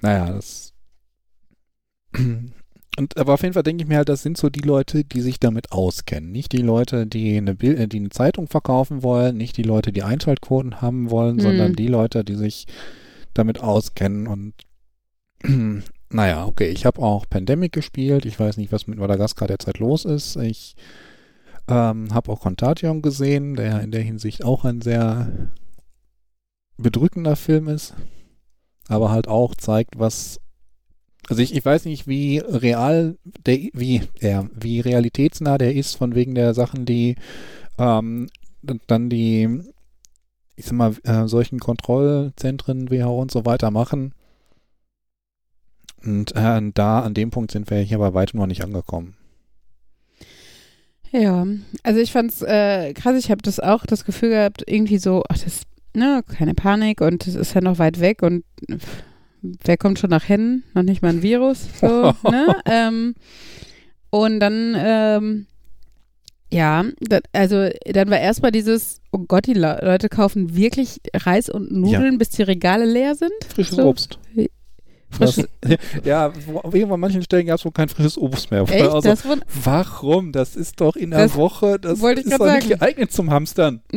naja, 0.00 0.32
das 0.32 0.72
und 2.96 3.16
aber 3.18 3.34
auf 3.34 3.42
jeden 3.42 3.54
Fall 3.54 3.62
denke 3.62 3.82
ich 3.82 3.88
mir 3.88 3.96
halt, 3.98 4.08
das 4.08 4.22
sind 4.22 4.36
so 4.36 4.50
die 4.50 4.60
Leute, 4.60 5.04
die 5.04 5.20
sich 5.20 5.40
damit 5.40 5.72
auskennen. 5.72 6.30
Nicht 6.30 6.52
die 6.52 6.58
Leute, 6.58 7.06
die 7.06 7.36
eine, 7.36 7.54
Bild, 7.54 7.78
äh, 7.78 7.88
die 7.88 7.98
eine 7.98 8.10
Zeitung 8.10 8.46
verkaufen 8.46 9.02
wollen, 9.02 9.36
nicht 9.36 9.56
die 9.56 9.62
Leute, 9.62 9.92
die 9.92 10.02
Einschaltquoten 10.02 10.80
haben 10.80 11.10
wollen, 11.10 11.36
mhm. 11.36 11.40
sondern 11.40 11.72
die 11.74 11.88
Leute, 11.88 12.24
die 12.24 12.36
sich 12.36 12.66
damit 13.32 13.60
auskennen. 13.60 14.26
Und 14.26 14.54
naja, 16.10 16.46
okay, 16.46 16.68
ich 16.68 16.86
habe 16.86 17.02
auch 17.02 17.28
Pandemic 17.28 17.72
gespielt. 17.72 18.26
Ich 18.26 18.38
weiß 18.38 18.56
nicht, 18.56 18.70
was 18.70 18.86
mit 18.86 18.98
Madagaskar 18.98 19.48
derzeit 19.48 19.78
los 19.78 20.04
ist. 20.04 20.36
Ich 20.36 20.76
ähm, 21.66 22.14
habe 22.14 22.30
auch 22.30 22.40
Contagion 22.40 23.02
gesehen, 23.02 23.56
der 23.56 23.80
in 23.80 23.90
der 23.90 24.02
Hinsicht 24.02 24.44
auch 24.44 24.64
ein 24.64 24.82
sehr 24.82 25.50
bedrückender 26.76 27.36
Film 27.36 27.68
ist, 27.68 27.94
aber 28.88 29.10
halt 29.10 29.28
auch 29.28 29.54
zeigt, 29.54 29.98
was 29.98 30.40
also 31.28 31.42
ich, 31.42 31.54
ich 31.54 31.64
weiß 31.64 31.84
nicht, 31.86 32.06
wie 32.06 32.38
real 32.38 33.16
der, 33.46 33.58
wie, 33.72 34.02
ja, 34.20 34.46
wie 34.54 34.80
realitätsnah 34.80 35.58
der 35.58 35.74
ist, 35.74 35.96
von 35.96 36.14
wegen 36.14 36.34
der 36.34 36.54
Sachen, 36.54 36.84
die 36.84 37.16
ähm, 37.78 38.28
dann 38.62 39.10
die, 39.10 39.60
ich 40.56 40.66
sag 40.66 40.74
mal, 40.74 40.94
äh, 41.04 41.26
solchen 41.26 41.60
Kontrollzentren, 41.60 42.90
WHO 42.90 43.20
und 43.20 43.30
so 43.30 43.44
weiter 43.44 43.70
machen. 43.70 44.14
Und 46.04 46.36
äh, 46.36 46.60
da, 46.74 47.00
an 47.00 47.14
dem 47.14 47.30
Punkt 47.30 47.50
sind 47.50 47.70
wir 47.70 47.78
hier 47.78 47.98
bei 47.98 48.12
weitem 48.12 48.38
noch 48.38 48.46
nicht 48.46 48.62
angekommen. 48.62 49.16
Ja, 51.10 51.46
also 51.84 52.00
ich 52.00 52.12
fand's 52.12 52.42
äh, 52.42 52.92
krass, 52.92 53.16
ich 53.16 53.30
habe 53.30 53.40
das 53.42 53.60
auch 53.60 53.86
das 53.86 54.04
Gefühl 54.04 54.30
gehabt, 54.30 54.64
irgendwie 54.66 54.98
so, 54.98 55.22
ach, 55.28 55.38
das, 55.38 55.62
ne, 55.94 56.22
keine 56.26 56.54
Panik 56.54 57.00
und 57.00 57.26
es 57.26 57.36
ist 57.36 57.54
ja 57.54 57.60
noch 57.60 57.78
weit 57.78 58.00
weg 58.00 58.22
und 58.22 58.44
wer 59.64 59.76
kommt 59.76 59.98
schon 59.98 60.10
nach 60.10 60.28
Hennen? 60.28 60.64
Noch 60.74 60.82
nicht 60.82 61.02
mal 61.02 61.08
ein 61.08 61.22
Virus, 61.22 61.66
so, 61.80 61.86
ne? 62.30 62.56
Ähm, 62.66 63.14
und 64.10 64.40
dann, 64.40 64.74
ähm, 64.76 65.46
ja, 66.52 66.84
da, 67.00 67.18
also 67.32 67.68
dann 67.84 68.10
war 68.10 68.20
erstmal 68.20 68.52
dieses, 68.52 69.00
oh 69.10 69.18
Gott, 69.18 69.46
die 69.46 69.54
Le 69.54 69.80
Leute 69.82 70.08
kaufen 70.08 70.54
wirklich 70.54 71.00
Reis 71.14 71.48
und 71.48 71.72
Nudeln, 71.72 72.18
bis 72.18 72.30
die 72.30 72.42
Regale 72.42 72.84
leer 72.84 73.14
sind. 73.16 73.32
Frisches 73.48 73.76
So. 73.76 73.86
Obst. 73.88 74.18
Das, 75.18 75.36
ja, 76.04 76.32
wo, 76.46 76.60
irgendwo 76.72 76.94
an 76.94 77.00
manchen 77.00 77.22
Stellen 77.22 77.46
gab 77.46 77.58
es 77.58 77.64
wohl 77.64 77.72
kein 77.72 77.88
frisches 77.88 78.18
Obst 78.18 78.50
mehr. 78.50 78.62
echt? 78.62 78.88
Also, 78.88 79.00
das 79.00 79.24
warum? 79.62 80.32
Das 80.32 80.56
ist 80.56 80.80
doch 80.80 80.96
in 80.96 81.10
der 81.10 81.34
Woche, 81.34 81.78
das 81.78 81.98
ich 81.98 82.04
ist 82.04 82.32
doch 82.38 82.46
nicht 82.46 82.68
sagen. 82.68 82.68
geeignet 82.68 83.12
zum 83.12 83.30
Hamstern. 83.30 83.82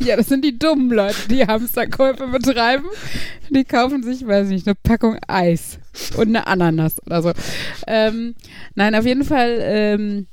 ja, 0.00 0.16
das 0.16 0.26
sind 0.26 0.44
die 0.44 0.58
dummen 0.58 0.90
Leute, 0.90 1.28
die 1.28 1.46
Hamsterkäufe 1.46 2.28
betreiben. 2.28 2.86
Die 3.50 3.64
kaufen 3.64 4.02
sich, 4.02 4.26
weiß 4.26 4.48
nicht, 4.48 4.66
eine 4.66 4.74
Packung 4.74 5.18
Eis 5.26 5.78
und 6.16 6.28
eine 6.28 6.46
Ananas 6.46 6.96
oder 7.04 7.22
so. 7.22 7.32
Ähm, 7.86 8.34
nein, 8.74 8.94
auf 8.94 9.06
jeden 9.06 9.24
Fall. 9.24 9.58
Ähm, 9.60 10.26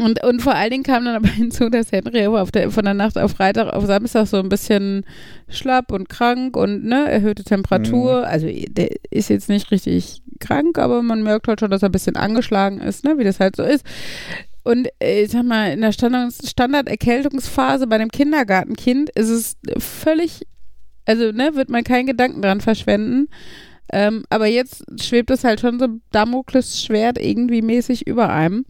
und, 0.00 0.24
und 0.24 0.40
vor 0.40 0.54
allen 0.54 0.70
Dingen 0.70 0.82
kam 0.82 1.04
dann 1.04 1.16
aber 1.16 1.28
hinzu, 1.34 1.68
dass 1.68 1.92
Henry 1.92 2.26
der, 2.52 2.70
von 2.70 2.84
der 2.84 2.94
Nacht 2.94 3.18
auf 3.18 3.32
Freitag 3.32 3.72
auf 3.72 3.84
Samstag 3.86 4.26
so 4.26 4.38
ein 4.38 4.48
bisschen 4.48 5.04
schlapp 5.48 5.92
und 5.92 6.08
krank 6.08 6.56
und 6.56 6.84
ne, 6.84 7.10
erhöhte 7.10 7.44
Temperatur. 7.44 8.26
Also 8.26 8.46
der 8.46 8.88
ist 9.10 9.28
jetzt 9.28 9.48
nicht 9.48 9.70
richtig 9.70 10.22
krank, 10.38 10.78
aber 10.78 11.02
man 11.02 11.22
merkt 11.22 11.48
halt 11.48 11.60
schon, 11.60 11.70
dass 11.70 11.82
er 11.82 11.88
ein 11.90 11.92
bisschen 11.92 12.16
angeschlagen 12.16 12.80
ist, 12.80 13.04
ne, 13.04 13.18
wie 13.18 13.24
das 13.24 13.40
halt 13.40 13.56
so 13.56 13.62
ist. 13.62 13.84
Und 14.62 14.88
äh, 15.02 15.24
ich 15.24 15.30
sag 15.30 15.44
mal, 15.44 15.72
in 15.72 15.80
der 15.80 15.92
Standard- 15.92 16.34
Standard-Erkältungsphase 16.46 17.86
bei 17.86 17.96
einem 17.96 18.10
Kindergartenkind 18.10 19.10
ist 19.10 19.28
es 19.28 19.56
völlig, 19.78 20.46
also 21.06 21.32
ne, 21.32 21.54
wird 21.54 21.68
man 21.70 21.84
keinen 21.84 22.06
Gedanken 22.06 22.42
dran 22.42 22.60
verschwenden. 22.60 23.28
Ähm, 23.92 24.24
aber 24.30 24.46
jetzt 24.46 24.84
schwebt 25.02 25.30
es 25.30 25.44
halt 25.44 25.60
schon 25.60 25.78
so 25.78 25.88
Damoklesschwert 26.12 27.18
irgendwie 27.18 27.62
mäßig 27.62 28.06
über 28.06 28.30
einem. 28.30 28.64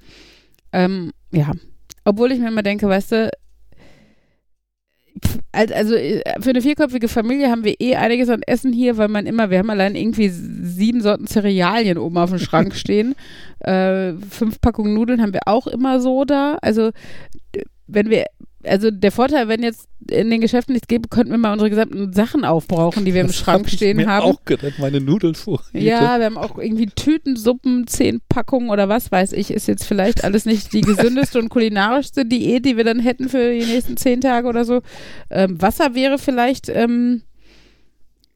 Ähm, 0.73 1.12
ja, 1.33 1.53
obwohl 2.05 2.33
ich 2.33 2.38
mir 2.38 2.49
immer 2.49 2.62
denke, 2.62 2.88
weißt 2.88 3.12
du, 3.12 3.31
also 5.53 5.95
äh, 5.95 6.23
für 6.40 6.51
eine 6.51 6.62
vierköpfige 6.62 7.09
Familie 7.09 7.51
haben 7.51 7.64
wir 7.64 7.75
eh 7.81 7.97
einiges 7.97 8.29
an 8.29 8.43
Essen 8.47 8.73
hier, 8.73 8.97
weil 8.97 9.09
man 9.09 9.27
immer, 9.27 9.51
wir 9.51 9.59
haben 9.59 9.71
allein 9.71 9.97
irgendwie 9.97 10.29
sieben 10.29 11.01
Sorten 11.01 11.27
Cerealien 11.27 11.99
oben 11.99 12.19
auf 12.19 12.31
dem 12.31 12.38
Schrank 12.40 12.75
stehen. 12.75 13.14
Äh, 13.61 14.12
fünf 14.31 14.61
Packungen 14.61 14.95
Nudeln 14.95 15.21
haben 15.21 15.33
wir 15.33 15.47
auch 15.47 15.66
immer 15.66 16.01
so 16.01 16.25
da. 16.25 16.59
Also 16.62 16.90
wenn 17.87 18.09
wir, 18.11 18.27
also 18.64 18.90
der 18.90 19.11
Vorteil, 19.12 19.49
wenn 19.49 19.62
jetzt 19.62 19.88
in 20.11 20.31
den 20.31 20.40
Geschäften 20.40 20.73
nichts 20.75 20.88
gibt, 20.88 21.11
könnten 21.11 21.31
wir 21.31 21.38
mal 21.38 21.53
unsere 21.53 21.70
gesamten 21.70 22.12
Sachen 22.12 22.44
aufbrauchen, 22.44 23.05
die 23.05 23.14
wir 23.14 23.20
im 23.23 23.29
Das 23.29 23.37
Schrank 23.37 23.61
hab 23.61 23.66
ich 23.68 23.75
stehen 23.75 23.96
mir 23.96 24.07
haben. 24.07 24.25
auch 24.25 24.44
gedacht, 24.44 24.79
meine 24.79 25.01
Nudelvorräte. 25.01 25.79
Ja, 25.79 26.18
wir 26.18 26.27
haben 26.27 26.37
auch 26.38 26.59
irgendwie 26.59 26.87
Tütensuppen, 26.87 27.87
zehn 27.87 28.20
Packungen 28.29 28.70
oder 28.70 28.88
was 28.88 29.11
weiß 29.12 29.33
ich, 29.33 29.51
ist 29.51 29.66
jetzt 29.68 29.85
vielleicht 29.85 30.25
alles 30.25 30.44
nicht 30.44 30.73
die 30.73 30.81
gesündeste 30.83 31.38
und 31.38 31.49
kulinarischste 31.49 32.27
Diät, 32.27 32.64
die 32.66 32.77
wir 32.77 32.85
dann 32.85 33.01
hätten 33.01 33.29
für 33.29 33.53
die 33.53 33.64
nächsten 33.66 33.96
zehn 33.96 34.20
Tage 34.20 34.49
oder 34.49 34.64
so. 34.64 34.83
Ähm, 35.31 35.61
Wasser 35.61 35.94
wäre 35.94 36.18
vielleicht 36.18 36.68
ähm, 36.68 37.23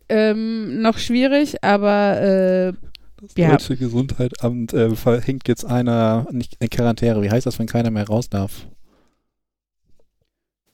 ähm, 0.09 0.81
noch 0.83 0.99
schwierig, 0.99 1.63
aber 1.65 2.21
äh, 2.21 2.73
Das 3.21 3.33
Ja. 3.37 3.51
Deutsche 3.53 3.77
Gesundheitsamt 3.77 4.73
äh, 4.75 4.95
verhängt 4.95 5.49
jetzt 5.49 5.65
einer, 5.65 6.27
nicht 6.31 6.57
eine 6.61 6.69
Quarantäne. 6.69 7.23
Wie 7.23 7.31
heißt 7.31 7.47
das, 7.47 7.59
wenn 7.59 7.67
keiner 7.67 7.91
mehr 7.91 8.07
raus 8.07 8.29
darf? 8.29 8.67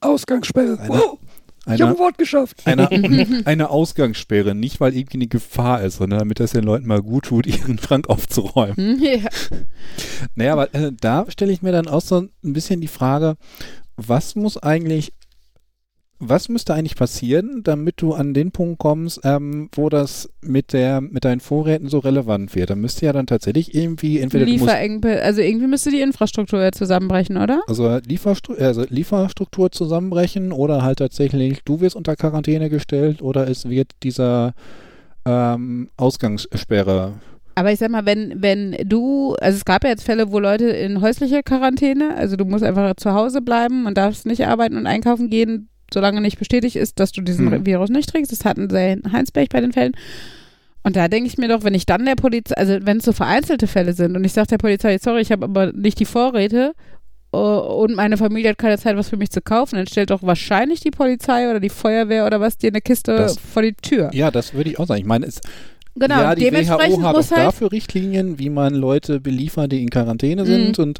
Ausgangssperre. 0.01 0.77
Eine- 0.79 0.89
Wow, 0.89 1.19
ich 1.67 1.73
habe 1.73 1.83
Eine, 1.83 1.91
ein 1.91 1.99
Wort 1.99 2.17
geschafft. 2.17 2.57
eine, 2.65 2.89
eine 3.45 3.69
Ausgangssperre, 3.69 4.55
nicht 4.55 4.79
weil 4.81 4.95
irgendwie 4.95 5.17
eine 5.17 5.27
Gefahr 5.27 5.81
ist, 5.83 5.97
sondern 5.97 6.19
damit 6.19 6.39
das 6.39 6.51
den 6.51 6.63
Leuten 6.63 6.87
mal 6.87 7.01
gut 7.01 7.25
tut, 7.25 7.45
ihren 7.47 7.77
Schrank 7.77 8.09
aufzuräumen. 8.09 8.99
ja. 9.03 9.29
Naja, 10.35 10.53
aber 10.53 10.73
äh, 10.73 10.91
da 10.99 11.25
stelle 11.29 11.51
ich 11.51 11.61
mir 11.61 11.71
dann 11.71 11.87
auch 11.87 12.01
so 12.01 12.17
ein 12.19 12.29
bisschen 12.53 12.81
die 12.81 12.87
Frage, 12.87 13.35
was 13.95 14.35
muss 14.35 14.57
eigentlich, 14.57 15.13
was 16.23 16.49
müsste 16.49 16.75
eigentlich 16.75 16.95
passieren, 16.95 17.63
damit 17.63 17.99
du 18.01 18.13
an 18.13 18.35
den 18.35 18.51
Punkt 18.51 18.77
kommst, 18.77 19.21
ähm, 19.23 19.69
wo 19.73 19.89
das 19.89 20.29
mit 20.41 20.71
der, 20.71 21.01
mit 21.01 21.25
deinen 21.25 21.39
Vorräten 21.39 21.89
so 21.89 21.97
relevant 21.97 22.55
wird? 22.55 22.69
Da 22.69 22.75
müsste 22.75 23.07
ja 23.07 23.11
dann 23.11 23.25
tatsächlich 23.25 23.73
irgendwie 23.73 24.19
entweder 24.19 24.45
Lieferengpässe, 24.45 25.23
also 25.23 25.41
irgendwie 25.41 25.65
müsste 25.65 25.89
die 25.89 26.01
Infrastruktur 26.01 26.61
ja 26.61 26.71
zusammenbrechen, 26.71 27.37
oder? 27.37 27.61
also, 27.67 27.97
Lieferstru 28.05 28.53
also 28.53 28.85
Lieferstruktur 28.87 29.71
zusammenbrechen 29.71 30.51
oder 30.51 30.83
halt 30.83 30.99
tatsächlich 30.99 31.63
du 31.65 31.81
wirst 31.81 31.95
unter 31.95 32.15
Quarantäne 32.15 32.69
gestellt 32.69 33.23
oder 33.23 33.49
es 33.49 33.67
wird 33.67 33.89
dieser 34.03 34.53
ähm, 35.25 35.89
Ausgangssperre 35.97 37.13
Aber 37.55 37.71
ich 37.71 37.79
sag 37.79 37.89
mal, 37.89 38.05
wenn, 38.05 38.43
wenn 38.43 38.77
du, 38.85 39.35
also 39.41 39.57
es 39.57 39.65
gab 39.65 39.83
ja 39.83 39.89
jetzt 39.89 40.03
Fälle, 40.03 40.31
wo 40.31 40.37
Leute 40.37 40.65
in 40.65 41.01
häuslicher 41.01 41.41
Quarantäne, 41.41 42.15
also 42.15 42.35
du 42.35 42.45
musst 42.45 42.63
einfach 42.63 42.95
zu 42.97 43.13
Hause 43.13 43.41
bleiben 43.41 43.87
und 43.87 43.97
darfst 43.97 44.27
nicht 44.27 44.45
arbeiten 44.45 44.77
und 44.77 44.85
einkaufen 44.85 45.29
gehen, 45.31 45.67
solange 45.93 46.21
nicht 46.21 46.39
bestätigt 46.39 46.75
ist, 46.75 46.99
dass 46.99 47.11
du 47.11 47.21
diesen 47.21 47.45
Mhm. 47.49 47.65
Virus 47.65 47.89
nicht 47.89 48.09
trägst. 48.09 48.31
Das 48.31 48.45
hatten 48.45 48.69
sie 48.69 48.91
in 48.93 49.11
Heinsberg 49.11 49.49
bei 49.49 49.61
den 49.61 49.73
Fällen. 49.73 49.93
Und 50.83 50.95
da 50.95 51.07
denke 51.07 51.27
ich 51.27 51.37
mir 51.37 51.47
doch, 51.47 51.63
wenn 51.63 51.73
ich 51.75 51.85
dann 51.85 52.05
der 52.05 52.15
Polizei, 52.15 52.55
also 52.55 52.79
wenn 52.81 52.97
es 52.97 53.05
so 53.05 53.11
vereinzelte 53.13 53.67
Fälle 53.67 53.93
sind 53.93 54.15
und 54.15 54.23
ich 54.23 54.33
sage 54.33 54.47
der 54.47 54.57
Polizei, 54.57 54.97
sorry, 54.97 55.21
ich 55.21 55.31
habe 55.31 55.45
aber 55.45 55.71
nicht 55.73 55.99
die 55.99 56.05
Vorräte 56.05 56.73
äh, 57.33 57.37
und 57.37 57.95
meine 57.95 58.17
Familie 58.17 58.49
hat 58.49 58.57
keine 58.57 58.79
Zeit, 58.79 58.97
was 58.97 59.09
für 59.09 59.17
mich 59.17 59.29
zu 59.29 59.41
kaufen, 59.41 59.75
dann 59.75 59.85
stellt 59.85 60.09
doch 60.09 60.23
wahrscheinlich 60.23 60.79
die 60.79 60.89
Polizei 60.89 61.49
oder 61.49 61.59
die 61.59 61.69
Feuerwehr 61.69 62.25
oder 62.25 62.39
was 62.41 62.57
dir 62.57 62.69
eine 62.69 62.81
Kiste 62.81 63.15
Das- 63.15 63.37
vor 63.37 63.61
die 63.61 63.73
Tür. 63.73 64.09
Ja, 64.13 64.31
das 64.31 64.53
würde 64.55 64.71
ich 64.71 64.79
auch 64.79 64.87
sagen. 64.87 65.01
Ich 65.01 65.05
meine, 65.05 65.27
es, 65.27 65.39
Genau, 65.95 66.21
ja, 66.21 66.35
die 66.35 66.45
dementsprechend 66.45 66.97
WHO 66.97 67.03
hat 67.03 67.15
auch 67.15 67.31
halt 67.31 67.47
dafür 67.47 67.71
Richtlinien, 67.71 68.39
wie 68.39 68.49
man 68.49 68.73
Leute 68.73 69.19
beliefert, 69.19 69.73
die 69.73 69.81
in 69.81 69.89
Quarantäne 69.89 70.45
sind 70.45 70.79
und 70.79 70.99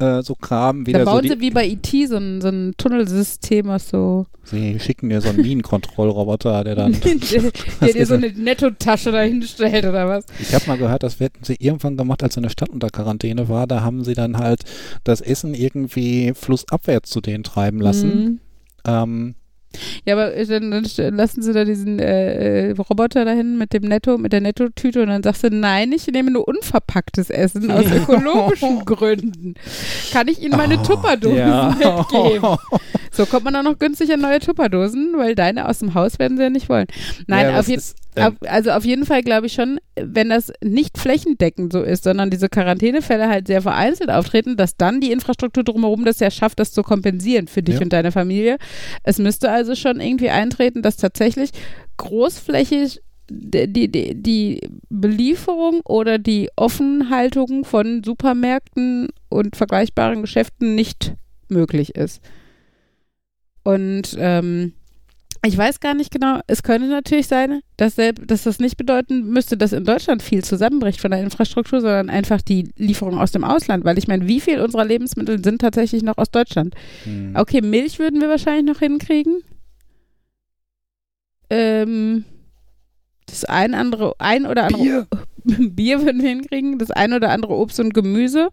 äh, 0.00 0.22
so 0.22 0.34
Kram. 0.34 0.84
Da 0.84 0.88
Wieder 0.88 0.98
so 1.00 1.04
bauen 1.04 1.22
die, 1.22 1.28
sie 1.28 1.40
wie 1.40 1.50
bei 1.50 1.68
IT 1.68 2.08
so 2.08 2.16
ein, 2.16 2.40
so 2.40 2.48
ein 2.48 2.72
Tunnelsystem, 2.76 3.66
was 3.68 3.88
so. 3.88 4.26
sie 4.42 4.80
schicken 4.80 5.10
dir 5.10 5.20
so 5.20 5.28
einen 5.28 5.42
Minenkontrollroboter, 5.42 6.64
der 6.64 6.74
dann. 6.74 6.92
der 7.80 7.92
dir 7.92 8.06
so 8.06 8.14
eine 8.14 8.32
Nettotasche 8.32 9.12
dahin 9.12 9.42
stellt 9.42 9.84
oder 9.84 10.08
was. 10.08 10.24
Ich 10.40 10.52
habe 10.52 10.66
mal 10.66 10.78
gehört, 10.78 11.04
das 11.04 11.20
hätten 11.20 11.44
sie 11.44 11.56
irgendwann 11.60 11.96
gemacht, 11.96 12.24
als 12.24 12.36
eine 12.36 12.50
Stadt 12.50 12.70
unter 12.70 12.90
Quarantäne 12.90 13.48
war. 13.48 13.68
Da 13.68 13.82
haben 13.82 14.02
sie 14.02 14.14
dann 14.14 14.38
halt 14.38 14.62
das 15.04 15.20
Essen 15.20 15.54
irgendwie 15.54 16.32
flussabwärts 16.34 17.10
zu 17.10 17.20
denen 17.20 17.44
treiben 17.44 17.80
lassen. 17.80 18.08
Mhm. 18.08 18.40
Ähm, 18.84 19.34
Ja, 20.04 20.14
aber 20.14 20.34
äh, 20.34 20.46
dann, 20.46 20.70
dann 20.70 21.16
lassen 21.16 21.42
sie 21.42 21.52
da 21.52 21.64
diesen 21.64 21.98
äh, 21.98 22.68
äh, 22.68 22.70
Roboter 22.72 23.24
dahin 23.24 23.58
mit 23.58 23.72
dem 23.72 23.82
Netto, 23.82 24.18
mit 24.18 24.32
der 24.32 24.40
Nettotüte 24.40 25.02
und 25.02 25.08
dann 25.08 25.22
sagst 25.22 25.44
du, 25.44 25.50
nein, 25.50 25.92
ich 25.92 26.06
nehme 26.06 26.30
nur 26.30 26.46
unverpacktes 26.46 27.30
Essen 27.30 27.70
aus 27.70 27.86
ökologischen 27.90 28.84
Gründen. 28.84 29.54
Kann 30.12 30.28
ich 30.28 30.42
Ihnen 30.42 30.56
meine 30.56 30.82
Tupperdosen 30.82 31.36
ja. 31.36 31.76
mitgeben? 32.12 32.56
So 33.10 33.26
kommt 33.26 33.44
man 33.44 33.54
auch 33.56 33.62
noch 33.62 33.78
günstig 33.78 34.12
an 34.12 34.20
neue 34.20 34.40
Tupperdosen, 34.40 35.14
weil 35.16 35.34
deine 35.34 35.68
aus 35.68 35.80
dem 35.80 35.94
Haus 35.94 36.18
werden 36.18 36.38
sie 36.38 36.44
ja 36.44 36.50
nicht 36.50 36.68
wollen. 36.68 36.86
Nein, 37.26 37.50
Ja, 37.50 37.60
auf 37.60 37.68
jeden 37.68 37.80
ist, 37.80 37.96
ähm, 38.16 38.36
Also 38.46 38.70
auf 38.72 38.84
jeden 38.84 39.06
Fall 39.06 39.22
glaube 39.22 39.46
ich 39.46 39.52
schon, 39.54 39.78
wenn 39.96 40.28
das 40.28 40.52
nicht 40.62 40.98
flächendeckend 40.98 41.72
so 41.72 41.82
ist, 41.82 42.04
sondern 42.04 42.30
diese 42.30 42.48
Quarantänefälle 42.48 43.28
halt 43.28 43.46
sehr 43.46 43.62
vereinzelt 43.62 44.10
auftreten, 44.10 44.56
dass 44.56 44.76
dann 44.76 45.00
die 45.00 45.12
Infrastruktur 45.12 45.64
drumherum 45.64 46.04
das 46.04 46.20
ja 46.20 46.30
schafft, 46.30 46.58
das 46.60 46.72
zu 46.72 46.82
kompensieren 46.82 47.48
für 47.48 47.62
dich 47.62 47.76
Ja. 47.76 47.80
und 47.82 47.92
deine 47.92 48.12
Familie. 48.12 48.58
Es 49.02 49.18
müsste 49.18 49.50
also 49.50 49.74
schon 49.74 50.00
irgendwie 50.00 50.30
eintreten, 50.30 50.82
dass 50.82 50.96
tatsächlich 50.96 51.50
großflächig 51.96 53.00
die, 53.30 53.72
die, 53.72 53.88
die- 53.90 54.14
die 54.20 54.60
Belieferung 54.90 55.80
oder 55.84 56.18
die 56.18 56.50
Offenhaltung 56.56 57.64
von 57.64 58.02
Supermärkten 58.04 59.08
und 59.30 59.56
vergleichbaren 59.56 60.20
Geschäften 60.20 60.74
nicht 60.74 61.14
möglich 61.48 61.94
ist. 61.94 62.20
Und 63.64 64.16
ähm, 64.18 64.72
ich 65.44 65.58
weiß 65.58 65.80
gar 65.80 65.94
nicht 65.94 66.12
genau, 66.12 66.40
es 66.46 66.62
könnte 66.62 66.86
natürlich 66.86 67.26
sein, 67.26 67.62
dass, 67.76 67.96
dass 67.96 68.44
das 68.44 68.60
nicht 68.60 68.76
bedeuten 68.76 69.28
müsste, 69.28 69.56
dass 69.56 69.72
in 69.72 69.84
Deutschland 69.84 70.22
viel 70.22 70.44
zusammenbricht 70.44 71.00
von 71.00 71.10
der 71.10 71.20
Infrastruktur, 71.20 71.80
sondern 71.80 72.10
einfach 72.10 72.42
die 72.42 72.70
Lieferung 72.76 73.18
aus 73.18 73.32
dem 73.32 73.42
Ausland. 73.42 73.84
Weil 73.84 73.98
ich 73.98 74.06
meine, 74.06 74.28
wie 74.28 74.40
viel 74.40 74.60
unserer 74.60 74.84
Lebensmittel 74.84 75.42
sind 75.42 75.60
tatsächlich 75.60 76.04
noch 76.04 76.16
aus 76.16 76.30
Deutschland? 76.30 76.74
hm. 77.04 77.34
Okay, 77.36 77.60
Milch 77.60 77.98
würden 77.98 78.20
wir 78.20 78.28
wahrscheinlich 78.28 78.72
noch 78.72 78.78
hinkriegen. 78.78 79.42
Ähm, 81.50 82.24
das 83.26 83.44
ein 83.44 83.74
andere, 83.74 84.14
ein 84.18 84.46
oder 84.46 84.64
andere 84.64 84.82
Bier. 84.82 85.06
Bier 85.70 86.04
würden 86.04 86.22
wir 86.22 86.28
hinkriegen, 86.28 86.78
das 86.78 86.92
ein 86.92 87.12
oder 87.12 87.30
andere 87.30 87.54
Obst 87.54 87.80
und 87.80 87.94
Gemüse. 87.94 88.50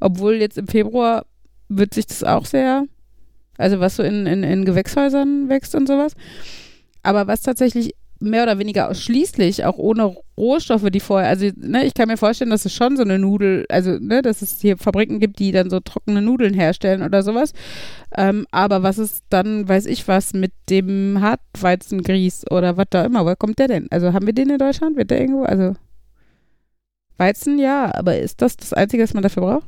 Obwohl 0.00 0.34
jetzt 0.34 0.58
im 0.58 0.66
Februar 0.66 1.24
wird 1.68 1.94
sich 1.94 2.06
das 2.06 2.24
auch 2.24 2.46
sehr, 2.46 2.84
also 3.58 3.80
was 3.80 3.96
so 3.96 4.02
in, 4.02 4.26
in, 4.26 4.42
in 4.42 4.64
Gewächshäusern 4.64 5.48
wächst 5.48 5.74
und 5.74 5.86
sowas. 5.86 6.12
Aber 7.02 7.26
was 7.26 7.42
tatsächlich 7.42 7.94
mehr 8.18 8.44
oder 8.44 8.58
weniger 8.58 8.88
ausschließlich, 8.88 9.64
auch 9.64 9.76
ohne 9.76 10.16
Rohstoffe, 10.38 10.88
die 10.90 11.00
vorher, 11.00 11.28
also 11.28 11.50
ne, 11.56 11.84
ich 11.84 11.94
kann 11.94 12.08
mir 12.08 12.16
vorstellen, 12.16 12.50
dass 12.50 12.64
es 12.64 12.72
schon 12.72 12.96
so 12.96 13.02
eine 13.02 13.18
Nudel, 13.18 13.66
also 13.68 13.98
ne, 13.98 14.22
dass 14.22 14.42
es 14.42 14.60
hier 14.60 14.78
Fabriken 14.78 15.20
gibt, 15.20 15.38
die 15.38 15.52
dann 15.52 15.70
so 15.70 15.80
trockene 15.80 16.22
Nudeln 16.22 16.54
herstellen 16.54 17.02
oder 17.02 17.22
sowas. 17.22 17.52
Ähm, 18.16 18.46
aber 18.50 18.82
was 18.82 18.98
ist 18.98 19.24
dann, 19.28 19.68
weiß 19.68 19.86
ich 19.86 20.08
was, 20.08 20.32
mit 20.32 20.52
dem 20.70 21.20
Hartweizengrieß 21.20 22.50
oder 22.50 22.76
was 22.76 22.86
da 22.90 23.04
immer, 23.04 23.24
woher 23.24 23.36
kommt 23.36 23.58
der 23.58 23.68
denn? 23.68 23.86
Also 23.90 24.12
haben 24.12 24.26
wir 24.26 24.34
den 24.34 24.50
in 24.50 24.58
Deutschland? 24.58 24.96
Wird 24.96 25.10
der 25.10 25.20
irgendwo, 25.20 25.42
also 25.42 25.74
Weizen, 27.18 27.58
ja, 27.58 27.94
aber 27.94 28.18
ist 28.18 28.42
das 28.42 28.56
das 28.56 28.72
Einzige, 28.72 29.02
was 29.02 29.14
man 29.14 29.22
dafür 29.22 29.42
braucht? 29.42 29.66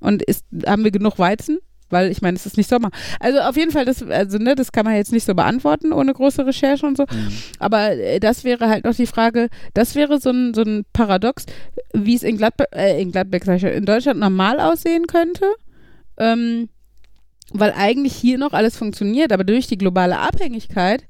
Und 0.00 0.22
ist, 0.22 0.44
haben 0.66 0.84
wir 0.84 0.90
genug 0.90 1.18
Weizen? 1.18 1.58
Weil 1.94 2.10
ich 2.10 2.20
meine, 2.20 2.36
es 2.36 2.44
ist 2.44 2.56
nicht 2.56 2.68
Sommer. 2.68 2.90
Also 3.20 3.38
auf 3.38 3.56
jeden 3.56 3.70
Fall, 3.70 3.84
das, 3.84 4.02
also, 4.02 4.38
ne, 4.38 4.54
das 4.54 4.72
kann 4.72 4.84
man 4.84 4.96
jetzt 4.96 5.12
nicht 5.12 5.24
so 5.24 5.34
beantworten 5.34 5.92
ohne 5.92 6.12
große 6.12 6.44
Recherche 6.44 6.84
und 6.84 6.96
so. 6.96 7.04
Mhm. 7.04 7.28
Aber 7.60 7.92
äh, 7.92 8.20
das 8.20 8.44
wäre 8.44 8.68
halt 8.68 8.84
noch 8.84 8.94
die 8.94 9.06
Frage, 9.06 9.48
das 9.72 9.94
wäre 9.94 10.20
so 10.20 10.30
ein, 10.30 10.52
so 10.54 10.62
ein 10.62 10.84
Paradox, 10.92 11.46
wie 11.92 12.16
es 12.16 12.22
in 12.22 12.36
Gladbeck, 12.36 12.68
äh, 12.74 13.00
in 13.00 13.12
Gladbeck, 13.12 13.44
sag 13.44 13.56
ich 13.56 13.64
in 13.64 13.84
Deutschland 13.86 14.18
normal 14.18 14.58
aussehen 14.60 15.06
könnte. 15.06 15.46
Ähm, 16.18 16.68
weil 17.52 17.72
eigentlich 17.76 18.14
hier 18.14 18.38
noch 18.38 18.52
alles 18.52 18.76
funktioniert, 18.76 19.32
aber 19.32 19.44
durch 19.44 19.66
die 19.66 19.78
globale 19.78 20.18
Abhängigkeit 20.18 21.04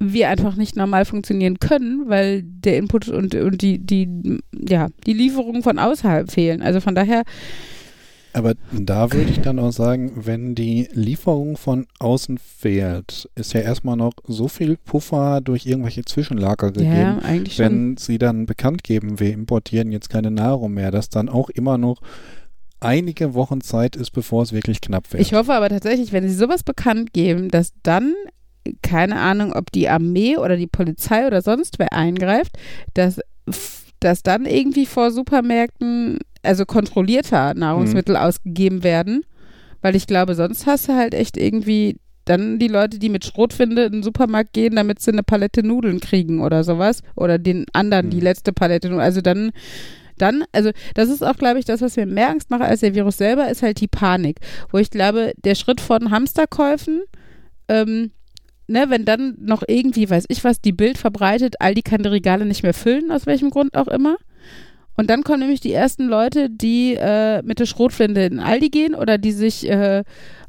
wir 0.00 0.28
einfach 0.28 0.54
nicht 0.54 0.76
normal 0.76 1.04
funktionieren 1.04 1.58
können, 1.58 2.08
weil 2.08 2.42
der 2.44 2.76
Input 2.76 3.08
und, 3.08 3.34
und 3.34 3.62
die, 3.62 3.78
die, 3.78 4.38
ja, 4.52 4.88
die 5.06 5.12
Lieferungen 5.12 5.62
von 5.62 5.78
außerhalb 5.78 6.30
fehlen. 6.30 6.62
Also 6.62 6.80
von 6.80 6.94
daher, 6.94 7.24
Aber 8.38 8.54
da 8.72 9.12
würde 9.12 9.30
ich 9.30 9.40
dann 9.40 9.58
auch 9.58 9.72
sagen, 9.72 10.12
wenn 10.14 10.54
die 10.54 10.88
Lieferung 10.92 11.56
von 11.56 11.86
außen 11.98 12.38
fehlt, 12.38 13.28
ist 13.34 13.52
ja 13.52 13.60
erstmal 13.60 13.96
noch 13.96 14.12
so 14.26 14.46
viel 14.46 14.76
Puffer 14.76 15.40
durch 15.40 15.66
irgendwelche 15.66 16.04
Zwischenlager 16.04 16.70
gegeben. 16.70 16.92
ja, 16.94 17.18
eigentlich 17.18 17.56
schon. 17.56 17.64
wenn 17.64 17.96
sie 17.96 18.18
dann 18.18 18.46
bekannt 18.46 18.84
geben, 18.84 19.18
wir 19.18 19.32
importieren 19.32 19.90
jetzt 19.90 20.08
keine 20.08 20.30
Nahrung 20.30 20.72
mehr, 20.72 20.92
dass 20.92 21.08
dann 21.08 21.28
auch 21.28 21.50
immer 21.50 21.78
noch 21.78 22.00
einige 22.80 23.34
Wochen 23.34 23.60
Zeit 23.60 23.96
ist, 23.96 24.10
bevor 24.10 24.44
es 24.44 24.52
wirklich 24.52 24.80
knapp 24.80 25.12
wird. 25.12 25.20
Ich 25.20 25.34
hoffe 25.34 25.52
aber 25.52 25.68
tatsächlich, 25.68 26.12
wenn 26.12 26.28
sie 26.28 26.34
sowas 26.34 26.62
bekannt 26.62 27.12
geben, 27.12 27.48
dass 27.48 27.72
dann, 27.82 28.14
keine 28.82 29.16
Ahnung, 29.16 29.52
ob 29.52 29.72
die 29.72 29.88
Armee 29.88 30.36
oder 30.36 30.56
die 30.56 30.68
Polizei 30.68 31.26
oder 31.26 31.42
sonst 31.42 31.80
wer 31.80 31.92
eingreift, 31.92 32.56
dass, 32.94 33.18
dass 33.98 34.22
dann 34.22 34.46
irgendwie 34.46 34.86
vor 34.86 35.10
Supermärkten, 35.10 36.18
also 36.48 36.66
kontrollierter 36.66 37.54
Nahrungsmittel 37.54 38.16
ausgegeben 38.16 38.82
werden. 38.82 39.22
Weil 39.80 39.94
ich 39.94 40.08
glaube, 40.08 40.34
sonst 40.34 40.66
hast 40.66 40.88
du 40.88 40.94
halt 40.94 41.14
echt 41.14 41.36
irgendwie 41.36 41.98
dann 42.24 42.58
die 42.58 42.68
Leute, 42.68 42.98
die 42.98 43.08
mit 43.08 43.24
Schrotwinde 43.24 43.84
in 43.84 43.92
den 43.92 44.02
Supermarkt 44.02 44.52
gehen, 44.52 44.74
damit 44.76 45.00
sie 45.00 45.12
eine 45.12 45.22
Palette 45.22 45.62
Nudeln 45.62 46.00
kriegen 46.00 46.40
oder 46.42 46.64
sowas. 46.64 47.02
Oder 47.14 47.38
den 47.38 47.64
anderen 47.72 48.10
die 48.10 48.16
Mhm. 48.18 48.22
letzte 48.24 48.52
Palette 48.52 48.88
Nudeln. 48.88 49.04
Also 49.04 49.20
dann, 49.20 49.50
dann, 50.18 50.44
also 50.52 50.70
das 50.94 51.08
ist 51.08 51.22
auch, 51.24 51.36
glaube 51.36 51.58
ich, 51.60 51.64
das, 51.64 51.80
was 51.80 51.96
mir 51.96 52.06
mehr 52.06 52.28
Angst 52.30 52.50
macht 52.50 52.62
als 52.62 52.80
der 52.80 52.94
Virus 52.94 53.16
selber, 53.18 53.48
ist 53.48 53.62
halt 53.62 53.80
die 53.80 53.86
Panik. 53.88 54.40
Wo 54.72 54.78
ich 54.78 54.90
glaube, 54.90 55.32
der 55.44 55.54
Schritt 55.54 55.80
von 55.80 56.10
Hamsterkäufen, 56.10 57.02
ähm, 57.68 58.10
ne, 58.66 58.86
wenn 58.88 59.04
dann 59.04 59.36
noch 59.40 59.62
irgendwie, 59.66 60.10
weiß 60.10 60.24
ich 60.28 60.44
was, 60.44 60.60
die 60.60 60.72
Bild 60.72 60.98
verbreitet, 60.98 61.60
Aldi 61.60 61.82
kann 61.82 62.02
die 62.02 62.08
Regale 62.08 62.44
nicht 62.44 62.62
mehr 62.62 62.74
füllen, 62.74 63.10
aus 63.10 63.26
welchem 63.26 63.50
Grund 63.50 63.74
auch 63.76 63.88
immer. 63.88 64.16
Und 64.98 65.08
dann 65.10 65.22
kommen 65.22 65.40
nämlich 65.40 65.60
die 65.60 65.72
ersten 65.72 66.08
Leute, 66.08 66.50
die 66.50 66.96
äh, 66.98 67.40
mit 67.42 67.60
der 67.60 67.66
Schrotflinte 67.66 68.20
in 68.22 68.40
Aldi 68.40 68.68
gehen 68.68 68.94
oder 68.96 69.16
die 69.16 69.30
sich 69.30 69.68
äh, 69.70 70.02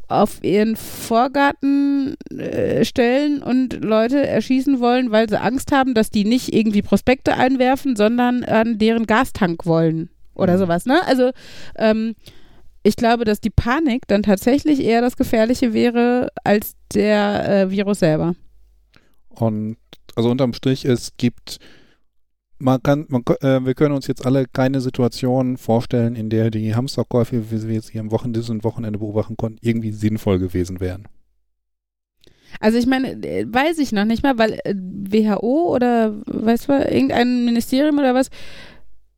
auf 0.07 0.43
ihren 0.43 0.75
Vorgarten 0.75 2.15
äh, 2.35 2.83
stellen 2.83 3.43
und 3.43 3.83
Leute 3.83 4.25
erschießen 4.25 4.79
wollen, 4.79 5.11
weil 5.11 5.29
sie 5.29 5.39
Angst 5.39 5.71
haben, 5.71 5.93
dass 5.93 6.09
die 6.09 6.25
nicht 6.25 6.51
irgendwie 6.51 6.81
Prospekte 6.81 7.35
einwerfen, 7.35 7.95
sondern 7.95 8.43
an 8.43 8.79
deren 8.79 9.05
Gastank 9.05 9.67
wollen 9.67 10.09
oder 10.33 10.53
Mhm. 10.55 10.57
sowas. 10.57 10.85
Ne? 10.87 10.99
Also 11.05 11.29
ähm, 11.77 12.15
ich 12.81 12.95
glaube, 12.95 13.25
dass 13.25 13.41
die 13.41 13.51
Panik 13.51 14.07
dann 14.07 14.23
tatsächlich 14.23 14.79
eher 14.81 15.01
das 15.01 15.15
Gefährliche 15.15 15.73
wäre 15.73 16.29
als 16.43 16.73
der 16.95 17.47
äh, 17.47 17.69
Virus 17.69 17.99
selber. 17.99 18.33
Und 19.29 19.77
also 20.15 20.31
unterm 20.31 20.53
Strich, 20.53 20.85
es 20.85 21.15
gibt, 21.17 21.59
man 22.59 22.83
kann, 22.83 23.05
man, 23.07 23.23
äh, 23.41 23.65
wir 23.65 23.73
können 23.73 23.95
uns 23.95 24.07
jetzt 24.07 24.25
alle 24.25 24.45
keine 24.45 24.81
Situation 24.81 25.57
vorstellen, 25.57 26.15
in 26.15 26.29
der 26.29 26.51
die 26.51 26.75
Hamsterkäufe, 26.75 27.51
wie 27.51 27.67
wir 27.67 27.75
jetzt 27.75 27.89
hier 27.89 28.01
am 28.01 28.11
Wochenende, 28.11 28.39
diesem 28.39 28.63
Wochenende 28.63 28.99
beobachten 28.99 29.37
konnten, 29.37 29.59
irgendwie 29.61 29.91
sinnvoll 29.91 30.39
gewesen 30.39 30.79
wären. 30.79 31.07
Also 32.59 32.77
ich 32.77 32.87
meine, 32.87 33.11
äh, 33.25 33.45
weiß 33.47 33.79
ich 33.79 33.91
noch 33.91 34.05
nicht 34.05 34.23
mal, 34.23 34.37
weil 34.37 34.59
äh, 34.63 34.73
WHO 34.75 35.73
oder 35.73 36.15
weißt 36.25 36.67
du, 36.67 36.73
irgendein 36.73 37.45
Ministerium 37.45 37.97
oder 37.97 38.13
was 38.13 38.29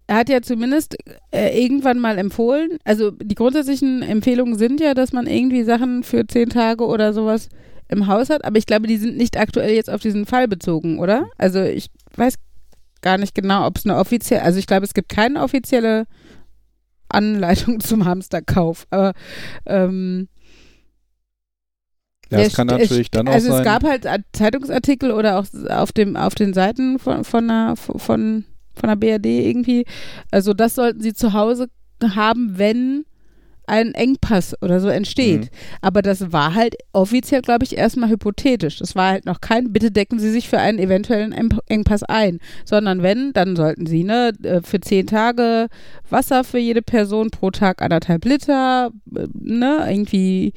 hat 0.09 0.29
ja 0.29 0.41
zumindest 0.41 0.97
äh, 1.31 1.57
irgendwann 1.61 1.99
mal 1.99 2.17
empfohlen, 2.17 2.77
also 2.83 3.11
die 3.11 3.35
grundsätzlichen 3.35 4.01
Empfehlungen 4.01 4.57
sind 4.57 4.81
ja, 4.81 4.93
dass 4.93 5.13
man 5.13 5.25
irgendwie 5.25 5.63
Sachen 5.63 6.03
für 6.03 6.27
zehn 6.27 6.49
Tage 6.49 6.85
oder 6.85 7.13
sowas 7.13 7.47
im 7.87 8.07
Haus 8.07 8.29
hat, 8.29 8.43
aber 8.43 8.57
ich 8.57 8.65
glaube, 8.65 8.87
die 8.87 8.97
sind 8.97 9.15
nicht 9.15 9.39
aktuell 9.39 9.73
jetzt 9.73 9.89
auf 9.89 10.01
diesen 10.01 10.25
Fall 10.25 10.49
bezogen, 10.49 10.99
oder? 10.99 11.29
Also 11.37 11.61
ich 11.61 11.87
weiß 12.15 12.35
gar 13.01 13.17
nicht 13.17 13.35
genau, 13.35 13.65
ob 13.67 13.77
es 13.77 13.85
eine 13.85 13.97
offizielle, 13.97 14.43
also 14.43 14.59
ich 14.59 14.67
glaube, 14.67 14.85
es 14.85 14.93
gibt 14.93 15.09
keine 15.09 15.41
offizielle 15.43 16.05
Anleitung 17.09 17.79
zum 17.81 18.05
Hamsterkauf, 18.05 18.87
aber 18.89 19.13
ähm, 19.65 20.27
Ja, 22.29 22.39
es 22.39 22.53
kann 22.55 22.67
natürlich 22.67 23.11
dann 23.11 23.27
auch 23.27 23.33
also 23.33 23.49
sein. 23.49 23.59
es 23.59 23.65
gab 23.65 23.83
halt 23.83 24.07
Art- 24.07 24.21
Zeitungsartikel 24.33 25.11
oder 25.11 25.37
auch 25.39 25.45
auf 25.69 25.91
dem 25.91 26.15
auf 26.15 26.33
den 26.35 26.53
Seiten 26.53 26.97
von 26.99 27.23
von 27.25 27.47
der 27.47 27.73
von 27.75 28.45
von 28.73 28.89
der 28.89 28.95
BRD 28.95 29.25
irgendwie. 29.25 29.85
Also 30.31 30.53
das 30.53 30.75
sollten 30.75 31.01
sie 31.01 31.13
zu 31.13 31.33
Hause 31.33 31.67
haben, 32.15 32.57
wenn 32.57 33.03
ein 33.71 33.93
Engpass 33.93 34.53
oder 34.61 34.79
so 34.81 34.89
entsteht. 34.89 35.43
Mhm. 35.45 35.47
Aber 35.81 36.01
das 36.01 36.31
war 36.33 36.53
halt 36.53 36.75
offiziell, 36.91 37.41
glaube 37.41 37.63
ich, 37.63 37.77
erstmal 37.77 38.09
hypothetisch. 38.09 38.77
Das 38.79 38.95
war 38.95 39.09
halt 39.11 39.25
noch 39.25 39.39
kein, 39.39 39.71
bitte 39.71 39.91
decken 39.91 40.19
Sie 40.19 40.29
sich 40.29 40.49
für 40.49 40.59
einen 40.59 40.77
eventuellen 40.77 41.33
Engpass 41.67 42.03
ein. 42.03 42.39
Sondern 42.65 43.01
wenn, 43.01 43.31
dann 43.33 43.55
sollten 43.55 43.85
Sie, 43.85 44.03
ne, 44.03 44.33
äh, 44.43 44.61
für 44.61 44.81
zehn 44.81 45.07
Tage 45.07 45.67
Wasser 46.09 46.43
für 46.43 46.57
jede 46.59 46.81
Person 46.81 47.29
pro 47.31 47.49
Tag 47.49 47.81
anderthalb 47.81 48.25
Liter, 48.25 48.91
äh, 49.15 49.27
ne, 49.33 49.85
irgendwie 49.89 50.53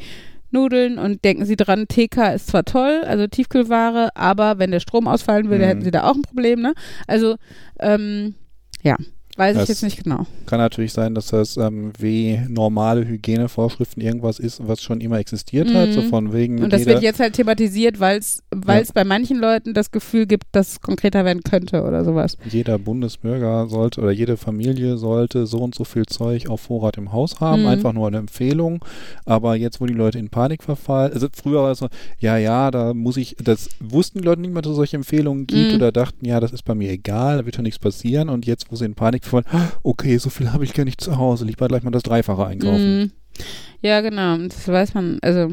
Nudeln 0.51 0.99
und 0.99 1.25
denken 1.25 1.45
Sie 1.47 1.57
dran, 1.57 1.87
TK 1.89 2.35
ist 2.35 2.49
zwar 2.49 2.65
toll, 2.65 3.03
also 3.07 3.27
Tiefkühlware, 3.27 4.11
aber 4.15 4.59
wenn 4.59 4.71
der 4.71 4.81
Strom 4.81 5.07
ausfallen 5.09 5.49
würde, 5.51 5.65
Mhm. 5.65 5.69
hätten 5.69 5.83
Sie 5.83 5.91
da 5.91 6.05
auch 6.05 6.15
ein 6.15 6.23
Problem, 6.23 6.61
ne? 6.61 6.75
Also, 7.07 7.37
ähm, 7.81 8.35
ja, 8.83 8.97
weiß 9.37 9.55
ich 9.57 9.61
Das- 9.62 9.68
jetzt 9.68 9.82
nicht 9.82 10.03
genau. 10.05 10.26
Kann 10.47 10.59
natürlich 10.59 10.93
sein, 10.93 11.14
dass 11.14 11.28
das 11.28 11.57
ähm, 11.57 11.93
wie 11.99 12.41
normale 12.49 13.07
Hygienevorschriften 13.07 14.03
irgendwas 14.03 14.39
ist, 14.39 14.66
was 14.66 14.82
schon 14.82 15.01
immer 15.01 15.18
existiert 15.18 15.72
hat, 15.74 15.89
Mhm. 15.89 15.93
so 15.93 16.03
von 16.03 16.32
wegen 16.32 16.62
Und 16.62 16.72
das 16.72 16.87
wird 16.87 17.03
jetzt 17.03 17.20
halt 17.20 17.35
thematisiert, 17.35 18.01
weil 18.01 18.18
es 18.18 18.43
bei 18.93 19.05
manchen 19.05 19.39
Leuten 19.39 19.74
das 19.74 19.91
Gefühl 19.91 20.26
gibt, 20.26 20.45
dass 20.53 20.72
es 20.72 20.80
konkreter 20.80 21.24
werden 21.24 21.43
könnte 21.43 21.82
oder 21.82 22.05
sowas. 22.05 22.37
jeder 22.51 22.78
Bundesbürger 22.78 23.66
sollte 23.68 24.01
oder 24.01 24.11
jede 24.12 24.37
Familie 24.37 24.97
sollte 24.97 25.47
so 25.47 25.59
und 25.59 25.74
so 25.74 25.85
viel 25.85 26.07
Zeug 26.07 26.49
auf 26.49 26.61
Vorrat 26.62 26.97
im 26.97 27.12
Haus 27.12 27.41
haben, 27.41 27.62
Mhm. 27.62 27.68
einfach 27.68 27.93
nur 27.93 28.07
eine 28.07 28.18
Empfehlung. 28.18 28.85
Aber 29.24 29.57
jetzt, 29.57 29.80
wo 29.80 29.87
die 29.87 29.95
Leute 29.95 30.18
in 30.18 30.28
Panik 30.30 30.62
verfallen, 30.62 31.12
also 31.12 31.28
früher 31.32 31.62
war 31.62 31.70
es 31.72 31.78
so, 31.78 31.89
ja, 32.18 32.37
ja, 32.37 32.70
da 32.70 32.95
muss 32.95 33.16
ich, 33.16 33.37
das 33.43 33.68
wussten 33.80 34.20
die 34.20 34.24
Leute 34.24 34.41
nicht 34.43 34.53
mehr, 34.53 34.62
dass 34.62 34.70
es 34.72 34.76
solche 34.76 34.97
Empfehlungen 34.97 35.47
gibt 35.47 35.70
Mhm. 35.70 35.76
oder 35.76 35.93
dachten, 35.93 36.24
ja, 36.26 36.41
das 36.41 36.53
ist 36.53 36.64
bei 36.64 36.74
mir 36.74 36.91
egal, 36.91 37.39
da 37.39 37.45
wird 37.45 37.55
schon 37.57 37.64
nichts 37.64 37.78
passieren. 37.78 38.28
Und 38.28 38.47
jetzt, 38.47 38.70
wo 38.70 38.76
sie 38.76 38.85
in 38.85 38.95
Panik 38.95 39.24
verfallen, 39.25 39.68
okay, 39.83 40.16
so 40.18 40.31
viel 40.31 40.53
habe 40.53 40.64
ich 40.64 40.75
gar 40.75 40.85
nicht 40.85 41.01
zu 41.01 41.16
Hause, 41.16 41.45
lieber 41.45 41.68
gleich 41.68 41.83
mal 41.83 41.91
das 41.91 42.03
Dreifache 42.03 42.47
einkaufen. 42.47 43.01
Mhm. 43.01 43.12
Ja, 43.83 44.01
genau. 44.01 44.39
Das 44.39 44.66
weiß 44.68 44.95
man, 44.95 45.18
also. 45.22 45.53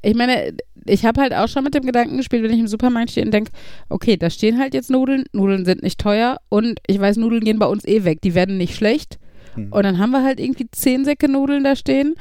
Ich 0.00 0.14
meine, 0.14 0.54
ich 0.86 1.04
habe 1.04 1.20
halt 1.20 1.34
auch 1.34 1.48
schon 1.48 1.64
mit 1.64 1.74
dem 1.74 1.84
Gedanken 1.84 2.16
gespielt, 2.16 2.44
wenn 2.44 2.52
ich 2.52 2.60
im 2.60 2.68
Supermarkt 2.68 3.10
stehe 3.10 3.26
und 3.26 3.34
denke, 3.34 3.50
okay, 3.88 4.16
da 4.16 4.30
stehen 4.30 4.58
halt 4.58 4.74
jetzt 4.74 4.90
Nudeln, 4.90 5.24
Nudeln 5.32 5.64
sind 5.64 5.82
nicht 5.82 5.98
teuer 5.98 6.38
und 6.50 6.78
ich 6.86 7.00
weiß, 7.00 7.16
Nudeln 7.16 7.42
gehen 7.42 7.58
bei 7.58 7.66
uns 7.66 7.84
eh 7.84 8.04
weg, 8.04 8.20
die 8.22 8.36
werden 8.36 8.58
nicht 8.58 8.76
schlecht. 8.76 9.18
Hm. 9.54 9.72
Und 9.72 9.82
dann 9.82 9.98
haben 9.98 10.10
wir 10.10 10.22
halt 10.22 10.38
irgendwie 10.38 10.70
zehn 10.70 11.04
Säcke 11.04 11.28
Nudeln 11.28 11.64
da 11.64 11.74
stehen. 11.74 12.14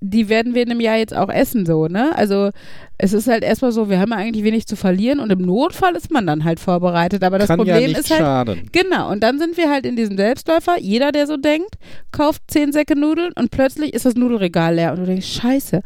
Die 0.00 0.28
werden 0.28 0.54
wir 0.54 0.62
in 0.62 0.70
einem 0.70 0.80
Jahr 0.80 0.96
jetzt 0.96 1.14
auch 1.14 1.28
essen, 1.28 1.66
so, 1.66 1.88
ne? 1.88 2.14
Also, 2.14 2.50
es 2.98 3.12
ist 3.12 3.26
halt 3.26 3.42
erstmal 3.42 3.72
so, 3.72 3.90
wir 3.90 3.98
haben 3.98 4.10
ja 4.10 4.16
eigentlich 4.16 4.44
wenig 4.44 4.66
zu 4.66 4.76
verlieren 4.76 5.18
und 5.18 5.30
im 5.30 5.42
Notfall 5.42 5.96
ist 5.96 6.10
man 6.10 6.26
dann 6.26 6.44
halt 6.44 6.60
vorbereitet. 6.60 7.24
Aber 7.24 7.38
das 7.38 7.48
Kann 7.48 7.60
ja 7.60 7.74
Problem 7.74 7.90
nicht 7.90 8.00
ist 8.00 8.10
halt, 8.10 8.20
schaden. 8.20 8.68
Genau, 8.72 9.10
und 9.10 9.22
dann 9.22 9.38
sind 9.38 9.56
wir 9.56 9.70
halt 9.70 9.86
in 9.86 9.96
diesem 9.96 10.16
Selbstläufer. 10.16 10.78
Jeder, 10.78 11.10
der 11.10 11.26
so 11.26 11.36
denkt, 11.36 11.74
kauft 12.12 12.42
zehn 12.48 12.72
Säcke 12.72 12.98
Nudeln 12.98 13.32
und 13.34 13.50
plötzlich 13.50 13.92
ist 13.94 14.04
das 14.04 14.14
Nudelregal 14.14 14.74
leer. 14.76 14.92
Und 14.92 15.00
du 15.00 15.06
denkst, 15.06 15.26
scheiße, 15.26 15.82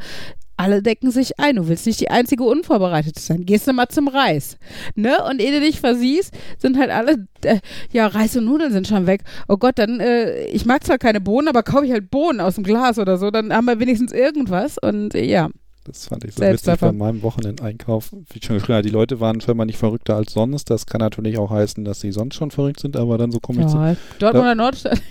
alle 0.62 0.80
decken 0.80 1.10
sich 1.10 1.40
ein. 1.40 1.56
Du 1.56 1.66
willst 1.66 1.86
nicht 1.86 2.00
die 2.00 2.10
einzige 2.10 2.44
Unvorbereitete 2.44 3.20
sein. 3.20 3.44
Gehst 3.44 3.66
du 3.66 3.72
mal 3.72 3.88
zum 3.88 4.06
Reis. 4.06 4.58
Ne? 4.94 5.16
Und 5.28 5.40
ehe 5.40 5.50
du 5.50 5.60
dich 5.60 5.80
versiehst, 5.80 6.32
sind 6.58 6.78
halt 6.78 6.90
alle, 6.90 7.26
äh, 7.44 7.58
ja, 7.90 8.06
Reis 8.06 8.36
und 8.36 8.44
Nudeln 8.44 8.72
sind 8.72 8.86
schon 8.86 9.06
weg. 9.06 9.22
Oh 9.48 9.56
Gott, 9.56 9.78
dann, 9.78 9.98
äh, 9.98 10.46
ich 10.46 10.64
mag 10.64 10.84
zwar 10.84 10.98
keine 10.98 11.20
Bohnen, 11.20 11.48
aber 11.48 11.64
kaufe 11.64 11.84
ich 11.84 11.90
halt 11.92 12.10
Bohnen 12.10 12.40
aus 12.40 12.54
dem 12.54 12.64
Glas 12.64 13.00
oder 13.00 13.18
so. 13.18 13.32
Dann 13.32 13.52
haben 13.52 13.66
wir 13.66 13.80
wenigstens 13.80 14.12
irgendwas. 14.12 14.78
Und 14.78 15.16
äh, 15.16 15.24
ja, 15.24 15.48
Das 15.84 16.06
fand 16.06 16.24
ich 16.24 16.34
so 16.34 16.38
Selbstläufer. 16.40 16.86
witzig 16.88 16.98
bei 16.98 17.04
meinem 17.04 17.22
Wochenendeinkauf. 17.22 18.10
Wie 18.32 18.40
schon 18.44 18.56
geschrieben 18.58 18.82
die 18.82 18.90
Leute 18.90 19.18
waren 19.18 19.40
scheinbar 19.40 19.66
nicht 19.66 19.78
verrückter 19.78 20.14
als 20.16 20.32
sonst. 20.32 20.70
Das 20.70 20.86
kann 20.86 21.00
natürlich 21.00 21.38
auch 21.38 21.50
heißen, 21.50 21.84
dass 21.84 22.00
sie 22.00 22.12
sonst 22.12 22.36
schon 22.36 22.50
verrückt 22.52 22.78
sind, 22.80 22.96
aber 22.96 23.18
dann 23.18 23.32
so 23.32 23.40
komme 23.40 23.62
ich 23.62 23.66
zu. 23.68 23.96
Dortmunder 24.18 24.54
Nordstadt. 24.54 25.00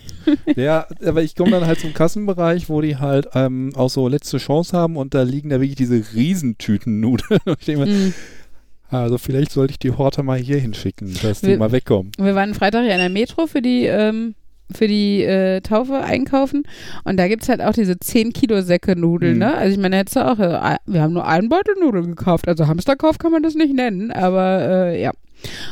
Ja, 0.56 0.86
aber 1.04 1.24
ich 1.24 1.34
komme 1.36 1.50
dann 1.50 1.66
halt 1.66 1.80
zum 1.80 1.96
Kassenbereich, 1.96 2.70
wo 2.70 2.80
die 2.80 2.98
halt 2.98 3.28
ähm, 3.34 3.72
auch 3.76 3.90
so 3.90 4.08
letzte 4.08 4.38
Chance 4.38 4.78
haben 4.78 4.96
und 4.96 5.16
da 5.16 5.24
liegen 5.24 5.50
da 5.50 5.60
wirklich 5.60 5.76
diese 5.78 6.04
Riesentüten 6.14 7.00
Nudeln. 7.00 7.40
Und 7.46 7.58
ich 7.60 7.66
denke 7.66 7.86
mir, 7.86 7.92
Mhm. 7.92 8.14
also 8.90 9.18
vielleicht 9.18 9.52
sollte 9.52 9.72
ich 9.72 9.80
die 9.80 9.90
Horte 9.92 10.22
mal 10.22 10.38
hier 10.38 10.60
hinschicken, 10.60 11.12
dass 11.24 11.42
die 11.42 11.48
Wir- 11.48 11.58
mal 11.58 11.72
wegkommen. 11.72 12.12
Wir 12.20 12.36
waren 12.36 12.54
Freitag 12.54 12.86
ja 12.86 12.92
in 12.94 13.00
der 13.00 13.10
Metro 13.10 13.48
für 13.48 13.64
die, 13.64 13.86
ähm, 13.86 14.36
für 14.74 14.88
die 14.88 15.24
äh, 15.24 15.62
Taufe 15.62 16.00
einkaufen 16.02 16.64
und 17.04 17.18
da 17.18 17.28
gibt 17.28 17.44
es 17.44 17.50
halt 17.50 17.62
auch 17.62 17.74
diese 17.74 17.98
10 18.00 18.34
Kilo 18.34 18.62
Säcke 18.62 18.96
Nudeln, 18.96 19.34
Mhm. 19.34 19.40
ne? 19.40 19.54
Also 19.56 19.74
ich 19.74 19.80
meine, 19.80 19.98
jetzt 19.98 20.18
auch, 20.18 20.40
äh, 20.40 20.78
wir 20.86 21.02
haben 21.02 21.14
nur 21.14 21.26
einen 21.28 21.50
Beutel 21.50 21.76
Nudeln 21.80 22.16
gekauft, 22.16 22.48
also 22.48 22.68
Hamsterkauf 22.68 23.18
kann 23.18 23.32
man 23.32 23.44
das 23.44 23.56
nicht 23.56 23.74
nennen, 23.74 24.12
aber 24.12 24.62
äh, 24.62 25.02
ja. 25.02 25.12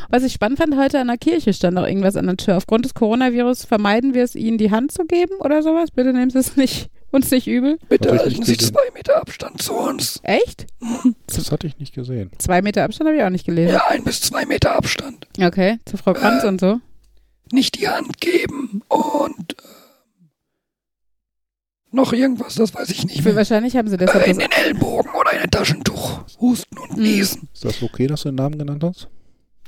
Was 0.10 0.24
ich 0.24 0.34
spannend 0.34 0.58
fand, 0.58 0.76
heute 0.78 1.00
an 1.00 1.06
der 1.10 1.18
Kirche 1.20 1.54
stand 1.54 1.76
noch 1.76 1.86
irgendwas 1.86 2.16
an 2.16 2.26
der 2.26 2.38
Tür. 2.38 2.58
Aufgrund 2.58 2.86
des 2.86 2.96
Coronavirus 2.96 3.66
vermeiden 3.66 4.16
wir 4.16 4.24
es, 4.24 4.34
ihnen 4.34 4.58
die 4.58 4.72
Hand 4.72 4.92
zu 4.92 5.06
geben 5.06 5.36
oder 5.42 5.62
sowas. 5.62 5.92
Bitte 5.92 6.12
nehmt 6.12 6.34
es 6.34 6.56
nicht, 6.58 6.90
uns 7.12 7.30
nicht 7.30 7.46
übel. 7.46 7.78
Bitte 7.88 8.10
halten 8.10 8.44
Sie 8.44 8.58
gesehen. 8.58 8.74
zwei 8.74 8.92
Meter 8.96 9.18
Abstand 9.22 9.62
zu 9.62 9.74
uns. 9.76 10.20
Echt? 10.24 10.66
Das 11.28 11.52
hatte 11.52 11.68
ich 11.68 11.78
nicht 11.78 11.94
gesehen. 11.94 12.32
Zwei 12.40 12.64
Meter 12.64 12.84
Abstand 12.84 13.10
habe 13.10 13.18
ich 13.20 13.24
auch 13.24 13.30
nicht 13.30 13.46
gelesen. 13.46 13.74
Ja, 13.74 13.84
ein 13.90 14.04
bis 14.04 14.22
zwei 14.22 14.44
Meter 14.48 14.76
Abstand. 14.76 15.28
Okay, 15.40 15.78
zu 15.86 15.98
Frau 15.98 16.14
Kranz 16.14 16.44
und 16.46 16.60
so. 16.60 16.80
Nicht 17.52 17.80
die 17.80 17.88
Hand 17.90 18.20
geben 18.22 18.82
und 18.88 19.54
äh, 19.54 19.66
noch 21.92 22.14
irgendwas, 22.14 22.56
das 22.56 22.74
weiß 22.74 22.90
ich 22.92 23.06
nicht 23.06 23.24
mehr. 23.26 23.36
wahrscheinlich 23.36 23.76
haben 23.76 23.88
sie 23.88 23.98
deshalb 23.98 24.28
Äh, 24.28 24.32
in 24.32 24.38
das 24.40 24.48
den 24.50 24.66
Ellbogen 24.66 25.12
oder 25.20 25.34
in 25.34 25.40
ein 25.40 25.50
Taschentuch. 25.52 26.22
Husten 26.40 26.78
und 26.78 26.98
Mhm. 26.98 27.04
niesen. 27.04 27.50
Ist 27.54 27.66
das 27.66 27.82
okay, 27.82 28.06
dass 28.08 28.22
du 28.24 28.30
den 28.30 28.36
Namen 28.36 28.58
genannt 28.60 28.84
hast? 28.84 29.08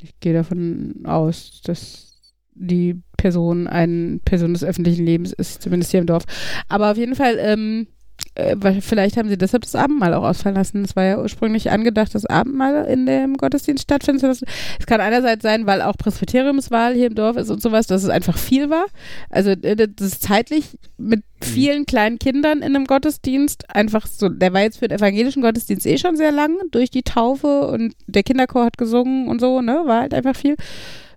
Ich 0.01 0.19
gehe 0.19 0.33
davon 0.33 1.01
aus, 1.05 1.61
dass 1.63 2.07
die 2.53 3.01
Person 3.17 3.67
eine 3.67 4.19
Person 4.23 4.53
des 4.53 4.63
öffentlichen 4.63 5.05
Lebens 5.05 5.31
ist, 5.33 5.61
zumindest 5.63 5.91
hier 5.91 5.99
im 6.01 6.05
Dorf. 6.07 6.23
Aber 6.69 6.91
auf 6.91 6.97
jeden 6.97 7.15
Fall, 7.15 7.37
ähm, 7.39 7.87
äh, 8.35 8.55
vielleicht 8.81 9.17
haben 9.17 9.27
sie 9.27 9.37
deshalb 9.37 9.63
das 9.63 9.75
Abendmahl 9.75 10.13
auch 10.13 10.23
ausfallen 10.23 10.55
lassen. 10.55 10.83
Es 10.83 10.95
war 10.95 11.03
ja 11.03 11.19
ursprünglich 11.19 11.69
angedacht, 11.69 12.15
das 12.15 12.25
Abendmahl 12.25 12.85
in 12.85 13.05
dem 13.05 13.35
Gottesdienst 13.35 13.83
stattfinden 13.83 14.19
zu 14.19 14.27
lassen. 14.27 14.45
Es 14.79 14.85
kann 14.85 15.01
einerseits 15.01 15.43
sein, 15.43 15.65
weil 15.65 15.81
auch 15.81 15.97
Presbyteriumswahl 15.97 16.93
hier 16.93 17.07
im 17.07 17.15
Dorf 17.15 17.35
ist 17.35 17.49
und 17.49 17.61
sowas, 17.61 17.87
dass 17.87 18.03
es 18.03 18.09
einfach 18.09 18.37
viel 18.37 18.69
war. 18.69 18.85
Also 19.29 19.51
äh, 19.51 19.75
das 19.75 20.07
ist 20.07 20.23
zeitlich 20.23 20.77
mit 20.97 21.23
vielen 21.41 21.85
kleinen 21.85 22.19
Kindern 22.19 22.59
in 22.59 22.75
einem 22.75 22.85
Gottesdienst 22.85 23.75
einfach 23.75 24.07
so, 24.07 24.29
der 24.29 24.53
war 24.53 24.61
jetzt 24.61 24.77
für 24.77 24.87
den 24.87 24.97
evangelischen 24.97 25.41
Gottesdienst 25.41 25.85
eh 25.85 25.97
schon 25.97 26.15
sehr 26.15 26.31
lang 26.31 26.55
durch 26.71 26.89
die 26.89 27.03
Taufe 27.03 27.67
und 27.67 27.95
der 28.07 28.23
Kinderchor 28.23 28.65
hat 28.65 28.77
gesungen 28.77 29.27
und 29.27 29.41
so, 29.41 29.61
ne, 29.61 29.81
war 29.85 30.01
halt 30.01 30.13
einfach 30.13 30.35
viel. 30.35 30.55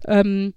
Ähm, 0.06 0.54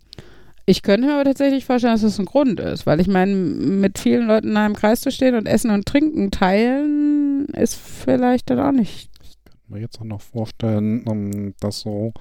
ich 0.70 0.84
könnte 0.84 1.07
mir 1.07 1.13
aber 1.15 1.24
tatsächlich 1.24 1.65
vorstellen, 1.65 1.93
dass 1.93 2.01
das 2.01 2.20
ein 2.20 2.26
Grund 2.26 2.59
ist, 2.59 2.86
weil 2.86 2.99
ich 2.99 3.07
meine, 3.07 3.34
mit 3.34 3.97
vielen 3.97 4.28
Leuten 4.28 4.49
in 4.49 4.57
einem 4.57 4.76
Kreis 4.76 5.01
zu 5.01 5.09
stehen 5.11 5.34
und 5.36 5.47
Essen 5.47 5.72
und 5.72 5.86
Trinken 5.86 6.30
teilen, 6.30 7.45
ist 7.53 7.76
vielleicht 7.76 8.49
dann 8.49 8.59
auch 8.59 8.72
nicht. 8.74 9.09
mir 9.70 9.80
jetzt 9.80 9.99
auch 9.99 10.05
noch 10.05 10.22
vorstellen, 10.22 11.05
ähm, 11.09 11.53
dass 11.59 11.80
so 11.82 12.13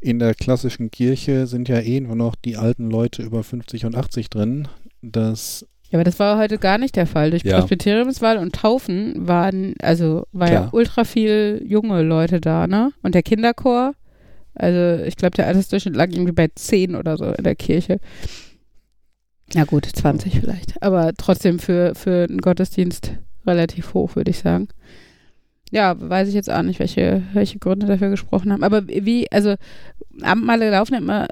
in 0.00 0.18
der 0.18 0.34
klassischen 0.34 0.90
Kirche 0.90 1.46
sind 1.46 1.68
ja 1.68 1.78
eh 1.80 2.00
nur 2.00 2.16
noch 2.16 2.34
die 2.34 2.56
alten 2.56 2.90
Leute 2.90 3.22
über 3.22 3.42
50 3.42 3.86
und 3.86 3.96
80 3.96 4.30
drin. 4.30 4.68
Das 5.02 5.64
Ja, 5.90 5.98
aber 5.98 6.04
das 6.04 6.18
war 6.18 6.38
heute 6.38 6.58
gar 6.58 6.78
nicht 6.78 6.96
der 6.96 7.06
Fall. 7.06 7.30
Durch 7.30 7.44
Ja. 7.44 7.58
Presbyteriumswahl 7.58 8.38
und 8.38 8.54
Taufen 8.54 9.14
waren, 9.28 9.74
also 9.80 10.26
war 10.32 10.48
ja 10.50 10.60
Klar. 10.62 10.74
ultra 10.74 11.04
viel 11.04 11.62
junge 11.66 12.02
Leute 12.02 12.40
da, 12.40 12.66
ne? 12.66 12.90
Und 13.02 13.14
der 13.14 13.22
Kinderchor, 13.22 13.94
also 14.56 15.04
ich 15.04 15.16
glaube, 15.16 15.36
der 15.36 15.46
Altersdurchschnitt 15.46 15.96
lag 15.96 16.10
irgendwie 16.10 16.32
bei 16.32 16.48
10 16.54 16.94
oder 16.96 17.16
so 17.16 17.26
in 17.26 17.44
der 17.44 17.54
Kirche. 17.54 18.00
Na 19.54 19.64
gut, 19.64 19.86
20 19.86 20.40
vielleicht. 20.40 20.82
Aber 20.82 21.12
trotzdem 21.16 21.58
für, 21.58 21.94
für 21.94 22.26
einen 22.28 22.40
Gottesdienst 22.40 23.12
relativ 23.46 23.94
hoch, 23.94 24.16
würde 24.16 24.30
ich 24.30 24.38
sagen. 24.38 24.68
Ja, 25.70 25.96
weiß 25.98 26.28
ich 26.28 26.34
jetzt 26.34 26.50
auch 26.50 26.62
nicht, 26.62 26.78
welche, 26.78 27.22
welche 27.32 27.58
Gründe 27.58 27.86
dafür 27.86 28.10
gesprochen 28.10 28.52
haben. 28.52 28.64
Aber 28.64 28.86
wie, 28.88 29.30
also 29.32 29.54
Abendmahle 30.22 30.70
laufen 30.70 30.94
immer 30.94 31.28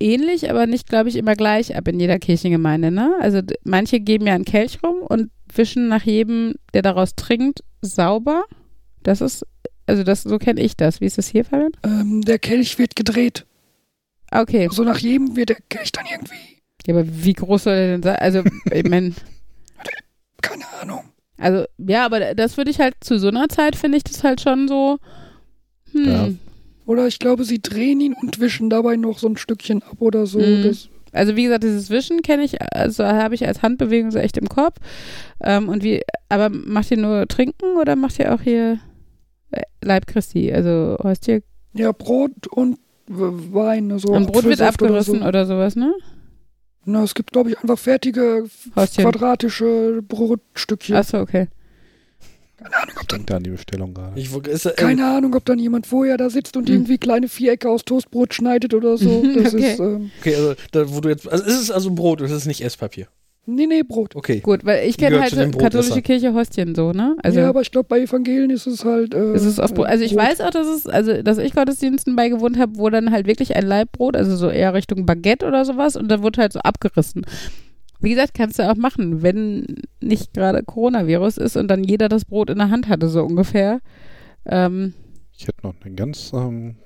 ähnlich, 0.00 0.50
aber 0.50 0.66
nicht, 0.66 0.88
glaube 0.88 1.08
ich, 1.08 1.16
immer 1.16 1.34
gleich 1.34 1.76
ab 1.76 1.88
in 1.88 2.00
jeder 2.00 2.18
Kirchengemeinde, 2.18 2.90
ne? 2.90 3.14
Also 3.20 3.40
manche 3.64 4.00
geben 4.00 4.26
ja 4.26 4.34
einen 4.34 4.44
Kelch 4.44 4.82
rum 4.82 4.96
und 5.02 5.30
wischen 5.54 5.88
nach 5.88 6.02
jedem, 6.02 6.54
der 6.74 6.82
daraus 6.82 7.14
trinkt, 7.14 7.60
sauber. 7.80 8.44
Das 9.02 9.20
ist, 9.20 9.46
also 9.92 10.02
das, 10.04 10.22
so 10.22 10.38
kenne 10.38 10.60
ich 10.60 10.76
das. 10.76 11.00
Wie 11.00 11.06
ist 11.06 11.18
das 11.18 11.28
hier, 11.28 11.44
Fabian? 11.44 11.72
Ähm, 11.84 12.22
der 12.22 12.38
Kelch 12.38 12.78
wird 12.78 12.96
gedreht. 12.96 13.44
Ah, 14.30 14.40
Okay. 14.42 14.68
So 14.72 14.82
nach 14.82 14.98
jedem 14.98 15.36
wird 15.36 15.50
der 15.50 15.58
Kelch 15.68 15.92
dann 15.92 16.06
irgendwie, 16.10 16.34
Ja, 16.86 16.94
aber 16.94 17.04
wie 17.06 17.34
groß 17.34 17.64
soll 17.64 17.74
der 17.76 17.86
denn 17.88 18.02
sein? 18.02 18.16
Also, 18.16 18.42
ich 18.72 18.84
meine, 18.88 19.12
keine 20.40 20.64
Ahnung. 20.80 21.04
also, 21.38 21.64
ja, 21.78 22.04
aber 22.04 22.34
das 22.34 22.56
würde 22.56 22.70
ich 22.70 22.80
halt 22.80 22.94
zu 23.00 23.18
so 23.18 23.28
einer 23.28 23.48
Zeit, 23.48 23.76
finde 23.76 23.98
ich 23.98 24.04
das 24.04 24.24
halt 24.24 24.40
schon 24.40 24.68
so, 24.68 24.98
hm, 25.92 26.08
Ja. 26.08 26.28
Oder 26.84 27.06
ich 27.06 27.20
glaube, 27.20 27.44
sie 27.44 27.62
drehen 27.62 28.00
ihn 28.00 28.12
und 28.14 28.40
wischen 28.40 28.68
dabei 28.68 28.96
noch 28.96 29.18
so 29.18 29.28
ein 29.28 29.36
Stückchen 29.36 29.82
ab 29.84 29.96
oder 30.00 30.26
so. 30.26 30.40
Mhm. 30.40 30.64
Das, 30.64 30.88
Also 31.12 31.36
wie 31.36 31.44
gesagt, 31.44 31.62
dieses 31.62 31.90
Wischen 31.90 32.22
kenne 32.22 32.42
ich, 32.42 32.60
also 32.74 33.04
habe 33.04 33.34
ich 33.36 33.46
als 33.46 33.62
Handbewegung 33.62 34.10
so 34.10 34.18
echt 34.18 34.36
im 34.36 34.48
Kopf. 34.48 34.78
Ähm, 35.44 35.68
und 35.68 35.84
wie, 35.84 36.02
aber 36.28 36.48
macht 36.48 36.90
ihr 36.90 36.96
nur 36.96 37.28
Trinken 37.28 37.76
oder 37.80 37.94
macht 37.94 38.18
ihr 38.18 38.34
auch 38.34 38.40
hier 38.40 38.80
Leib 39.82 40.06
Christi? 40.06 40.52
Also 40.52 40.96
Hostie? 41.02 41.42
ja, 41.74 41.92
Brot 41.92 42.46
und 42.50 42.78
Wein. 43.08 43.98
So 43.98 44.08
Und 44.12 44.26
Brot 44.26 44.44
wird 44.44 44.60
abgerissen 44.62 45.18
Oder 45.18 45.28
oder, 45.28 45.46
sowas, 45.46 45.76
ne? 45.76 45.92
so. 45.98 46.06
Na, 46.84 47.02
es 47.04 47.14
gibt, 47.14 47.32
glaube 47.32 47.50
ich, 47.50 47.58
einfach 47.58 47.78
fertige 47.78 48.44
Hostien. 48.74 49.04
quadratische 49.04 50.02
Brotstückchen. 50.02 50.96
Achso, 50.96 51.20
okay. 51.20 51.48
Keine 52.56 52.76
Ahnung, 52.76 52.94
ob 53.00 53.08
dann, 53.08 53.26
da 53.26 53.36
an 53.36 53.42
die 53.42 53.50
Bestellung 53.50 53.92
gerade. 53.94 54.18
Ich, 54.20 54.32
ist, 54.34 54.66
äh, 54.66 54.72
keine 54.76 55.04
Ahnung, 55.06 55.34
ob 55.34 55.44
dann 55.44 55.58
jemand 55.58 55.86
vorher 55.86 56.16
da 56.16 56.30
sitzt 56.30 56.56
und 56.56 56.68
Mhm. 56.68 56.74
irgendwie 56.74 56.98
kleine 56.98 57.28
Vierecke 57.28 57.68
aus 57.68 57.84
Toastbrot 57.84 58.34
schneidet 58.34 58.72
oder 58.74 58.96
so. 58.96 59.22
Das 59.34 59.54
Okay. 59.54 59.72
ist, 59.72 59.80
ähm, 59.80 60.10
Okay, 60.20 60.34
also, 60.36 60.54
da, 60.70 60.92
wo 60.94 61.00
du 61.00 61.08
jetzt, 61.08 61.28
also 61.30 61.44
ist 61.44 61.60
es 61.60 61.70
also 61.70 61.90
Brot 61.92 62.20
und 62.20 62.26
es 62.26 62.32
ist 62.32 62.46
nicht 62.46 62.62
Esspapier. 62.64 63.08
Nee, 63.46 63.66
nee, 63.66 63.82
Brot. 63.82 64.14
Okay. 64.16 64.40
Gut, 64.40 64.64
weil 64.64 64.88
ich 64.88 64.96
kenne 64.96 65.20
halt 65.20 65.32
katholische. 65.58 66.02
Kirche 66.02 66.32
Hostien 66.34 66.74
so, 66.74 66.92
ne? 66.92 67.16
Also 67.22 67.40
ja, 67.40 67.48
aber 67.48 67.60
ich 67.60 67.70
glaube, 67.70 67.88
bei 67.88 68.00
Evangelien 68.00 68.50
ist 68.50 68.66
es 68.66 68.84
halt. 68.84 69.14
Äh, 69.14 69.32
es 69.32 69.44
ist 69.44 69.58
oft 69.58 69.74
Brot. 69.74 69.86
Also 69.86 70.04
ich 70.04 70.14
Brot. 70.14 70.24
weiß 70.24 70.40
auch, 70.42 70.50
dass 70.50 70.66
es, 70.66 70.86
also 70.86 71.22
dass 71.22 71.38
ich 71.38 71.52
Gottesdiensten 71.54 72.14
beigewohnt 72.16 72.58
habe, 72.58 72.76
wo 72.76 72.88
dann 72.90 73.10
halt 73.10 73.26
wirklich 73.26 73.54
ein 73.56 73.66
Leibbrot, 73.66 74.16
also 74.16 74.36
so 74.36 74.48
eher 74.48 74.74
Richtung 74.74 75.06
Baguette 75.06 75.46
oder 75.46 75.64
sowas, 75.64 75.96
und 75.96 76.08
dann 76.08 76.22
wurde 76.22 76.40
halt 76.40 76.52
so 76.52 76.60
abgerissen. 76.60 77.24
Wie 78.00 78.10
gesagt, 78.10 78.34
kannst 78.34 78.58
du 78.58 78.68
auch 78.68 78.74
machen, 78.76 79.22
wenn 79.22 79.76
nicht 80.00 80.34
gerade 80.34 80.62
Coronavirus 80.64 81.38
ist 81.38 81.56
und 81.56 81.68
dann 81.68 81.84
jeder 81.84 82.08
das 82.08 82.24
Brot 82.24 82.50
in 82.50 82.58
der 82.58 82.70
Hand 82.70 82.88
hatte, 82.88 83.08
so 83.08 83.22
ungefähr. 83.22 83.80
Ähm, 84.44 84.94
Ich 85.36 85.46
hätte 85.46 85.64
noch 85.66 85.74
eine 85.84 85.94
ganz, 85.94 86.32
ähm, 86.34 86.76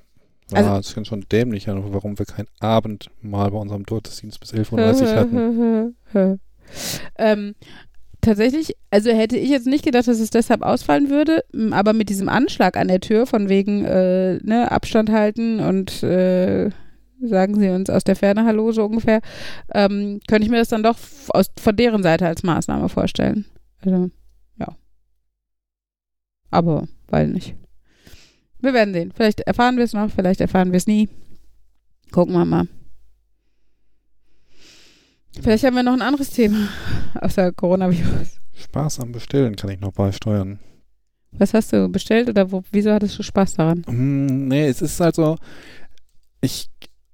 Also- 0.53 0.71
ah, 0.71 0.77
das 0.77 0.95
ist 0.95 1.07
schon 1.07 1.25
dämlich, 1.33 1.65
ja, 1.67 1.75
warum 1.93 2.19
wir 2.19 2.27
kein 2.27 2.47
Abendmahl 2.61 3.51
bei 3.51 3.57
unserem 3.59 3.83
Gottesdienst 3.85 4.41
bis 4.41 4.53
11.30 4.53 5.03
Uhr 5.03 5.17
hatten. 6.15 6.39
ähm, 7.19 7.55
tatsächlich, 8.21 8.77
also 8.91 9.11
hätte 9.11 9.37
ich 9.37 9.51
jetzt 9.51 9.67
nicht 9.67 9.85
gedacht, 9.85 10.09
dass 10.09 10.19
es 10.19 10.31
deshalb 10.31 10.63
ausfallen 10.63 11.11
würde, 11.11 11.45
aber 11.71 11.93
mit 11.93 12.09
diesem 12.09 12.29
Anschlag 12.29 12.77
an 12.77 12.89
der 12.89 13.01
Tür 13.01 13.27
von 13.27 13.49
wegen 13.49 13.85
äh, 13.85 14.39
ne, 14.43 14.71
Abstand 14.71 15.11
halten 15.11 15.61
und 15.61 16.03
äh, 16.03 16.71
sagen 17.23 17.59
sie 17.59 17.71
uns 17.71 17.89
aus 17.89 18.05
der 18.05 18.17
Ferne 18.17 18.45
Hallo 18.45 18.73
so 18.73 18.85
ungefähr, 18.85 19.21
ähm, 19.73 20.21
könnte 20.29 20.45
ich 20.45 20.51
mir 20.51 20.59
das 20.59 20.69
dann 20.69 20.83
doch 20.83 20.99
aus, 21.29 21.47
von 21.59 21.77
deren 21.77 22.03
Seite 22.03 22.27
als 22.27 22.43
Maßnahme 22.43 22.89
vorstellen. 22.89 23.47
Also, 23.81 24.11
ja. 24.59 24.77
Aber, 26.51 26.89
weil 27.09 27.29
nicht. 27.29 27.55
Wir 28.61 28.75
werden 28.75 28.95
sehen. 28.95 29.13
Vielleicht 29.15 29.41
erfahren 29.41 29.77
wir 29.77 29.85
es 29.85 29.93
noch, 29.93 30.11
vielleicht 30.11 30.41
erfahren 30.41 30.73
wir 30.73 30.79
es 30.79 30.87
nie. 30.87 31.09
Gucken 32.11 32.35
wir 32.35 32.45
mal. 32.45 32.67
Vielleicht 35.43 35.65
haben 35.65 35.77
wir 35.77 35.83
noch 35.83 35.93
ein 35.93 36.03
anderes 36.03 36.31
Thema 36.31 36.69
außer 37.21 37.53
Coronavirus. 37.53 38.41
Spaß 38.55 39.01
am 39.01 39.13
Bestellen 39.13 39.57
kann 39.57 39.71
ich 39.71 39.81
noch 39.81 39.93
beisteuern. 39.93 40.59
Was 41.33 41.53
hast 41.53 41.73
du 41.73 41.89
bestellt 41.89 42.29
oder 42.29 42.51
wo, 42.51 42.63
wieso 42.73 42.93
hattest 42.93 43.19
du 43.19 43.23
Spaß 43.23 43.55
daran? 43.55 43.85
Hm, 43.87 44.49
nee, 44.49 44.67
es 44.67 44.81
ist 44.81 44.99
halt 45.01 45.15
so, 45.15 45.37
ich, 46.41 46.71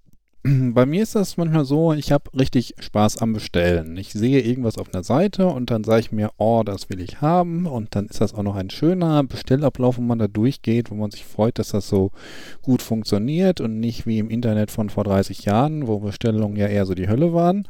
bei 0.44 0.86
mir 0.86 1.02
ist 1.02 1.14
das 1.16 1.36
manchmal 1.36 1.64
so, 1.64 1.92
ich 1.92 2.12
habe 2.12 2.30
richtig 2.38 2.74
Spaß 2.78 3.18
am 3.18 3.32
Bestellen. 3.32 3.96
Ich 3.96 4.12
sehe 4.12 4.40
irgendwas 4.40 4.78
auf 4.78 4.92
einer 4.92 5.02
Seite 5.02 5.48
und 5.48 5.70
dann 5.70 5.82
sage 5.82 6.00
ich 6.00 6.12
mir, 6.12 6.30
oh, 6.36 6.62
das 6.64 6.88
will 6.88 7.00
ich 7.00 7.20
haben 7.20 7.66
und 7.66 7.96
dann 7.96 8.06
ist 8.06 8.20
das 8.20 8.34
auch 8.34 8.42
noch 8.42 8.54
ein 8.54 8.70
schöner 8.70 9.24
Bestellablauf, 9.24 9.98
wo 9.98 10.02
man 10.02 10.18
da 10.18 10.28
durchgeht, 10.28 10.90
wo 10.90 10.94
man 10.94 11.10
sich 11.10 11.24
freut, 11.24 11.58
dass 11.58 11.70
das 11.70 11.88
so 11.88 12.12
gut 12.60 12.82
funktioniert 12.82 13.60
und 13.60 13.80
nicht 13.80 14.06
wie 14.06 14.18
im 14.18 14.30
Internet 14.30 14.70
von 14.70 14.90
vor 14.90 15.04
30 15.04 15.44
Jahren, 15.44 15.88
wo 15.88 15.98
Bestellungen 15.98 16.56
ja 16.56 16.68
eher 16.68 16.86
so 16.86 16.94
die 16.94 17.08
Hölle 17.08 17.32
waren. 17.32 17.66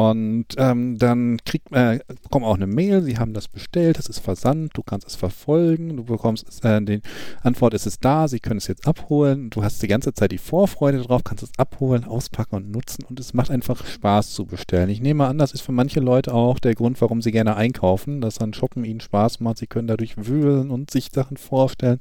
Und 0.00 0.46
ähm, 0.56 0.96
dann 0.96 1.36
kriegt 1.44 1.70
äh, 1.72 1.98
bekommt 2.22 2.46
auch 2.46 2.54
eine 2.54 2.66
Mail, 2.66 3.02
sie 3.02 3.18
haben 3.18 3.34
das 3.34 3.48
bestellt, 3.48 3.98
das 3.98 4.06
ist 4.06 4.20
versandt, 4.20 4.70
du 4.74 4.82
kannst 4.82 5.06
es 5.06 5.14
verfolgen, 5.14 5.98
du 5.98 6.04
bekommst 6.04 6.64
äh, 6.64 6.80
die 6.80 7.02
Antwort, 7.42 7.74
es 7.74 7.84
ist 7.84 8.02
da, 8.02 8.26
sie 8.26 8.40
können 8.40 8.56
es 8.56 8.66
jetzt 8.66 8.86
abholen, 8.86 9.50
du 9.50 9.62
hast 9.62 9.82
die 9.82 9.88
ganze 9.88 10.14
Zeit 10.14 10.32
die 10.32 10.38
Vorfreude 10.38 11.02
drauf, 11.02 11.22
kannst 11.22 11.42
es 11.42 11.50
abholen, 11.58 12.04
auspacken 12.04 12.56
und 12.56 12.70
nutzen 12.70 13.04
und 13.04 13.20
es 13.20 13.34
macht 13.34 13.50
einfach 13.50 13.84
Spaß 13.84 14.30
zu 14.30 14.46
bestellen. 14.46 14.88
Ich 14.88 15.02
nehme 15.02 15.26
an, 15.26 15.36
das 15.36 15.52
ist 15.52 15.60
für 15.60 15.72
manche 15.72 16.00
Leute 16.00 16.32
auch 16.32 16.58
der 16.60 16.74
Grund, 16.74 16.98
warum 17.02 17.20
sie 17.20 17.30
gerne 17.30 17.56
einkaufen, 17.56 18.22
dass 18.22 18.36
dann 18.36 18.54
Shoppen 18.54 18.84
ihnen 18.84 19.00
Spaß 19.00 19.40
macht, 19.40 19.58
sie 19.58 19.66
können 19.66 19.88
dadurch 19.88 20.14
wühlen 20.16 20.70
und 20.70 20.90
sich 20.90 21.10
Sachen 21.12 21.36
vorstellen. 21.36 21.98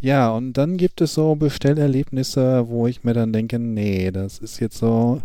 Ja, 0.00 0.30
und 0.30 0.54
dann 0.54 0.76
gibt 0.76 1.00
es 1.00 1.14
so 1.14 1.36
Bestellerlebnisse, 1.36 2.68
wo 2.68 2.88
ich 2.88 3.04
mir 3.04 3.14
dann 3.14 3.32
denke, 3.32 3.60
nee, 3.60 4.10
das 4.10 4.38
ist 4.38 4.58
jetzt 4.58 4.78
so 4.78 5.22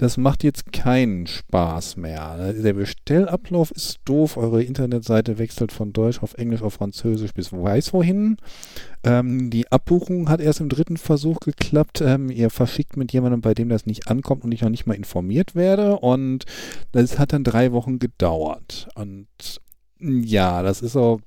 das 0.00 0.16
macht 0.16 0.44
jetzt 0.44 0.72
keinen 0.72 1.26
Spaß 1.26 1.98
mehr. 1.98 2.54
Der 2.54 2.72
Bestellablauf 2.72 3.70
ist 3.70 3.98
doof. 4.06 4.38
Eure 4.38 4.62
Internetseite 4.62 5.36
wechselt 5.36 5.72
von 5.72 5.92
Deutsch 5.92 6.22
auf 6.22 6.32
Englisch 6.38 6.62
auf 6.62 6.72
Französisch 6.72 7.34
bis 7.34 7.52
weiß 7.52 7.92
wohin. 7.92 8.38
Ähm, 9.04 9.50
die 9.50 9.70
Abbuchung 9.70 10.30
hat 10.30 10.40
erst 10.40 10.60
im 10.60 10.70
dritten 10.70 10.96
Versuch 10.96 11.40
geklappt. 11.40 12.00
Ähm, 12.00 12.30
ihr 12.30 12.48
verschickt 12.48 12.96
mit 12.96 13.12
jemandem, 13.12 13.42
bei 13.42 13.52
dem 13.52 13.68
das 13.68 13.84
nicht 13.84 14.08
ankommt 14.08 14.42
und 14.42 14.52
ich 14.52 14.62
noch 14.62 14.70
nicht 14.70 14.86
mal 14.86 14.94
informiert 14.94 15.54
werde. 15.54 15.98
Und 15.98 16.46
das 16.92 17.18
hat 17.18 17.34
dann 17.34 17.44
drei 17.44 17.72
Wochen 17.72 17.98
gedauert. 17.98 18.88
Und 18.94 19.28
ja, 19.98 20.62
das 20.62 20.80
ist 20.80 20.92
so. 20.92 21.20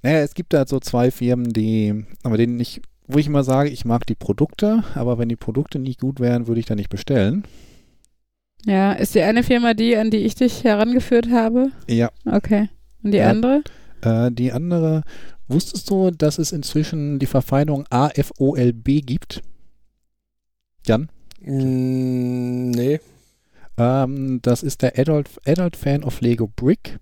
Naja, 0.00 0.20
es 0.20 0.32
gibt 0.32 0.54
da 0.54 0.66
so 0.66 0.80
zwei 0.80 1.10
Firmen, 1.10 1.52
die, 1.52 2.06
aber 2.22 2.38
denen 2.38 2.58
ich 2.58 2.80
wo 3.06 3.18
ich 3.18 3.26
immer 3.26 3.44
sage, 3.44 3.68
ich 3.70 3.84
mag 3.84 4.06
die 4.06 4.14
Produkte, 4.14 4.84
aber 4.94 5.18
wenn 5.18 5.28
die 5.28 5.36
Produkte 5.36 5.78
nicht 5.78 6.00
gut 6.00 6.20
wären, 6.20 6.46
würde 6.46 6.60
ich 6.60 6.66
da 6.66 6.74
nicht 6.74 6.90
bestellen. 6.90 7.44
Ja, 8.64 8.92
ist 8.92 9.14
die 9.14 9.22
eine 9.22 9.42
Firma 9.42 9.74
die, 9.74 9.96
an 9.96 10.10
die 10.10 10.18
ich 10.18 10.34
dich 10.36 10.62
herangeführt 10.64 11.30
habe? 11.30 11.72
Ja. 11.88 12.10
Okay. 12.24 12.68
Und 13.02 13.10
die 13.12 13.18
Ja. 13.18 13.30
andere? 13.30 13.62
Äh, 14.02 14.30
die 14.30 14.52
andere, 14.52 15.02
wusstest 15.48 15.90
du, 15.90 16.10
dass 16.10 16.38
es 16.38 16.52
inzwischen 16.52 17.18
die 17.18 17.26
Verfeinerung 17.26 17.84
AFOLB 17.90 18.84
gibt? 19.04 19.42
Jan? 20.86 21.08
Mm, 21.40 22.70
nee. 22.70 23.00
Ähm, 23.78 24.40
das 24.42 24.62
ist 24.62 24.82
der 24.82 24.98
Adult, 24.98 25.28
Adult 25.46 25.76
Fan 25.76 26.04
of 26.04 26.20
Lego 26.20 26.46
Brick, 26.46 26.98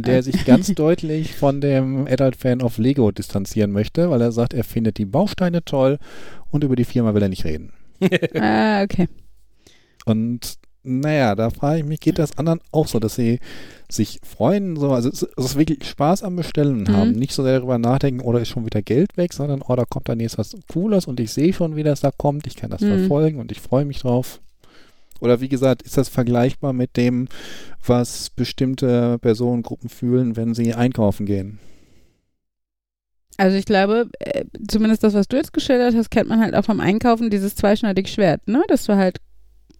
der 0.00 0.22
sich 0.22 0.44
ganz 0.44 0.68
deutlich 0.74 1.34
von 1.34 1.60
dem 1.60 2.06
Adult 2.06 2.36
Fan 2.36 2.62
of 2.62 2.78
Lego 2.78 3.10
distanzieren 3.12 3.70
möchte, 3.72 4.10
weil 4.10 4.20
er 4.20 4.32
sagt, 4.32 4.54
er 4.54 4.64
findet 4.64 4.98
die 4.98 5.04
Bausteine 5.04 5.64
toll 5.64 5.98
und 6.50 6.64
über 6.64 6.76
die 6.76 6.84
Firma 6.84 7.14
will 7.14 7.22
er 7.22 7.28
nicht 7.28 7.44
reden. 7.44 7.72
ah, 8.40 8.82
okay. 8.82 9.08
Und 10.04 10.54
naja, 10.86 11.34
da 11.34 11.48
frage 11.48 11.78
ich 11.78 11.84
mich, 11.86 12.00
geht 12.00 12.18
das 12.18 12.36
anderen 12.36 12.60
auch 12.70 12.86
so, 12.88 12.98
dass 13.00 13.14
sie 13.14 13.40
sich 13.90 14.20
freuen, 14.22 14.76
so, 14.76 14.90
also 14.90 15.08
es 15.08 15.22
ist, 15.22 15.30
es 15.38 15.44
ist 15.46 15.56
wirklich 15.58 15.88
Spaß 15.88 16.22
am 16.22 16.36
Bestellen 16.36 16.82
Mhm. 16.82 16.88
haben, 16.88 17.12
nicht 17.12 17.32
so 17.32 17.42
sehr 17.42 17.56
darüber 17.56 17.78
nachdenken, 17.78 18.20
oder 18.20 18.40
ist 18.40 18.48
schon 18.48 18.66
wieder 18.66 18.82
Geld 18.82 19.16
weg, 19.16 19.32
sondern, 19.32 19.62
oh, 19.66 19.76
da 19.76 19.84
kommt 19.86 20.10
dann 20.10 20.20
jetzt 20.20 20.36
was 20.36 20.54
Cooles 20.70 21.06
und 21.06 21.20
ich 21.20 21.32
sehe 21.32 21.54
schon, 21.54 21.74
wie 21.76 21.84
das 21.84 22.00
da 22.00 22.10
kommt, 22.10 22.46
ich 22.46 22.56
kann 22.56 22.70
das 22.70 22.82
Mhm. 22.82 22.98
verfolgen 22.98 23.40
und 23.40 23.50
ich 23.50 23.60
freue 23.60 23.86
mich 23.86 24.00
drauf. 24.00 24.40
Oder 25.24 25.40
wie 25.40 25.48
gesagt, 25.48 25.82
ist 25.82 25.96
das 25.96 26.10
vergleichbar 26.10 26.74
mit 26.74 26.98
dem, 26.98 27.28
was 27.84 28.28
bestimmte 28.28 29.18
Personengruppen 29.18 29.88
fühlen, 29.88 30.36
wenn 30.36 30.52
sie 30.52 30.74
einkaufen 30.74 31.24
gehen? 31.24 31.58
Also 33.38 33.56
ich 33.56 33.64
glaube, 33.64 34.10
äh, 34.20 34.44
zumindest 34.68 35.02
das, 35.02 35.14
was 35.14 35.26
du 35.26 35.36
jetzt 35.36 35.54
geschildert 35.54 35.94
hast, 35.94 36.10
kennt 36.10 36.28
man 36.28 36.40
halt 36.40 36.54
auch 36.54 36.66
vom 36.66 36.78
Einkaufen 36.78 37.30
dieses 37.30 37.56
zweischneidige 37.56 38.08
Schwert, 38.08 38.46
ne? 38.46 38.62
Dass 38.68 38.84
du 38.84 38.96
halt 38.96 39.16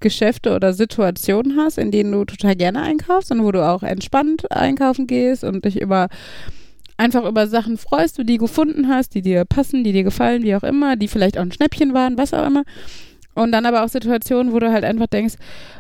Geschäfte 0.00 0.54
oder 0.54 0.72
Situationen 0.72 1.58
hast, 1.58 1.76
in 1.76 1.90
denen 1.90 2.12
du 2.12 2.24
total 2.24 2.56
gerne 2.56 2.82
einkaufst 2.82 3.30
und 3.30 3.44
wo 3.44 3.52
du 3.52 3.64
auch 3.64 3.82
entspannt 3.82 4.50
einkaufen 4.50 5.06
gehst 5.06 5.44
und 5.44 5.64
dich 5.64 5.80
über 5.80 6.08
einfach 6.96 7.24
über 7.28 7.46
Sachen 7.48 7.76
freust, 7.76 8.18
die 8.18 8.24
du 8.24 8.38
gefunden 8.38 8.88
hast, 8.88 9.14
die 9.14 9.22
dir 9.22 9.44
passen, 9.44 9.84
die 9.84 9.92
dir 9.92 10.04
gefallen, 10.04 10.42
wie 10.42 10.54
auch 10.54 10.62
immer, 10.62 10.96
die 10.96 11.08
vielleicht 11.08 11.36
auch 11.38 11.42
ein 11.42 11.52
Schnäppchen 11.52 11.92
waren, 11.92 12.16
was 12.16 12.32
auch 12.32 12.46
immer. 12.46 12.64
Und 13.34 13.52
dann 13.52 13.66
aber 13.66 13.84
auch 13.84 13.88
Situationen, 13.88 14.52
wo 14.52 14.58
du 14.58 14.72
halt 14.72 14.84
einfach 14.84 15.08
denkst, 15.08 15.34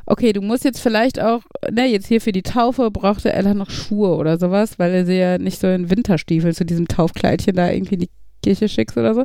okay, 0.06 0.32
du 0.32 0.40
musst 0.40 0.64
jetzt 0.64 0.80
vielleicht 0.80 1.20
auch, 1.20 1.42
ne, 1.70 1.86
jetzt 1.86 2.08
hier 2.08 2.20
für 2.20 2.32
die 2.32 2.42
Taufe 2.42 2.90
brauchte 2.90 3.32
Ella 3.32 3.54
noch 3.54 3.70
Schuhe 3.70 4.16
oder 4.16 4.38
sowas, 4.38 4.78
weil 4.78 4.92
er 4.92 5.06
sie 5.06 5.18
ja 5.18 5.38
nicht 5.38 5.60
so 5.60 5.68
in 5.68 5.90
Winterstiefel 5.90 6.54
zu 6.54 6.64
diesem 6.64 6.88
Taufkleidchen 6.88 7.54
da 7.54 7.70
irgendwie 7.70 7.94
in 7.94 8.00
die 8.00 8.10
Kirche 8.42 8.68
schickst 8.68 8.96
oder 8.96 9.14
so. 9.14 9.22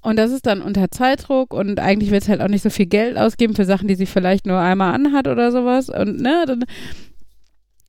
Und 0.00 0.16
das 0.18 0.32
ist 0.32 0.46
dann 0.46 0.60
unter 0.60 0.90
Zeitdruck 0.90 1.54
und 1.54 1.80
eigentlich 1.80 2.10
willst 2.10 2.28
du 2.28 2.32
halt 2.32 2.42
auch 2.42 2.48
nicht 2.48 2.62
so 2.62 2.68
viel 2.68 2.86
Geld 2.86 3.16
ausgeben 3.16 3.54
für 3.54 3.64
Sachen, 3.64 3.88
die 3.88 3.94
sie 3.94 4.06
vielleicht 4.06 4.46
nur 4.46 4.58
einmal 4.58 4.94
anhat 4.94 5.26
oder 5.26 5.50
sowas. 5.50 5.88
Und 5.88 6.20
ne, 6.20 6.44
dann, 6.46 6.64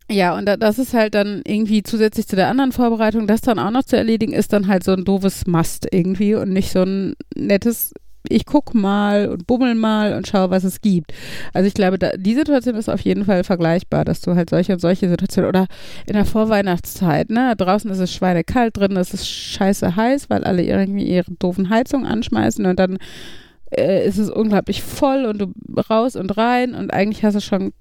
ja, 0.10 0.38
und 0.38 0.46
da, 0.46 0.56
das 0.56 0.80
ist 0.80 0.94
halt 0.94 1.14
dann 1.14 1.42
irgendwie 1.46 1.84
zusätzlich 1.84 2.28
zu 2.28 2.38
der 2.38 2.48
anderen 2.48 2.72
Vorbereitung, 2.72 3.28
das 3.28 3.42
dann 3.42 3.60
auch 3.60 3.72
noch 3.72 3.84
zu 3.84 3.98
erledigen, 3.98 4.34
ist 4.34 4.54
dann 4.54 4.68
halt 4.68 4.84
so 4.86 4.94
ein 4.94 5.04
doofes 5.04 5.46
Must 5.46 5.88
irgendwie 5.92 6.36
und 6.36 6.52
nicht 6.52 6.72
so 6.72 6.84
ein 6.84 7.16
nettes, 7.36 7.92
ich 8.30 8.46
guck 8.46 8.74
mal 8.74 9.30
und 9.30 9.48
bummel 9.48 9.76
mal 9.76 10.14
und 10.14 10.28
schau, 10.28 10.50
was 10.50 10.64
es 10.64 10.82
gibt. 10.82 11.14
Also 11.54 11.68
ich 11.68 11.74
glaube, 11.74 12.00
da, 12.00 12.12
die 12.18 12.36
Situation 12.36 12.76
ist 12.76 12.90
auf 12.90 13.02
jeden 13.02 13.26
Fall 13.26 13.44
vergleichbar, 13.44 14.06
dass 14.06 14.22
du 14.22 14.36
halt 14.36 14.50
solche 14.50 14.74
und 14.74 14.80
solche 14.80 15.10
Situationen 15.10 15.50
oder 15.50 15.68
in 16.08 16.14
der 16.14 16.26
Vorweihnachtszeit, 16.26 17.30
ne, 17.30 17.56
draußen 17.56 17.90
ist 17.92 18.00
es 18.00 18.14
schweinekalt, 18.14 18.78
drin 18.78 18.96
ist 18.96 19.14
es 19.14 19.28
scheiße 19.28 19.96
heiß, 19.96 20.30
weil 20.30 20.44
alle 20.44 20.64
irgendwie 20.64 21.06
ihre 21.06 21.32
doofen 21.40 21.70
Heizungen 21.70 22.06
anschmeißen 22.06 22.66
und 22.66 22.80
dann 22.80 22.98
äh, 23.72 24.08
ist 24.08 24.18
es 24.18 24.30
unglaublich 24.30 24.84
voll 24.84 25.26
und 25.26 25.40
du 25.40 25.54
raus 25.90 26.16
und 26.16 26.38
rein 26.38 26.76
und 26.76 26.94
eigentlich 26.94 27.24
hast 27.24 27.36
du 27.36 27.42
schon 27.42 27.74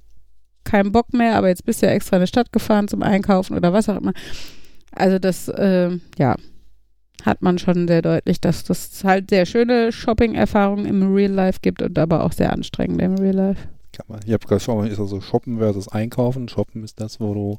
keinen 0.64 0.92
Bock 0.92 1.12
mehr, 1.12 1.36
aber 1.36 1.48
jetzt 1.48 1.64
bist 1.64 1.82
du 1.82 1.86
ja 1.86 1.92
extra 1.92 2.16
in 2.16 2.22
die 2.22 2.28
Stadt 2.28 2.52
gefahren 2.52 2.88
zum 2.88 3.02
Einkaufen 3.02 3.56
oder 3.56 3.72
was 3.72 3.88
auch 3.88 3.98
immer. 3.98 4.12
Also 4.92 5.18
das, 5.18 5.48
äh, 5.48 5.90
ja, 6.18 6.36
hat 7.22 7.42
man 7.42 7.58
schon 7.58 7.88
sehr 7.88 8.02
deutlich, 8.02 8.40
dass 8.40 8.64
das 8.64 9.02
halt 9.04 9.30
sehr 9.30 9.46
schöne 9.46 9.92
Shopping-Erfahrungen 9.92 10.86
im 10.86 11.14
Real 11.14 11.30
Life 11.30 11.60
gibt 11.62 11.82
und 11.82 11.98
aber 11.98 12.24
auch 12.24 12.32
sehr 12.32 12.52
anstrengende 12.52 13.04
im 13.04 13.14
Real 13.14 13.34
Life. 13.34 13.68
Kann 13.92 14.06
man, 14.08 14.20
ich 14.26 14.32
habe 14.32 14.46
gerade 14.46 14.60
schon, 14.60 14.86
ist 14.86 14.98
also 14.98 15.20
Shoppen 15.20 15.58
versus 15.58 15.88
Einkaufen. 15.88 16.48
Shoppen 16.48 16.82
ist 16.82 17.00
das, 17.00 17.20
wo 17.20 17.32
du 17.32 17.58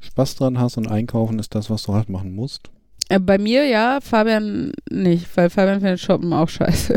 Spaß 0.00 0.36
dran 0.36 0.58
hast 0.58 0.76
und 0.76 0.88
Einkaufen 0.88 1.38
ist 1.38 1.54
das, 1.54 1.68
was 1.70 1.82
du 1.82 1.94
halt 1.94 2.08
machen 2.08 2.34
musst. 2.34 2.70
Äh, 3.08 3.18
bei 3.18 3.38
mir 3.38 3.66
ja, 3.66 3.98
Fabian 4.00 4.72
nicht, 4.90 5.36
weil 5.36 5.50
Fabian 5.50 5.80
findet 5.80 6.00
Shoppen 6.00 6.32
auch 6.32 6.48
scheiße. 6.48 6.96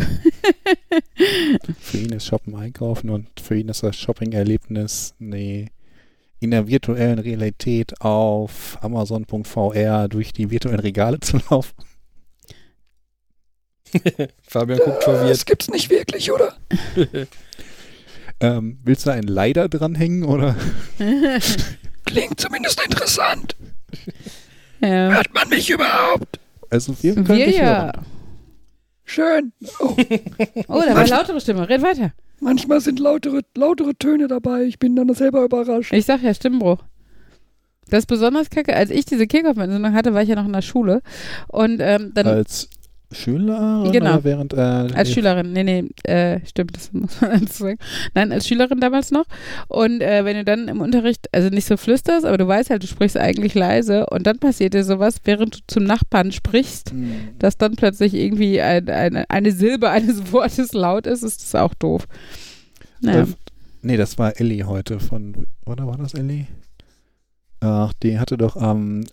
Für 1.80 1.98
ihn 1.98 2.12
ist 2.12 2.26
Shoppen 2.26 2.56
Einkaufen 2.56 3.10
und 3.10 3.28
für 3.42 3.58
ihn 3.58 3.70
ist 3.70 3.84
das 3.84 3.96
Shopping-Erlebnis 3.98 5.16
nee, 5.20 5.70
in 6.40 6.52
der 6.52 6.68
virtuellen 6.68 7.20
Realität 7.20 8.02
auf 8.02 8.78
Amazon.vr 8.82 10.08
durch 10.08 10.34
die 10.34 10.50
virtuellen 10.52 10.80
Regale 10.80 11.20
zu 11.20 11.40
laufen. 11.50 11.74
Fabian 14.42 14.80
guckt 14.80 15.04
verwirrt. 15.04 15.30
Das 15.32 15.46
gibt's 15.46 15.70
nicht 15.70 15.90
wirklich, 15.90 16.32
oder? 16.32 16.56
Ähm, 18.40 18.78
willst 18.84 19.06
du 19.08 19.10
einen 19.12 19.28
Leider 19.28 19.68
dranhängen 19.68 20.24
oder? 20.24 20.56
Klingt 22.06 22.40
zumindest 22.40 22.80
interessant. 22.84 23.56
ja. 24.80 25.10
Hört 25.10 25.34
man 25.34 25.50
mich 25.50 25.70
überhaupt? 25.72 26.40
Also 26.70 26.96
wir 27.02 27.16
können 27.16 27.28
Wir 27.30 27.46
dich 27.48 27.58
ja. 27.58 27.86
hören. 27.86 28.06
Schön. 29.06 29.54
Oh, 29.80 29.96
Oh, 30.68 30.82
da 30.82 30.90
war 30.94 30.98
eine 30.98 31.10
lautere 31.10 31.42
Stimme. 31.42 31.68
Red 31.68 31.82
weiter. 31.82 32.14
Manchmal 32.40 32.82
sind 32.82 33.00
lautere, 33.00 33.42
lautere 33.56 33.96
Töne 33.96 34.28
dabei. 34.28 34.64
Ich 34.64 34.80
bin 34.80 34.96
dann 34.96 35.14
selber 35.14 35.44
überrascht. 35.44 35.94
Ich 35.94 36.06
sag 36.06 36.22
ja 36.22 36.34
Stimmbruch. 36.34 36.80
Das 37.90 38.00
ist 38.00 38.08
besonders 38.08 38.50
kacke. 38.50 38.76
Als 38.76 38.92
ich 38.92 39.06
diese 39.06 39.28
Kehlkopfentzündung 39.28 39.94
hatte, 39.94 40.14
war 40.14 40.22
ich 40.22 40.30
ja 40.30 40.36
noch 40.36 40.46
in 40.46 40.54
der 40.54 40.62
Schule. 40.62 41.02
Und 41.48 41.80
ähm, 41.80 42.12
dann 42.14 42.28
Als 42.28 42.70
Schüler 43.12 43.90
Genau. 43.92 44.16
oder 44.16 44.24
während 44.26 44.54
äh, 44.54 44.58
Als 44.58 45.12
Schülerin, 45.14 45.54
nee, 45.54 45.64
nee, 45.64 45.86
äh, 46.04 46.46
stimmt, 46.46 46.76
das 46.76 46.92
muss 46.92 47.22
man 47.22 47.40
dazu 47.42 47.64
sagen. 47.64 47.78
Nein, 48.14 48.32
als 48.34 48.48
Schülerin 48.48 48.80
damals 48.82 49.12
noch. 49.12 49.26
Und 49.70 50.02
äh, 50.02 50.26
wenn 50.26 50.36
du 50.36 50.44
dann 50.44 50.68
im 50.68 50.82
Unterricht, 50.82 51.28
also 51.32 51.50
nicht 51.50 51.66
so 51.68 51.78
flüsterst, 51.78 52.26
aber 52.26 52.38
du 52.38 52.48
weißt 52.48 52.70
halt, 52.70 52.84
du 52.84 52.88
sprichst 52.88 53.16
eigentlich 53.18 53.54
leise 53.54 54.06
und 54.08 54.28
dann 54.28 54.40
passiert 54.40 54.74
dir 54.74 54.84
sowas, 54.84 55.20
während 55.24 55.56
du 55.56 55.60
zum 55.68 55.84
Nachbarn 55.86 56.32
sprichst, 56.34 56.92
Hm. 56.92 57.12
dass 57.40 57.58
dann 57.58 57.76
plötzlich 57.78 58.14
irgendwie 58.14 58.62
ein, 58.62 58.90
eine, 58.90 59.30
eine 59.30 59.52
Silbe 59.52 59.90
eines 59.90 60.32
Wortes 60.34 60.74
laut 60.74 61.08
ist, 61.08 61.24
ist 61.24 61.42
das 61.42 61.56
auch 61.56 61.74
doof. 61.76 62.08
Naja. 63.00 63.24
Äh, 63.24 63.28
nee, 63.84 63.96
das 63.98 64.18
war 64.18 64.40
Ellie 64.40 64.66
heute 64.66 65.00
von, 65.00 65.48
oder 65.66 65.88
war 65.88 65.98
das 65.98 66.14
Ellie? 66.14 66.48
Ach, 67.62 67.94
die 68.04 68.20
hatte 68.20 68.38
doch 68.38 68.56
am 68.56 69.04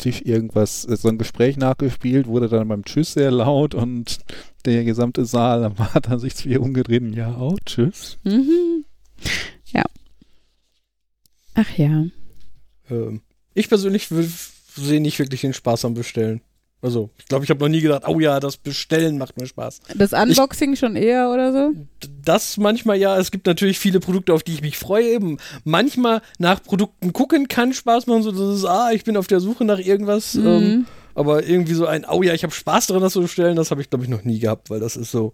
Tisch 0.00 0.22
irgendwas, 0.22 0.84
äh, 0.86 0.96
so 0.96 1.08
ein 1.08 1.18
Gespräch 1.18 1.56
nachgespielt, 1.56 2.26
wurde 2.26 2.48
dann 2.48 2.68
beim 2.68 2.84
Tschüss 2.84 3.12
sehr 3.12 3.30
laut 3.30 3.74
und 3.74 4.18
der 4.64 4.84
gesamte 4.84 5.24
Saal 5.24 5.72
hat 5.78 6.08
dann 6.08 6.18
sich 6.18 6.34
zu 6.34 6.48
ihr 6.48 6.60
umgedreht 6.60 7.02
und 7.02 7.12
ja, 7.14 7.34
auch 7.36 7.58
Tschüss. 7.64 8.18
Mhm. 8.24 8.84
Ja. 9.72 9.84
Ach 11.54 11.78
ja. 11.78 12.06
Ähm, 12.90 13.20
ich 13.54 13.68
persönlich 13.68 14.10
will- 14.10 14.30
sehe 14.76 15.00
nicht 15.00 15.18
wirklich 15.18 15.40
den 15.42 15.52
Spaß 15.52 15.84
am 15.84 15.94
Bestellen. 15.94 16.40
Also, 16.82 17.10
ich 17.18 17.26
glaube, 17.26 17.44
ich 17.44 17.50
habe 17.50 17.60
noch 17.60 17.68
nie 17.68 17.82
gedacht, 17.82 18.04
oh 18.06 18.20
ja, 18.20 18.40
das 18.40 18.56
Bestellen 18.56 19.18
macht 19.18 19.38
mir 19.38 19.46
Spaß. 19.46 19.80
Das 19.96 20.14
Unboxing 20.14 20.76
schon 20.76 20.96
eher 20.96 21.30
oder 21.30 21.52
so? 21.52 21.72
Das 22.24 22.56
manchmal 22.56 22.96
ja. 22.96 23.18
Es 23.18 23.30
gibt 23.30 23.46
natürlich 23.46 23.78
viele 23.78 24.00
Produkte, 24.00 24.32
auf 24.32 24.42
die 24.42 24.54
ich 24.54 24.62
mich 24.62 24.78
freue. 24.78 25.08
Eben 25.08 25.36
manchmal 25.64 26.22
nach 26.38 26.62
Produkten 26.62 27.12
gucken 27.12 27.48
kann 27.48 27.74
Spaß 27.74 28.06
machen. 28.06 28.22
So, 28.22 28.32
das 28.32 28.56
ist, 28.56 28.64
ah, 28.64 28.92
ich 28.92 29.04
bin 29.04 29.18
auf 29.18 29.26
der 29.26 29.40
Suche 29.40 29.64
nach 29.66 29.78
irgendwas. 29.78 30.34
Mhm. 30.34 30.46
Ähm, 30.46 30.86
aber 31.14 31.46
irgendwie 31.46 31.74
so 31.74 31.86
ein, 31.86 32.04
oh 32.10 32.22
ja, 32.22 32.34
ich 32.34 32.42
habe 32.42 32.52
Spaß 32.54 32.86
daran, 32.88 33.02
das 33.02 33.12
zu 33.14 33.22
bestellen, 33.22 33.56
das 33.56 33.70
habe 33.70 33.80
ich, 33.80 33.90
glaube 33.90 34.04
ich, 34.04 34.10
noch 34.10 34.24
nie 34.24 34.38
gehabt, 34.38 34.70
weil 34.70 34.80
das 34.80 34.96
ist 34.96 35.10
so. 35.10 35.32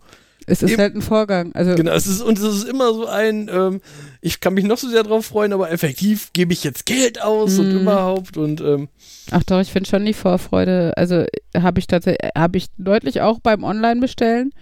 Es 0.49 0.63
ist 0.63 0.71
Eben- 0.73 0.81
halt 0.83 0.95
ein 0.95 1.03
Vorgang. 1.03 1.53
Also, 1.55 1.75
Genau, 1.75 1.93
es 1.93 2.07
ist, 2.07 2.21
und 2.23 2.39
es 2.39 2.45
ist 2.45 2.69
immer 2.69 2.93
so 2.95 3.07
ein, 3.07 3.51
ähm, 3.53 3.81
ich 4.21 4.39
kann 4.39 4.55
mich 4.55 4.65
noch 4.65 4.79
so 4.79 4.89
sehr 4.89 5.03
drauf 5.03 5.27
freuen, 5.27 5.53
aber 5.53 5.73
effektiv 5.73 6.31
gebe 6.35 6.53
ich 6.53 6.63
jetzt 6.63 6.87
Geld 6.87 7.21
aus 7.21 7.59
und 7.59 7.73
Mhm. 7.73 7.81
überhaupt 7.81 8.37
und 8.37 8.61
ähm, 8.61 8.89
ach 9.33 9.43
doch, 9.43 9.61
ich 9.61 9.73
finde 9.73 9.89
schon 9.89 10.05
die 10.05 10.13
Vorfreude. 10.15 10.93
Also 10.97 11.25
habe 11.57 11.81
ich 11.81 11.87
tatsächlich, 11.89 12.31
habe 12.37 12.59
ich 12.59 12.67
deutlich 12.79 13.23
auch 13.23 13.41
beim 13.41 13.65
Online-Bestellen. 13.65 14.53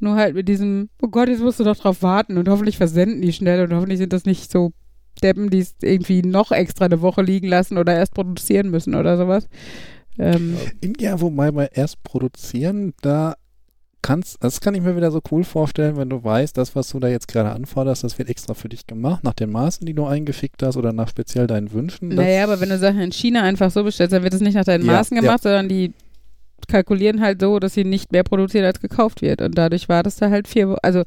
Nur 0.00 0.16
halt 0.16 0.34
mit 0.34 0.48
diesem, 0.48 0.88
oh 1.00 1.08
Gott, 1.08 1.28
jetzt 1.28 1.40
musst 1.40 1.58
du 1.60 1.64
doch 1.64 1.76
drauf 1.76 2.02
warten 2.02 2.36
und 2.36 2.48
hoffentlich 2.48 2.76
versenden 2.76 3.22
die 3.22 3.32
schnell 3.32 3.62
und 3.64 3.74
hoffentlich 3.74 3.98
sind 3.98 4.12
das 4.12 4.24
nicht 4.26 4.50
so 4.50 4.72
Deppen, 5.22 5.48
die 5.48 5.60
es 5.60 5.74
irgendwie 5.80 6.20
noch 6.22 6.52
extra 6.52 6.84
eine 6.84 7.00
Woche 7.00 7.22
liegen 7.22 7.48
lassen 7.48 7.78
oder 7.78 7.94
erst 7.94 8.12
produzieren 8.12 8.70
müssen 8.70 8.94
oder 8.94 9.16
sowas. 9.16 9.48
Ähm, 10.18 10.56
Ja, 10.98 11.20
wobei 11.20 11.50
bei 11.50 11.68
erst 11.72 12.02
produzieren, 12.02 12.94
da 13.02 13.34
kannst, 14.02 14.36
das 14.42 14.60
kann 14.60 14.74
ich 14.74 14.82
mir 14.82 14.96
wieder 14.96 15.10
so 15.10 15.20
cool 15.30 15.42
vorstellen, 15.42 15.96
wenn 15.96 16.08
du 16.08 16.22
weißt, 16.22 16.56
das, 16.56 16.76
was 16.76 16.88
du 16.90 17.00
da 17.00 17.08
jetzt 17.08 17.26
gerade 17.26 17.50
anforderst, 17.50 18.04
das 18.04 18.18
wird 18.18 18.28
extra 18.28 18.54
für 18.54 18.68
dich 18.68 18.86
gemacht, 18.86 19.24
nach 19.24 19.34
den 19.34 19.50
Maßen, 19.50 19.84
die 19.84 19.94
du 19.94 20.06
eingefickt 20.06 20.62
hast 20.62 20.76
oder 20.76 20.92
nach 20.92 21.08
speziell 21.08 21.46
deinen 21.48 21.72
Wünschen. 21.72 22.08
Naja, 22.08 22.44
aber 22.44 22.60
wenn 22.60 22.68
du 22.68 22.78
Sachen 22.78 23.00
in 23.00 23.10
China 23.12 23.42
einfach 23.42 23.70
so 23.70 23.82
bestellst, 23.82 24.12
dann 24.12 24.22
wird 24.22 24.34
es 24.34 24.40
nicht 24.40 24.54
nach 24.54 24.64
deinen 24.64 24.86
Ja, 24.86 24.92
Maßen 24.92 25.16
gemacht, 25.20 25.42
sondern 25.42 25.68
die 25.68 25.92
kalkulieren 26.68 27.20
halt 27.20 27.40
so, 27.40 27.58
dass 27.58 27.74
sie 27.74 27.84
nicht 27.84 28.12
mehr 28.12 28.22
produziert 28.24 28.64
als 28.64 28.80
gekauft 28.80 29.22
wird. 29.22 29.40
Und 29.42 29.56
dadurch 29.58 29.88
war 29.88 30.02
das 30.02 30.16
da 30.16 30.30
halt 30.30 30.48
vier 30.48 30.68
Wochen, 30.68 30.78
also, 30.82 31.02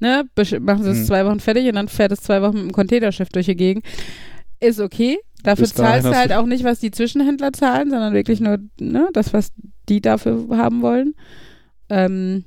ne, 0.00 0.24
machen 0.60 0.82
sie 0.84 0.90
es 0.90 0.98
Hm. 0.98 1.04
zwei 1.04 1.26
Wochen 1.26 1.40
fertig 1.40 1.66
und 1.68 1.74
dann 1.74 1.88
fährt 1.88 2.12
es 2.12 2.20
zwei 2.20 2.40
Wochen 2.42 2.54
mit 2.54 2.62
dem 2.64 2.72
Containerschiff 2.72 3.28
durch 3.28 3.46
die 3.46 3.56
Gegend. 3.56 3.84
Ist 4.60 4.80
okay. 4.80 5.18
Dafür 5.44 5.66
zahlst 5.66 6.06
du 6.06 6.16
halt 6.16 6.32
auch 6.32 6.46
nicht, 6.46 6.64
was 6.64 6.80
die 6.80 6.90
Zwischenhändler 6.90 7.52
zahlen, 7.52 7.90
sondern 7.90 8.12
wirklich 8.12 8.40
nur, 8.40 8.58
ne, 8.80 9.08
das, 9.12 9.32
was 9.32 9.50
die 9.88 10.00
dafür 10.00 10.46
haben 10.56 10.82
wollen. 10.82 11.14
Ähm, 11.88 12.44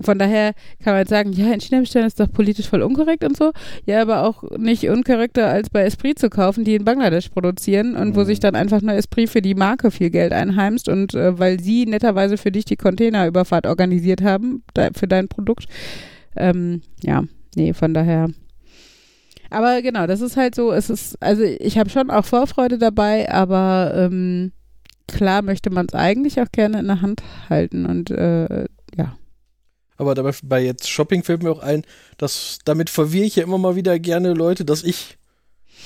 von 0.00 0.18
daher 0.18 0.54
kann 0.82 0.94
man 0.94 1.06
sagen, 1.06 1.32
ja, 1.32 1.52
in 1.52 1.60
China 1.60 1.78
bestellen 1.80 2.06
ist 2.06 2.18
doch 2.18 2.32
politisch 2.32 2.68
voll 2.68 2.82
unkorrekt 2.82 3.22
und 3.22 3.36
so. 3.36 3.52
Ja, 3.86 4.02
aber 4.02 4.26
auch 4.26 4.42
nicht 4.58 4.88
unkorrekter 4.88 5.46
als 5.46 5.70
bei 5.70 5.82
Esprit 5.84 6.18
zu 6.18 6.28
kaufen, 6.28 6.64
die 6.64 6.74
in 6.74 6.84
Bangladesch 6.84 7.28
produzieren 7.28 7.94
und 7.94 8.16
wo 8.16 8.20
Mhm. 8.20 8.24
sich 8.24 8.40
dann 8.40 8.56
einfach 8.56 8.82
nur 8.82 8.94
Esprit 8.94 9.30
für 9.30 9.42
die 9.42 9.54
Marke 9.54 9.92
viel 9.92 10.10
Geld 10.10 10.32
einheimst 10.32 10.88
und 10.88 11.14
äh, 11.14 11.38
weil 11.38 11.60
sie 11.60 11.86
netterweise 11.86 12.36
für 12.36 12.50
dich 12.50 12.64
die 12.64 12.74
Containerüberfahrt 12.76 13.66
organisiert 13.68 14.22
haben 14.22 14.64
da, 14.74 14.88
für 14.92 15.06
dein 15.06 15.28
Produkt. 15.28 15.66
Ähm, 16.34 16.82
ja, 17.04 17.22
nee, 17.54 17.72
von 17.72 17.94
daher. 17.94 18.30
Aber 19.52 19.82
genau, 19.82 20.06
das 20.06 20.20
ist 20.20 20.36
halt 20.36 20.54
so, 20.54 20.72
es 20.72 20.88
ist, 20.88 21.22
also 21.22 21.42
ich 21.42 21.78
habe 21.78 21.90
schon 21.90 22.10
auch 22.10 22.24
Vorfreude 22.24 22.78
dabei, 22.78 23.30
aber 23.30 23.92
ähm, 23.94 24.52
klar 25.06 25.42
möchte 25.42 25.70
man 25.70 25.86
es 25.86 25.94
eigentlich 25.94 26.40
auch 26.40 26.50
gerne 26.52 26.80
in 26.80 26.86
der 26.86 27.02
Hand 27.02 27.22
halten 27.50 27.84
und 27.84 28.10
äh, 28.10 28.64
ja. 28.96 29.16
aber 29.98 30.14
dabei 30.14 30.32
bei 30.42 30.64
jetzt 30.64 30.88
Shopping 30.88 31.22
fällt 31.22 31.42
mir 31.42 31.50
auch 31.50 31.62
ein, 31.62 31.82
dass 32.16 32.60
damit 32.64 32.88
verwirre 32.88 33.26
ich 33.26 33.36
ja 33.36 33.44
immer 33.44 33.58
mal 33.58 33.76
wieder 33.76 33.98
gerne 33.98 34.32
Leute, 34.32 34.64
dass 34.64 34.82
ich 34.82 35.18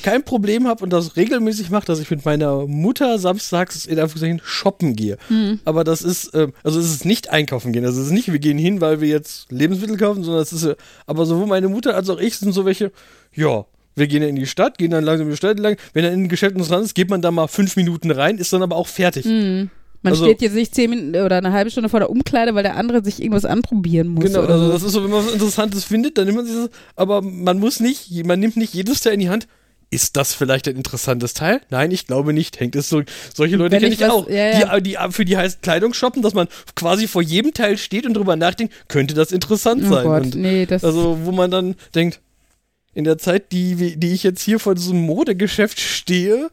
kein 0.03 0.25
Problem 0.25 0.67
habe 0.67 0.85
und 0.85 0.91
das 0.91 1.17
regelmäßig 1.17 1.71
mache, 1.71 1.87
dass 1.87 2.01
ich 2.01 2.11
mit 2.11 2.25
meiner 2.25 2.67
Mutter 2.67 3.19
samstags 3.19 3.87
in 3.87 3.99
Anführungszeichen 3.99 4.41
shoppen 4.45 4.95
gehe. 4.97 5.17
Hm. 5.29 5.61
Aber 5.65 5.85
das 5.85 6.03
ist, 6.03 6.31
ähm, 6.35 6.53
also 6.63 6.79
es 6.79 6.91
ist 6.91 7.05
nicht 7.05 7.31
einkaufen 7.31 7.73
gehen. 7.73 7.85
Also 7.85 8.01
es 8.01 8.07
ist 8.09 8.13
nicht, 8.13 8.31
wir 8.31 8.39
gehen 8.39 8.59
hin, 8.59 8.81
weil 8.81 9.01
wir 9.01 9.09
jetzt 9.09 9.51
Lebensmittel 9.51 9.97
kaufen, 9.97 10.23
sondern 10.23 10.43
es 10.43 10.53
ist, 10.53 10.65
äh, 10.65 10.77
aber 11.07 11.27
sowohl 11.27 11.47
meine 11.47 11.69
Mutter 11.69 11.95
als 11.95 12.09
auch 12.09 12.19
ich 12.19 12.37
sind 12.37 12.53
so 12.53 12.65
welche, 12.65 12.93
ja, 13.35 13.65
wir 13.95 14.07
gehen 14.07 14.23
ja 14.23 14.29
in 14.29 14.37
die 14.37 14.47
Stadt, 14.47 14.79
gehen 14.79 14.91
dann 14.91 15.05
langsam 15.05 15.27
in 15.27 15.33
die 15.33 15.37
Stadt 15.37 15.59
lang. 15.59 15.77
Wenn 15.95 16.05
dann 16.05 16.13
in 16.13 16.25
ein 16.25 16.29
Geschäft 16.29 16.55
uns 16.57 16.69
dran 16.69 16.83
ist, 16.83 16.95
geht 16.95 17.11
man 17.11 17.23
da 17.23 17.31
mal 17.31 17.49
fünf 17.49 17.77
Minuten 17.77 18.11
rein, 18.11 18.39
ist 18.39 18.53
dann 18.53 18.63
aber 18.63 18.77
auch 18.77 18.89
fertig. 18.89 19.25
Hm. 19.25 19.71
Man 20.03 20.13
Also- 20.13 20.25
steht 20.25 20.43
jetzt 20.43 20.55
nicht 20.55 20.75
zehn 20.75 20.91
Minuten 20.91 21.17
oder 21.17 21.39
eine 21.39 21.53
halbe 21.53 21.71
Stunde 21.71 21.89
vor 21.89 22.01
der 22.01 22.11
Umkleide, 22.11 22.55
weil 22.55 22.63
der 22.63 22.77
andere 22.77 23.03
sich 23.03 23.21
irgendwas 23.21 23.45
anprobieren 23.45 24.09
muss. 24.09 24.25
Genau, 24.25 24.43
also 24.43 24.67
so. 24.67 24.73
das 24.73 24.83
ist 24.83 24.93
so, 24.93 25.03
wenn 25.03 25.11
man 25.11 25.27
was 25.27 25.33
Interessantes 25.33 25.85
findet, 25.85 26.17
dann 26.19 26.27
nimmt 26.27 26.37
man 26.37 26.47
sich 26.47 26.55
das, 26.55 26.71
aber 26.95 27.23
man 27.23 27.59
muss 27.59 27.81
nicht, 27.81 28.25
man 28.25 28.39
nimmt 28.39 28.57
nicht 28.57 28.75
jedes 28.75 29.01
Teil 29.01 29.15
in 29.15 29.21
die 29.21 29.31
Hand. 29.31 29.49
Ist 29.89 30.17
das 30.17 30.35
vielleicht 30.35 30.67
ein 30.69 30.75
interessantes 30.77 31.33
Teil? 31.33 31.61
Nein, 31.71 31.93
ich 31.93 32.07
glaube 32.09 32.33
nicht. 32.33 32.59
Hängt 32.59 32.75
es 32.75 32.89
so. 32.89 33.03
Solche 33.33 33.55
Leute 33.57 33.77
kenne 33.77 33.87
ich 33.89 33.95
ich 33.95 34.01
was- 34.01 34.11
auch. 34.11 34.29
ja, 34.29 34.79
Die, 34.81 34.91
die, 34.91 34.99
für 35.11 35.25
die 35.25 35.37
heißt 35.37 35.63
Kleidung 35.63 35.95
shoppen, 35.95 36.23
dass 36.23 36.35
man 36.35 36.49
quasi 36.75 37.07
vor 37.07 37.23
jedem 37.23 37.55
Teil 37.55 37.79
steht 37.79 38.05
und 38.05 38.15
drüber 38.15 38.35
nachdenkt, 38.35 38.75
könnte 38.89 39.15
das 39.15 39.31
interessant 39.31 39.85
oh 39.87 39.91
sein. 39.95 40.05
Gott, 40.05 40.23
Und 40.25 40.35
nee, 40.35 40.67
das 40.67 40.83
also, 40.83 41.19
wo 41.25 41.31
man 41.31 41.51
dann 41.53 41.77
denkt, 41.95 42.21
in 42.95 43.05
der 43.05 43.17
Zeit, 43.19 43.53
die, 43.53 43.97
die 43.97 44.13
ich 44.13 44.23
jetzt 44.25 44.43
hier 44.43 44.59
vor 44.59 44.75
diesem 44.75 45.01
Modegeschäft 45.03 45.79
stehe, 45.79 46.51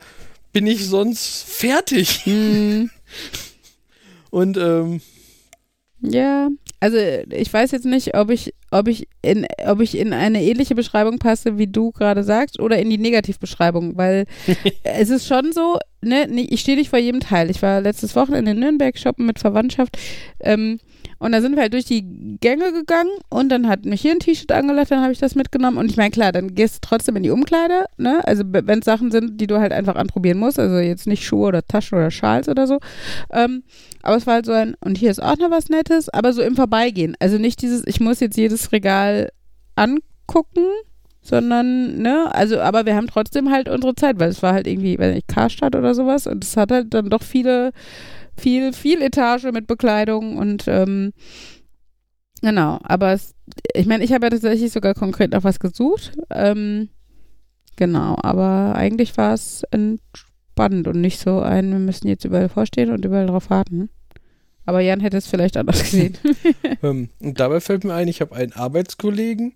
bin 0.51 0.67
ich 0.67 0.85
sonst 0.85 1.45
fertig. 1.47 2.25
Hm. 2.25 2.91
Und 4.29 4.57
ähm, 4.57 5.01
Ja, 6.01 6.49
also 6.83 6.97
ich 7.31 7.53
weiß 7.53 7.71
jetzt 7.71 7.85
nicht, 7.85 8.13
ob 8.13 8.29
ich, 8.29 8.53
ob 8.69 8.89
ich 8.89 9.07
in, 9.21 9.47
ob 9.65 9.79
ich 9.79 9.97
in 9.97 10.11
eine 10.11 10.43
ähnliche 10.43 10.75
Beschreibung 10.75 11.17
passe, 11.17 11.57
wie 11.57 11.67
du 11.67 11.91
gerade 11.91 12.25
sagst, 12.25 12.59
oder 12.59 12.77
in 12.77 12.89
die 12.89 12.97
Negativbeschreibung, 12.97 13.95
weil 13.95 14.25
es 14.83 15.09
ist 15.09 15.25
schon 15.25 15.53
so, 15.53 15.79
ne, 16.01 16.27
ich 16.29 16.59
stehe 16.59 16.75
nicht 16.75 16.89
vor 16.89 16.99
jedem 16.99 17.21
Teil. 17.21 17.49
Ich 17.49 17.61
war 17.61 17.79
letztes 17.79 18.17
Wochenende 18.17 18.51
in 18.51 18.59
Nürnberg 18.59 18.97
shoppen 18.97 19.25
mit 19.25 19.39
Verwandtschaft, 19.39 19.97
ähm, 20.41 20.77
und 21.23 21.31
da 21.31 21.39
sind 21.39 21.55
wir 21.55 21.61
halt 21.61 21.71
durch 21.71 21.85
die 21.85 22.37
Gänge 22.41 22.73
gegangen 22.73 23.09
und 23.29 23.47
dann 23.47 23.69
hat 23.69 23.85
mich 23.85 24.01
hier 24.01 24.11
ein 24.11 24.19
T-Shirt 24.19 24.51
angelacht, 24.51 24.91
dann 24.91 25.01
habe 25.01 25.13
ich 25.13 25.19
das 25.19 25.35
mitgenommen. 25.35 25.77
Und 25.77 25.89
ich 25.89 25.95
meine, 25.95 26.11
klar, 26.11 26.33
dann 26.33 26.53
gehst 26.53 26.75
du 26.75 26.79
trotzdem 26.81 27.15
in 27.15 27.23
die 27.23 27.29
Umkleide, 27.29 27.85
ne, 27.95 28.19
also 28.27 28.43
wenn 28.45 28.79
es 28.79 28.85
Sachen 28.85 29.09
sind, 29.09 29.39
die 29.39 29.47
du 29.47 29.57
halt 29.57 29.71
einfach 29.71 29.95
anprobieren 29.95 30.37
musst, 30.37 30.59
also 30.59 30.79
jetzt 30.79 31.07
nicht 31.07 31.25
Schuhe 31.25 31.47
oder 31.47 31.65
Taschen 31.65 31.97
oder 31.97 32.11
Schals 32.11 32.49
oder 32.49 32.67
so, 32.67 32.79
ähm, 33.31 33.63
aber 34.01 34.17
es 34.17 34.27
war 34.27 34.33
halt 34.33 34.45
so 34.45 34.51
ein, 34.51 34.75
und 34.81 34.97
hier 34.97 35.11
ist 35.11 35.23
auch 35.23 35.37
noch 35.37 35.49
was 35.49 35.69
Nettes, 35.69 36.09
aber 36.09 36.33
so 36.33 36.41
im 36.41 36.57
Vorbeigehen. 36.57 37.15
Also 37.21 37.37
nicht 37.37 37.61
dieses, 37.61 37.83
ich 37.87 38.01
muss 38.01 38.19
jetzt 38.19 38.35
jedes 38.35 38.73
Regal 38.73 39.31
angucken, 39.77 40.65
sondern, 41.23 41.99
ne, 41.99 42.29
also, 42.35 42.59
aber 42.59 42.85
wir 42.85 42.95
haben 42.95 43.07
trotzdem 43.07 43.49
halt 43.49 43.69
unsere 43.69 43.95
Zeit, 43.95 44.19
weil 44.19 44.29
es 44.29 44.43
war 44.43 44.53
halt 44.53 44.67
irgendwie, 44.67 44.99
weiß 44.99 45.15
nicht, 45.15 45.29
Karstadt 45.29 45.75
oder 45.75 45.95
sowas 45.95 46.27
und 46.27 46.43
es 46.43 46.57
hat 46.57 46.71
halt 46.71 46.93
dann 46.93 47.09
doch 47.09 47.23
viele, 47.23 47.71
viel, 48.37 48.73
viel 48.73 49.01
Etage 49.01 49.45
mit 49.45 49.65
Bekleidung 49.65 50.37
und, 50.37 50.65
ähm, 50.67 51.13
genau, 52.41 52.77
aber 52.83 53.13
es, 53.13 53.33
ich 53.73 53.85
meine, 53.85 54.03
ich 54.03 54.11
habe 54.11 54.25
ja 54.25 54.31
tatsächlich 54.31 54.71
sogar 54.73 54.93
konkret 54.93 55.31
nach 55.31 55.45
was 55.45 55.59
gesucht, 55.59 56.11
ähm, 56.29 56.89
genau, 57.77 58.17
aber 58.21 58.75
eigentlich 58.75 59.15
war 59.15 59.33
es 59.33 59.63
entspannend 59.71 60.89
und 60.89 60.99
nicht 60.99 61.21
so 61.21 61.39
ein, 61.39 61.71
wir 61.71 61.79
müssen 61.79 62.09
jetzt 62.09 62.25
überall 62.25 62.49
vorstehen 62.49 62.91
und 62.91 63.05
überall 63.05 63.27
drauf 63.27 63.49
warten. 63.49 63.89
Aber 64.65 64.79
Jan 64.79 65.01
hätte 65.01 65.17
es 65.17 65.27
vielleicht 65.27 65.57
anders 65.57 65.83
gesehen. 65.83 66.17
Ähm, 66.81 67.09
und 67.21 67.39
dabei 67.39 67.61
fällt 67.61 67.85
mir 67.85 67.93
ein, 67.93 68.09
ich 68.09 68.19
habe 68.19 68.35
einen 68.35 68.51
Arbeitskollegen. 68.51 69.53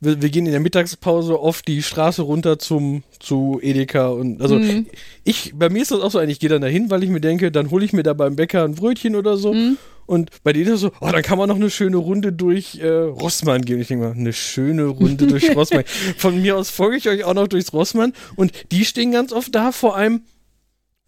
Wir, 0.00 0.22
wir 0.22 0.30
gehen 0.30 0.46
in 0.46 0.52
der 0.52 0.60
Mittagspause 0.60 1.38
oft 1.40 1.68
die 1.68 1.82
Straße 1.82 2.22
runter 2.22 2.58
zum 2.58 3.02
zu 3.18 3.58
Edeka 3.62 4.08
und 4.08 4.40
also 4.40 4.56
Mhm. 4.58 4.86
ich 5.24 5.52
bei 5.54 5.68
mir 5.68 5.82
ist 5.82 5.90
das 5.90 6.00
auch 6.00 6.10
so 6.10 6.18
ein, 6.18 6.30
ich 6.30 6.40
gehe 6.40 6.48
dann 6.48 6.62
dahin, 6.62 6.90
weil 6.90 7.02
ich 7.04 7.10
mir 7.10 7.20
denke, 7.20 7.52
dann 7.52 7.70
hole 7.70 7.84
ich 7.84 7.92
mir 7.92 8.02
da 8.02 8.14
beim 8.14 8.34
Bäcker 8.36 8.64
ein 8.64 8.74
Brötchen 8.74 9.14
oder 9.14 9.36
so 9.36 9.52
Mhm. 9.52 9.76
und 10.06 10.30
bei 10.42 10.52
denen 10.54 10.68
ist 10.68 10.72
es 10.76 10.80
so, 10.80 10.92
oh, 11.00 11.08
dann 11.12 11.22
kann 11.22 11.36
man 11.36 11.48
noch 11.48 11.56
eine 11.56 11.68
schöne 11.70 11.98
Runde 11.98 12.32
durch 12.32 12.78
äh, 12.78 12.88
Rossmann 12.88 13.62
gehen. 13.62 13.78
Ich 13.80 13.88
denke 13.88 14.06
mal, 14.06 14.12
eine 14.12 14.32
schöne 14.32 14.86
Runde 14.86 15.26
durch 15.26 15.50
Rossmann. 15.56 15.84
Von 16.16 16.40
mir 16.40 16.56
aus 16.56 16.70
folge 16.70 16.96
ich 16.96 17.08
euch 17.08 17.24
auch 17.24 17.34
noch 17.34 17.48
durchs 17.48 17.72
Rossmann 17.74 18.14
und 18.36 18.52
die 18.72 18.86
stehen 18.86 19.12
ganz 19.12 19.32
oft 19.32 19.54
da 19.54 19.70
vor 19.70 19.96
einem, 19.96 20.22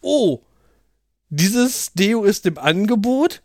oh, 0.03 0.41
dieses 1.31 1.95
Deo 1.95 2.25
ist 2.25 2.45
im 2.45 2.59
Angebot. 2.59 3.41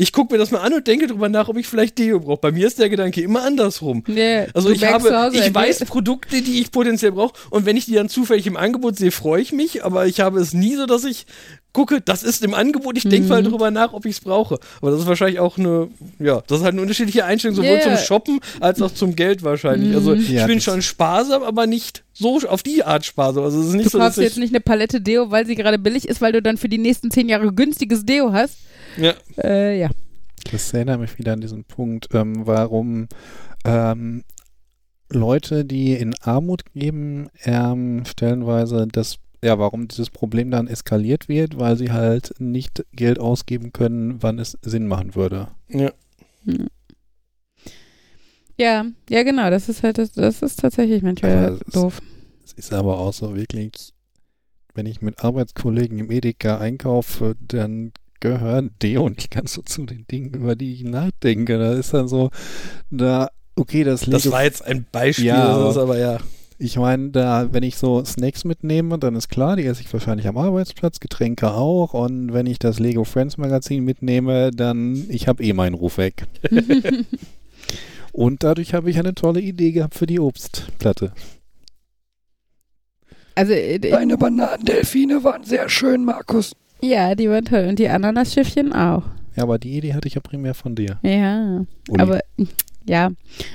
Ich 0.00 0.12
gucke 0.12 0.32
mir 0.32 0.38
das 0.38 0.50
mal 0.52 0.60
an 0.60 0.72
und 0.72 0.86
denke 0.86 1.08
drüber 1.08 1.28
nach, 1.28 1.48
ob 1.48 1.56
ich 1.58 1.66
vielleicht 1.66 1.98
Deo 1.98 2.20
brauche. 2.20 2.38
Bei 2.40 2.52
mir 2.52 2.66
ist 2.68 2.78
der 2.78 2.88
Gedanke 2.88 3.20
immer 3.20 3.42
andersrum. 3.42 4.04
Nee, 4.06 4.46
Also 4.54 4.70
ich 4.70 4.84
habe, 4.84 5.08
ich 5.32 5.40
er 5.40 5.54
weiß 5.54 5.80
Produkte, 5.86 6.40
die 6.40 6.60
ich 6.60 6.70
potenziell 6.70 7.12
brauche 7.12 7.34
und 7.50 7.66
wenn 7.66 7.76
ich 7.76 7.86
die 7.86 7.94
dann 7.94 8.08
zufällig 8.08 8.46
im 8.46 8.56
Angebot 8.56 8.96
sehe, 8.96 9.10
freue 9.10 9.42
ich 9.42 9.52
mich, 9.52 9.84
aber 9.84 10.06
ich 10.06 10.20
habe 10.20 10.38
es 10.40 10.52
nie 10.54 10.76
so, 10.76 10.86
dass 10.86 11.04
ich 11.04 11.26
gucke, 11.72 12.00
das 12.00 12.22
ist 12.22 12.42
im 12.44 12.54
Angebot, 12.54 12.96
ich 12.96 13.04
denke 13.04 13.24
Mhm. 13.24 13.28
mal 13.28 13.42
drüber 13.42 13.70
nach, 13.70 13.92
ob 13.92 14.06
ich 14.06 14.16
es 14.16 14.20
brauche. 14.20 14.58
Aber 14.80 14.90
das 14.90 15.00
ist 15.00 15.06
wahrscheinlich 15.06 15.38
auch 15.40 15.58
eine, 15.58 15.88
ja, 16.18 16.42
das 16.46 16.58
ist 16.58 16.64
halt 16.64 16.72
eine 16.74 16.82
unterschiedliche 16.82 17.24
Einstellung, 17.24 17.56
sowohl 17.56 17.76
ja. 17.78 17.80
zum 17.82 17.96
Shoppen 17.96 18.40
als 18.60 18.80
auch 18.80 18.92
zum 18.92 19.14
Geld 19.16 19.42
wahrscheinlich. 19.42 19.94
Also 19.94 20.14
Mhm. 20.14 20.20
ich 20.20 20.28
Ja, 20.30 20.46
bin 20.46 20.60
schon 20.60 20.80
sparsam, 20.82 21.42
aber 21.42 21.66
nicht 21.66 22.04
so 22.14 22.38
auf 22.48 22.62
die 22.62 22.84
Art 22.84 23.04
sparsam. 23.04 23.44
Also 23.44 23.60
es 23.60 23.66
ist 23.68 23.74
nicht 23.74 23.86
Du 23.86 23.90
so, 23.90 23.98
dass 23.98 24.06
kaufst 24.08 24.18
jetzt 24.20 24.32
ich, 24.32 24.38
nicht 24.38 24.52
eine 24.54 24.60
Palette 24.60 25.00
Deo, 25.00 25.30
weil 25.30 25.46
sie 25.46 25.54
gerade 25.56 25.78
billig 25.78 26.08
ist, 26.08 26.20
weil 26.20 26.32
du 26.32 26.40
dann 26.42 26.56
für 26.56 26.68
die 26.68 26.78
nächsten 26.78 27.10
zehn 27.10 27.28
Jahre 27.28 27.52
günstiges 27.52 28.04
Deo 28.04 28.32
hast. 28.32 28.56
Ja, 28.98 29.14
Äh, 29.42 29.78
ja. 29.80 29.90
Das 30.50 30.72
erinnert 30.72 31.00
mich 31.00 31.18
wieder 31.18 31.32
an 31.34 31.40
diesen 31.40 31.64
Punkt, 31.64 32.08
ähm, 32.14 32.46
warum 32.46 33.08
ähm, 33.64 34.24
Leute, 35.10 35.64
die 35.64 35.94
in 35.94 36.14
Armut 36.20 36.62
leben, 36.74 37.28
ähm, 37.44 38.04
stellenweise 38.06 38.86
das 38.90 39.18
ja, 39.42 39.56
warum 39.58 39.86
dieses 39.86 40.10
Problem 40.10 40.50
dann 40.50 40.66
eskaliert 40.66 41.28
wird, 41.28 41.58
weil 41.60 41.76
sie 41.76 41.92
halt 41.92 42.34
nicht 42.40 42.84
Geld 42.92 43.20
ausgeben 43.20 43.72
können, 43.72 44.20
wann 44.20 44.38
es 44.40 44.58
Sinn 44.62 44.88
machen 44.88 45.14
würde. 45.14 45.46
Ja. 45.68 45.92
Ja, 48.56 48.84
ja, 49.08 49.22
genau. 49.22 49.50
Das 49.50 49.68
ist 49.68 49.82
halt, 49.82 49.98
das, 49.98 50.12
das 50.12 50.42
ist 50.42 50.58
tatsächlich 50.60 51.02
manchmal 51.02 51.52
es 51.54 51.60
ist- 51.62 51.76
doof. 51.76 52.00
Es 52.44 52.52
ist 52.54 52.72
aber 52.72 52.98
auch 52.98 53.12
so 53.12 53.36
wirklich, 53.36 53.92
wenn 54.74 54.86
ich 54.86 55.02
mit 55.02 55.22
Arbeitskollegen 55.22 55.98
im 55.98 56.10
Edeka 56.10 56.58
einkaufe, 56.58 57.36
dann 57.40 57.92
gehören 58.20 58.70
Deo 58.82 59.08
nicht 59.08 59.30
ganz 59.30 59.54
so 59.54 59.62
zu 59.62 59.84
den 59.84 60.06
Dingen, 60.06 60.34
über 60.34 60.56
die 60.56 60.74
ich 60.74 60.84
nachdenke. 60.84 61.58
Da 61.58 61.72
ist 61.74 61.94
dann 61.94 62.08
so, 62.08 62.30
da, 62.90 63.28
okay, 63.56 63.84
das 63.84 64.00
Das 64.00 64.24
Lego 64.24 64.34
war 64.34 64.44
jetzt 64.44 64.64
ein 64.64 64.86
Beispiel, 64.90 65.26
Ja, 65.26 65.58
das 65.58 65.76
ist 65.76 65.82
aber 65.82 65.98
ja. 65.98 66.18
Ich 66.60 66.76
meine, 66.76 67.10
da, 67.10 67.52
wenn 67.52 67.62
ich 67.62 67.76
so 67.76 68.04
Snacks 68.04 68.44
mitnehme, 68.44 68.98
dann 68.98 69.14
ist 69.14 69.28
klar, 69.28 69.54
die 69.54 69.64
esse 69.64 69.80
ich 69.80 69.92
wahrscheinlich 69.92 70.26
am 70.26 70.36
Arbeitsplatz, 70.36 70.98
Getränke 70.98 71.52
auch. 71.52 71.94
Und 71.94 72.32
wenn 72.32 72.46
ich 72.46 72.58
das 72.58 72.80
Lego 72.80 73.04
Friends 73.04 73.36
Magazin 73.36 73.84
mitnehme, 73.84 74.50
dann, 74.50 75.06
ich 75.08 75.28
habe 75.28 75.42
eh 75.44 75.52
meinen 75.52 75.74
Ruf 75.74 75.98
weg. 75.98 76.26
Und 78.12 78.42
dadurch 78.42 78.74
habe 78.74 78.90
ich 78.90 78.98
eine 78.98 79.14
tolle 79.14 79.40
Idee 79.40 79.70
gehabt 79.70 79.94
für 79.94 80.06
die 80.06 80.18
Obstplatte. 80.18 81.12
Also, 83.36 83.52
äh, 83.52 83.78
Deine 83.78 84.18
Bananendelfine 84.18 85.22
waren 85.22 85.44
sehr 85.44 85.68
schön, 85.68 86.04
Markus. 86.04 86.56
Ja, 86.80 87.14
die 87.14 87.28
waren 87.28 87.44
toll. 87.44 87.66
Und 87.68 87.78
die 87.78 87.88
Ananasschiffchen 87.88 88.72
auch. 88.72 89.04
Ja, 89.36 89.42
aber 89.44 89.58
die 89.58 89.76
Idee 89.76 89.94
hatte 89.94 90.08
ich 90.08 90.14
ja 90.14 90.20
primär 90.20 90.54
von 90.54 90.74
dir. 90.74 90.98
Ja. 91.02 91.64
Uli. 91.88 92.02
Aber, 92.02 92.20
ja. 92.86 93.10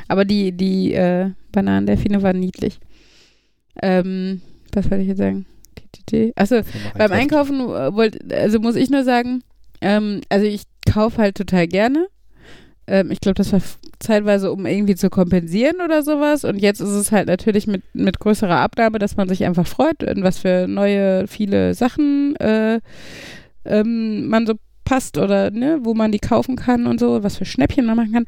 Aber 0.07 0.25
die, 0.25 0.51
die 0.51 0.93
äh, 0.93 1.31
Bananendelfine 1.51 2.21
waren 2.21 2.39
niedlich. 2.39 2.79
Ähm, 3.81 4.41
was 4.71 4.89
wollte 4.89 5.01
ich 5.03 5.09
jetzt 5.09 5.17
sagen? 5.17 5.45
Achso, 6.35 6.61
beim 6.97 7.11
Einkaufen 7.11 7.61
äh, 7.61 7.93
wollt, 7.93 8.31
also 8.33 8.59
muss 8.59 8.75
ich 8.75 8.89
nur 8.89 9.03
sagen, 9.03 9.41
ähm, 9.81 10.21
also 10.29 10.45
ich 10.45 10.63
kaufe 10.91 11.17
halt 11.17 11.35
total 11.35 11.67
gerne. 11.67 12.07
Ähm, 12.87 13.11
ich 13.11 13.21
glaube, 13.21 13.35
das 13.35 13.53
war 13.53 13.61
zeitweise, 13.99 14.51
um 14.51 14.65
irgendwie 14.65 14.95
zu 14.95 15.09
kompensieren 15.09 15.77
oder 15.83 16.03
sowas. 16.03 16.43
Und 16.43 16.57
jetzt 16.59 16.81
ist 16.81 16.89
es 16.89 17.11
halt 17.11 17.27
natürlich 17.27 17.67
mit, 17.67 17.83
mit 17.93 18.19
größerer 18.19 18.57
Abnahme, 18.57 18.99
dass 18.99 19.15
man 19.15 19.29
sich 19.29 19.45
einfach 19.45 19.67
freut, 19.67 20.03
in 20.03 20.23
was 20.23 20.39
für 20.39 20.67
neue, 20.67 21.27
viele 21.27 21.73
Sachen 21.73 22.35
äh, 22.37 22.79
ähm, 23.65 24.27
man 24.27 24.45
so 24.45 24.55
passt 24.83 25.17
oder 25.17 25.49
ne, 25.51 25.79
wo 25.83 25.93
man 25.93 26.11
die 26.11 26.19
kaufen 26.19 26.55
kann 26.57 26.87
und 26.87 26.99
so, 26.99 27.23
was 27.23 27.37
für 27.37 27.45
Schnäppchen 27.45 27.85
man 27.85 27.95
machen 27.95 28.11
kann. 28.11 28.25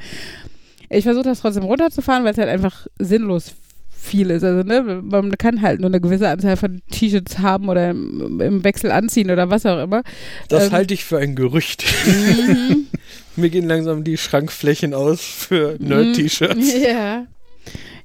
Ich 0.90 1.04
versuche 1.04 1.26
das 1.26 1.42
trotzdem 1.42 1.64
runterzufahren, 1.64 2.24
weil 2.24 2.32
es 2.32 2.38
halt 2.38 2.50
einfach 2.50 2.88
sinnlos 3.00 3.54
viel 3.90 4.30
ist. 4.30 4.44
Also, 4.44 4.62
ne, 4.64 5.02
man 5.04 5.32
kann 5.32 5.62
halt 5.62 5.80
nur 5.82 5.90
eine 5.90 6.00
gewisse 6.00 6.30
Anzahl 6.30 6.58
von 6.58 6.82
T-Shirts 6.92 7.40
haben 7.40 7.70
oder 7.70 7.90
im, 7.90 8.40
im 8.40 8.64
Wechsel 8.64 8.92
anziehen 8.92 9.32
oder 9.32 9.50
was 9.50 9.66
auch 9.66 9.82
immer. 9.84 10.04
Das 10.48 10.68
Ähm. 10.68 10.72
halte 10.72 10.94
ich 10.94 11.04
für 11.04 11.18
ein 11.18 11.36
Gerücht. 11.36 11.84
Mhm. 12.06 12.86
Mir 13.36 13.50
gehen 13.50 13.68
langsam 13.68 14.04
die 14.04 14.18
Schrankflächen 14.18 14.94
aus 14.94 15.22
für 15.22 15.78
Nerd-T-Shirts. 15.80 16.74
Ja. 16.82 17.28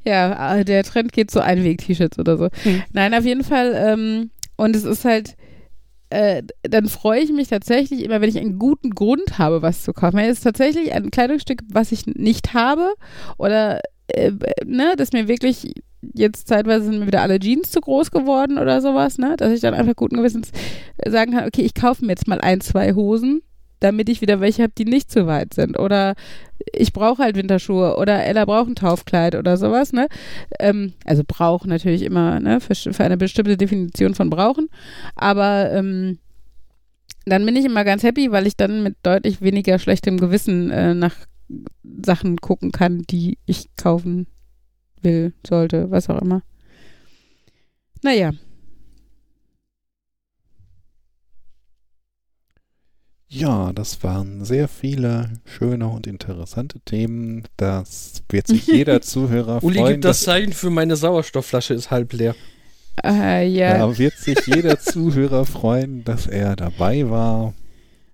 Ja, 0.03 0.57
äh, 0.57 0.65
der 0.65 0.83
Trend 0.83 1.13
geht 1.13 1.31
zu 1.31 1.43
Einweg-T-Shirts 1.43 2.19
oder 2.19 2.39
so. 2.39 2.49
Hm. 2.63 2.83
Nein, 2.93 3.13
auf 3.13 3.25
jeden 3.25 3.45
Fall. 3.45 3.75
Ähm, 3.77 4.31
und 4.57 4.75
es 4.75 4.85
ist 4.85 5.05
halt, 5.05 5.37
äh, 6.09 6.43
dann 6.63 6.89
freue 6.89 7.21
ich 7.21 7.31
mich 7.31 7.49
tatsächlich 7.49 8.03
immer, 8.03 8.21
wenn 8.21 8.31
ich 8.31 8.39
einen 8.39 8.59
guten 8.59 8.91
Grund 8.91 9.39
habe, 9.39 9.63
was 9.63 9.83
zu 9.83 9.93
kaufen. 9.93 10.17
Wenn 10.17 10.31
es 10.31 10.41
tatsächlich 10.41 10.93
ein 10.93 11.11
Kleidungsstück, 11.11 11.61
was 11.71 11.93
ich 11.93 12.07
nicht 12.07 12.55
habe 12.55 12.95
oder 13.37 13.81
äh, 14.09 14.33
ne, 14.65 14.95
dass 14.97 15.13
mir 15.13 15.29
wirklich 15.29 15.73
jetzt 16.15 16.49
zeitweise 16.49 16.87
sind 16.87 16.99
mir 16.99 17.07
wieder 17.07 17.23
alle 17.23 17.39
Jeans 17.39 17.71
zu 17.71 17.81
groß 17.81 18.11
geworden 18.11 18.59
oder 18.59 18.81
sowas, 18.81 19.19
ne, 19.19 19.37
dass 19.37 19.53
ich 19.53 19.61
dann 19.61 19.75
einfach 19.75 19.95
guten 19.97 20.17
Gewissens 20.17 20.51
sagen 21.07 21.33
kann, 21.33 21.47
okay, 21.47 21.63
ich 21.63 21.75
kaufe 21.75 22.05
mir 22.05 22.13
jetzt 22.13 22.27
mal 22.27 22.41
ein, 22.41 22.61
zwei 22.61 22.95
Hosen, 22.95 23.43
damit 23.81 24.09
ich 24.09 24.21
wieder 24.21 24.41
welche 24.41 24.63
habe, 24.63 24.73
die 24.77 24.85
nicht 24.85 25.11
zu 25.11 25.27
weit 25.27 25.55
sind 25.55 25.79
oder 25.79 26.15
ich 26.73 26.93
brauche 26.93 27.23
halt 27.23 27.37
Winterschuhe 27.37 27.97
oder 27.97 28.25
Ella 28.25 28.45
braucht 28.45 28.69
ein 28.69 28.75
Taufkleid 28.75 29.35
oder 29.35 29.57
sowas, 29.57 29.93
ne? 29.93 30.09
Ähm, 30.59 30.93
also 31.05 31.23
braucht 31.27 31.67
natürlich 31.67 32.03
immer, 32.03 32.39
ne, 32.39 32.61
für, 32.61 32.75
für 32.75 33.05
eine 33.05 33.17
bestimmte 33.17 33.57
Definition 33.57 34.15
von 34.15 34.31
brauchen. 34.31 34.69
Aber 35.15 35.71
ähm, 35.73 36.19
dann 37.25 37.45
bin 37.45 37.57
ich 37.57 37.65
immer 37.65 37.85
ganz 37.85 38.03
happy, 38.03 38.31
weil 38.31 38.47
ich 38.47 38.57
dann 38.57 38.83
mit 38.83 38.97
deutlich 39.03 39.41
weniger 39.41 39.79
schlechtem 39.79 40.19
Gewissen 40.19 40.71
äh, 40.71 40.95
nach 40.95 41.17
Sachen 42.03 42.37
gucken 42.37 42.73
kann, 42.73 43.03
die 43.11 43.39
ich 43.47 43.71
kaufen 43.77 44.27
will, 45.03 45.33
sollte, 45.47 45.91
was 45.91 46.09
auch 46.11 46.21
immer. 46.21 46.43
Naja, 48.03 48.33
Ja, 53.33 53.73
das 53.73 54.03
waren 54.03 54.45
sehr 54.45 54.67
viele 54.67 55.31
schöne 55.45 55.87
und 55.87 56.09
interessante 56.09 56.81
Themen. 56.81 57.45
Das 57.57 58.25
wird 58.29 58.49
sich 58.49 58.67
jeder 58.67 59.01
Zuhörer 59.03 59.63
Uli 59.63 59.79
freuen. 59.79 59.93
gibt 59.93 60.05
das 60.05 60.23
Zeichen 60.23 60.53
für 60.53 60.71
meine 60.71 60.97
Sauerstoffflasche 60.97 61.75
ist 61.75 61.93
halb 61.93 62.13
leer. 62.13 62.35
äh, 63.05 63.47
ja. 63.47 63.79
Da 63.79 63.99
wird 63.99 64.19
sich 64.19 64.37
jeder 64.47 64.81
Zuhörer 64.81 65.47
freuen, 65.47 66.03
dass 66.03 66.27
er 66.27 66.57
dabei 66.57 67.09
war 67.09 67.55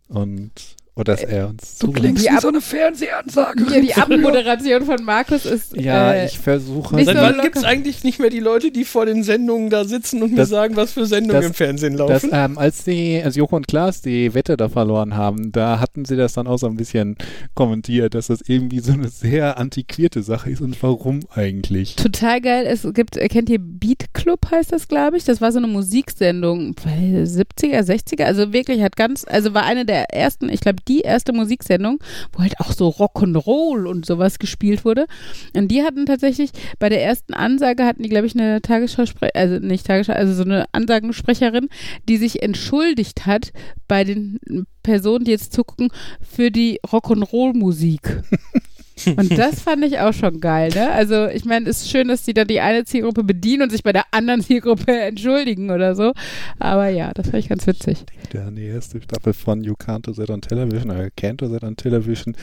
und 0.09 0.53
oder 0.97 1.13
dass 1.15 1.23
er 1.25 1.49
uns 1.51 1.77
Du 1.79 1.93
klingst 1.93 2.25
Die 2.27 2.31
wie 2.31 2.41
so 2.41 2.49
eine 2.49 2.61
Fernsehansage. 2.63 3.67
Hier, 3.69 3.83
die 3.83 3.95
Abmoderation 3.97 4.85
von 4.87 5.05
Markus 5.05 5.45
ist. 5.45 5.77
Ja, 5.77 6.15
äh, 6.15 6.27
ich 6.27 6.39
versuche 6.39 7.05
Seit 7.05 7.17
wann 7.17 7.41
gibt 7.43 7.57
es 7.57 7.65
eigentlich 7.65 8.03
nicht 8.03 8.19
mehr 8.19 8.31
die 8.31 8.41
Leute, 8.41 8.71
die 8.71 8.85
vor 8.85 9.05
den 9.05 9.23
Sendungen 9.23 9.69
da 9.69 9.85
sitzen 9.85 10.23
und 10.23 10.31
mir 10.31 10.39
Das- 10.39 10.49
sagen, 10.49 10.75
was 10.75 10.93
für 10.93 11.05
Sendungen 11.07 11.37
das- 11.43 11.47
im 11.51 11.55
Fernsehen 11.55 11.97
Das, 11.99 12.23
laufen? 12.23 12.31
ähm, 12.33 12.57
als 12.59 12.85
die, 12.85 13.21
als 13.23 13.37
Joko 13.37 13.57
und 13.57 13.69
Klaas 13.69 14.01
die 14.01 14.33
Wette 14.33 14.57
da 14.57 14.69
verloren 14.71 15.15
haben, 15.17 15.53
da 15.53 15.81
hatten 15.81 16.05
sie 16.07 16.17
das 16.17 16.33
dann 16.33 16.47
auch 16.47 16.59
so 16.59 16.67
ein 16.67 16.77
bisschen 16.77 17.17
kommentiert, 17.55 18.15
dass 18.15 18.29
das 18.29 18.41
irgendwie 18.47 18.81
so 18.81 18.93
eine 18.93 19.09
sehr 19.09 19.59
antiquierte 19.59 20.23
Sache 20.23 20.51
ist 20.51 20.63
und 20.63 20.83
warum 20.83 21.21
eigentlich? 21.35 21.97
Total 21.97 22.41
geil. 22.41 22.65
Es 22.67 22.87
gibt, 22.95 23.19
äh, 23.19 23.29
kennt 23.29 23.51
ihr 23.51 23.59
Beat 23.61 24.15
Club 24.15 24.51
heißt 24.51 24.73
das, 24.73 24.89
glaube 24.89 25.19
ich? 25.19 25.25
Das 25.25 25.43
war 25.43 25.53
so 25.53 25.59
eine 25.59 25.67
Musiksendung, 25.67 26.75
bei 26.83 27.25
70er, 27.25 27.83
60er, 27.83 28.25
also 28.25 28.53
wirklich 28.55 28.81
hat 28.83 28.97
ganz, 28.97 29.25
also 29.29 29.53
war 29.53 29.65
eine 29.65 29.85
der 29.85 30.15
ersten, 30.15 30.49
ich 30.49 30.61
glaube 30.61 30.79
die 30.89 31.01
erste 31.01 31.33
Musiksendung, 31.33 31.99
wo 32.33 32.43
halt 32.43 32.61
auch 32.61 32.73
so 32.73 32.89
Rock'n'Roll 32.89 33.87
und 33.87 34.07
sowas 34.07 34.39
gespielt 34.39 34.85
wurde. 34.85 35.07
Und 35.55 35.69
die 35.69 35.83
hatten 35.83 36.07
tatsächlich, 36.07 36.51
bei 36.79 36.89
der 36.89 37.03
ersten 37.03 37.35
Ansage 37.35 37.85
hatten 37.85 38.03
die, 38.03 38.09
glaube 38.09 38.27
ich, 38.27 38.35
eine 38.35 38.63
Tagesschau, 38.63 39.05
also 39.35 39.59
nicht 39.59 39.87
Tagesschau, 39.87 40.13
also 40.13 40.35
so 40.35 40.43
eine 40.43 40.67
Ansagensprecherin, 40.73 41.69
die 42.09 42.17
sich 42.17 42.43
entschuldigt 42.43 43.27
hat 43.27 43.53
bei 43.89 44.05
den 44.05 44.39
Personen, 44.83 45.25
die 45.25 45.33
jetzt 45.33 45.53
zugucken, 45.53 45.91
für 46.21 46.51
die 46.51 46.81
Rock'n'Roll-Musik. 46.87 48.23
Und 49.05 49.31
das 49.39 49.61
fand 49.61 49.85
ich 49.85 49.99
auch 49.99 50.13
schon 50.13 50.41
geil, 50.41 50.71
ne? 50.75 50.91
Also, 50.91 51.27
ich 51.27 51.45
meine, 51.45 51.69
es 51.69 51.83
ist 51.83 51.91
schön, 51.91 52.09
dass 52.09 52.23
die 52.23 52.35
dann 52.35 52.49
die 52.49 52.61
eine 52.61 52.85
Zielgruppe 52.85 53.25
bedienen 53.25 53.65
und 53.65 53.71
sich 53.71 53.83
bei 53.83 53.93
der 53.93 54.05
anderen 54.11 54.41
Zielgruppe 54.43 54.93
entschuldigen 54.93 55.71
oder 55.71 55.95
so. 55.95 56.13
Aber 56.59 56.89
ja, 56.89 57.13
das 57.13 57.27
fand 57.27 57.39
ich 57.39 57.49
ganz 57.49 57.67
witzig. 57.67 58.05
Dann 58.33 58.57
die 58.57 58.65
erste 58.65 59.01
Staffel 59.01 59.33
von 59.33 59.63
You 59.63 59.75
Can't 59.75 60.03
Do 60.03 60.13
That 60.13 60.31
on 60.31 60.41
Television 60.41 60.91
oder 60.91 61.09
Can't 61.09 61.37
Do 61.37 61.49
That 61.49 61.65
on 61.65 61.77
Television, 61.77 62.37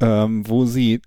ähm, 0.00 0.48
wo 0.48 0.64
sie 0.64 1.00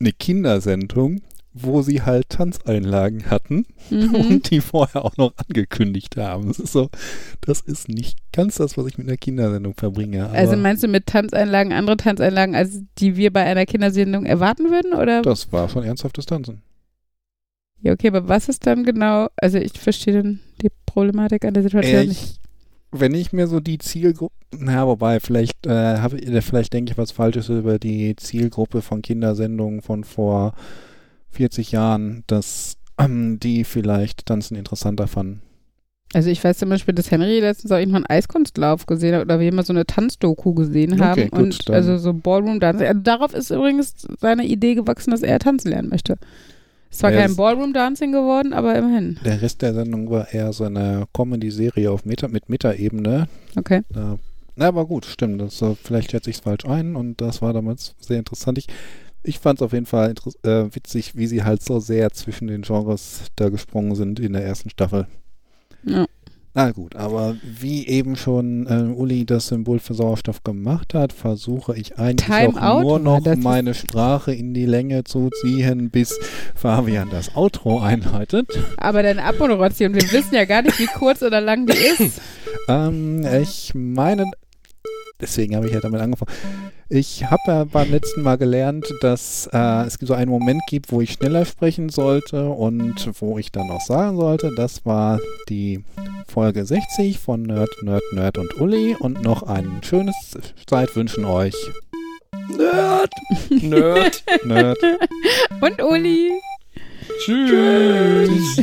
eine 0.00 0.12
Kindersendung, 0.12 1.20
wo 1.54 1.82
sie 1.82 2.02
halt 2.02 2.28
Tanzeinlagen 2.30 3.30
hatten 3.30 3.66
Mhm. 3.90 4.14
und 4.14 4.50
die 4.50 4.60
vorher 4.60 5.04
auch 5.04 5.16
noch 5.16 5.34
angekündigt 5.48 6.16
haben. 6.16 6.46
Das 6.48 6.58
ist 6.58 6.72
so, 6.72 6.88
das 7.42 7.60
ist 7.60 7.88
nicht 7.88 8.18
ganz 8.32 8.56
das, 8.56 8.78
was 8.78 8.86
ich 8.86 8.96
mit 8.96 9.08
einer 9.08 9.16
Kindersendung 9.16 9.74
verbringe. 9.74 10.30
Also 10.30 10.56
meinst 10.56 10.82
du 10.82 10.88
mit 10.88 11.06
Tanzeinlagen 11.06 11.72
andere 11.72 11.96
Tanzeinlagen, 11.96 12.54
als 12.54 12.80
die 12.98 13.16
wir 13.16 13.32
bei 13.32 13.42
einer 13.42 13.66
Kindersendung 13.66 14.24
erwarten 14.24 14.70
würden? 14.70 14.94
Oder? 14.94 15.22
das 15.22 15.52
war 15.52 15.68
schon 15.68 15.84
ernsthaftes 15.84 16.26
Tanzen. 16.26 16.62
Ja, 17.80 17.92
okay, 17.92 18.08
aber 18.08 18.28
was 18.28 18.48
ist 18.48 18.66
dann 18.66 18.84
genau? 18.84 19.26
Also 19.36 19.58
ich 19.58 19.72
verstehe 19.72 20.14
dann 20.22 20.40
die 20.62 20.70
Problematik 20.86 21.44
an 21.44 21.54
der 21.54 21.64
Situation 21.64 22.02
Äh, 22.02 22.06
nicht. 22.06 22.22
ich, 22.22 22.40
wenn 22.92 23.12
ich 23.14 23.32
mir 23.32 23.48
so 23.48 23.58
die 23.58 23.78
Zielgruppe, 23.78 24.34
na 24.56 24.86
wobei, 24.86 25.18
vielleicht 25.18 25.66
äh, 25.66 25.98
habe 25.98 26.18
ich, 26.18 26.44
vielleicht 26.44 26.72
denke 26.72 26.92
ich 26.92 26.98
was 26.98 27.10
Falsches 27.10 27.48
über 27.48 27.78
die 27.80 28.14
Zielgruppe 28.16 28.82
von 28.82 29.02
Kindersendungen 29.02 29.82
von 29.82 30.04
vor 30.04 30.54
40 31.32 31.72
Jahren, 31.72 32.24
dass 32.26 32.76
ähm, 32.98 33.38
die 33.40 33.64
vielleicht 33.64 34.26
Tanzen 34.26 34.56
interessanter 34.56 35.06
fanden. 35.06 35.42
Also 36.14 36.28
ich 36.28 36.44
weiß 36.44 36.58
zum 36.58 36.68
Beispiel, 36.68 36.94
dass 36.94 37.10
Henry 37.10 37.40
letztens 37.40 37.72
auch 37.72 37.78
irgendwann 37.78 38.04
einen 38.04 38.18
Eiskunstlauf 38.18 38.84
gesehen 38.84 39.14
hat 39.14 39.22
oder 39.22 39.40
wir 39.40 39.48
immer 39.48 39.62
so 39.62 39.72
eine 39.72 39.86
Tanzdoku 39.86 40.52
gesehen 40.52 40.92
Okay, 40.92 41.02
haben. 41.02 41.30
gut, 41.30 41.40
und 41.40 41.68
dann- 41.70 41.74
also 41.76 41.96
so 41.96 42.12
Ballroom 42.12 42.60
Dancing. 42.60 42.86
Also 42.86 43.00
darauf 43.00 43.32
ist 43.34 43.50
übrigens 43.50 43.94
seine 44.20 44.44
Idee 44.44 44.74
gewachsen, 44.74 45.10
dass 45.10 45.22
er 45.22 45.38
tanzen 45.38 45.70
lernen 45.70 45.88
möchte. 45.88 46.18
Es 46.90 47.02
war 47.02 47.10
Ja, 47.10 47.20
kein 47.22 47.34
Ballroom 47.36 47.72
Dancing 47.72 48.12
geworden, 48.12 48.52
aber 48.52 48.74
immerhin. 48.76 49.18
Der 49.24 49.40
Rest 49.40 49.62
der 49.62 49.72
Sendung 49.72 50.10
war 50.10 50.30
eher 50.34 50.52
so 50.52 50.64
eine 50.64 51.06
Comedy-Serie 51.14 51.90
auf 51.90 52.04
Meta, 52.04 52.28
mit 52.28 52.50
Meta-Ebene. 52.50 53.26
Okay. 53.56 53.80
Da, 53.88 54.18
na, 54.56 54.66
aber 54.68 54.84
gut, 54.84 55.06
stimmt. 55.06 55.40
Das, 55.40 55.62
äh, 55.62 55.74
vielleicht 55.82 56.10
schätze 56.10 56.28
ich 56.28 56.36
es 56.36 56.42
falsch 56.42 56.66
ein 56.66 56.94
und 56.94 57.22
das 57.22 57.40
war 57.40 57.54
damals 57.54 57.94
sehr 57.98 58.18
interessant. 58.18 58.58
Ich, 58.58 58.66
ich 59.22 59.38
fand 59.38 59.60
es 59.60 59.62
auf 59.62 59.72
jeden 59.72 59.86
Fall 59.86 60.14
äh, 60.42 60.64
witzig, 60.74 61.16
wie 61.16 61.26
sie 61.26 61.44
halt 61.44 61.62
so 61.62 61.80
sehr 61.80 62.10
zwischen 62.12 62.48
den 62.48 62.62
Genres 62.62 63.22
da 63.36 63.48
gesprungen 63.48 63.94
sind 63.94 64.20
in 64.20 64.32
der 64.32 64.44
ersten 64.44 64.70
Staffel. 64.70 65.06
Ja. 65.84 66.06
Na 66.54 66.70
gut, 66.70 66.96
aber 66.96 67.36
wie 67.42 67.86
eben 67.86 68.14
schon 68.14 68.66
äh, 68.66 68.94
Uli 68.94 69.24
das 69.24 69.46
Symbol 69.46 69.78
für 69.78 69.94
Sauerstoff 69.94 70.44
gemacht 70.44 70.92
hat, 70.92 71.14
versuche 71.14 71.74
ich 71.74 71.98
eigentlich 71.98 72.26
Time 72.26 72.60
auch 72.62 72.76
out? 72.76 72.82
nur 72.82 72.98
noch 72.98 73.36
meine 73.36 73.72
Sprache 73.72 74.34
in 74.34 74.52
die 74.52 74.66
Länge 74.66 75.04
zu 75.04 75.30
ziehen, 75.40 75.88
bis 75.88 76.18
Fabian 76.54 77.08
das 77.08 77.34
Outro 77.36 77.80
einleitet. 77.80 78.48
Aber 78.76 79.02
deine 79.02 79.24
Abmoderation, 79.24 79.94
wir 79.94 80.02
wissen 80.12 80.34
ja 80.34 80.44
gar 80.44 80.60
nicht, 80.60 80.78
wie 80.78 80.88
kurz 80.88 81.22
oder 81.22 81.40
lang 81.40 81.64
die 81.64 81.72
ist. 81.98 82.20
Ähm, 82.68 83.26
ich 83.40 83.72
meine, 83.74 84.30
deswegen 85.22 85.56
habe 85.56 85.66
ich 85.66 85.72
ja 85.72 85.80
damit 85.80 86.00
angefangen. 86.00 86.30
Ich 86.88 87.24
habe 87.24 87.40
ja 87.46 87.64
beim 87.64 87.90
letzten 87.90 88.22
Mal 88.22 88.36
gelernt, 88.36 88.86
dass 89.00 89.48
äh, 89.52 89.86
es 89.86 89.94
so 89.94 90.12
einen 90.12 90.30
Moment 90.30 90.60
gibt, 90.68 90.92
wo 90.92 91.00
ich 91.00 91.12
schneller 91.12 91.46
sprechen 91.46 91.88
sollte 91.88 92.50
und 92.50 93.08
wo 93.20 93.38
ich 93.38 93.50
dann 93.50 93.70
auch 93.70 93.80
sagen 93.80 94.18
sollte, 94.18 94.50
das 94.54 94.84
war 94.84 95.20
die 95.48 95.82
Folge 96.28 96.66
60 96.66 97.18
von 97.18 97.42
Nerd, 97.42 97.70
Nerd, 97.82 98.02
Nerd 98.12 98.36
und 98.36 98.60
Uli 98.60 98.94
und 98.98 99.22
noch 99.22 99.42
ein 99.42 99.80
schönes 99.82 100.14
Zeit 100.66 100.94
wünschen 100.94 101.24
euch. 101.24 101.54
Nerd. 102.48 103.12
Nerd. 103.50 104.24
Nerd. 104.44 104.78
Und 105.60 105.82
Uli. 105.82 106.32
Tschüss. 107.24 108.56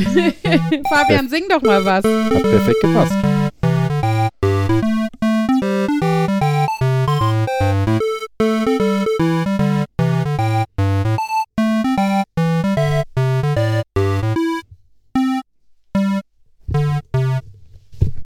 Fabian, 0.90 1.30
sing 1.30 1.44
doch 1.50 1.62
mal 1.62 1.84
was. 1.84 2.04
Hat 2.04 2.44
perfekt 2.44 2.82
gepasst. 2.82 3.14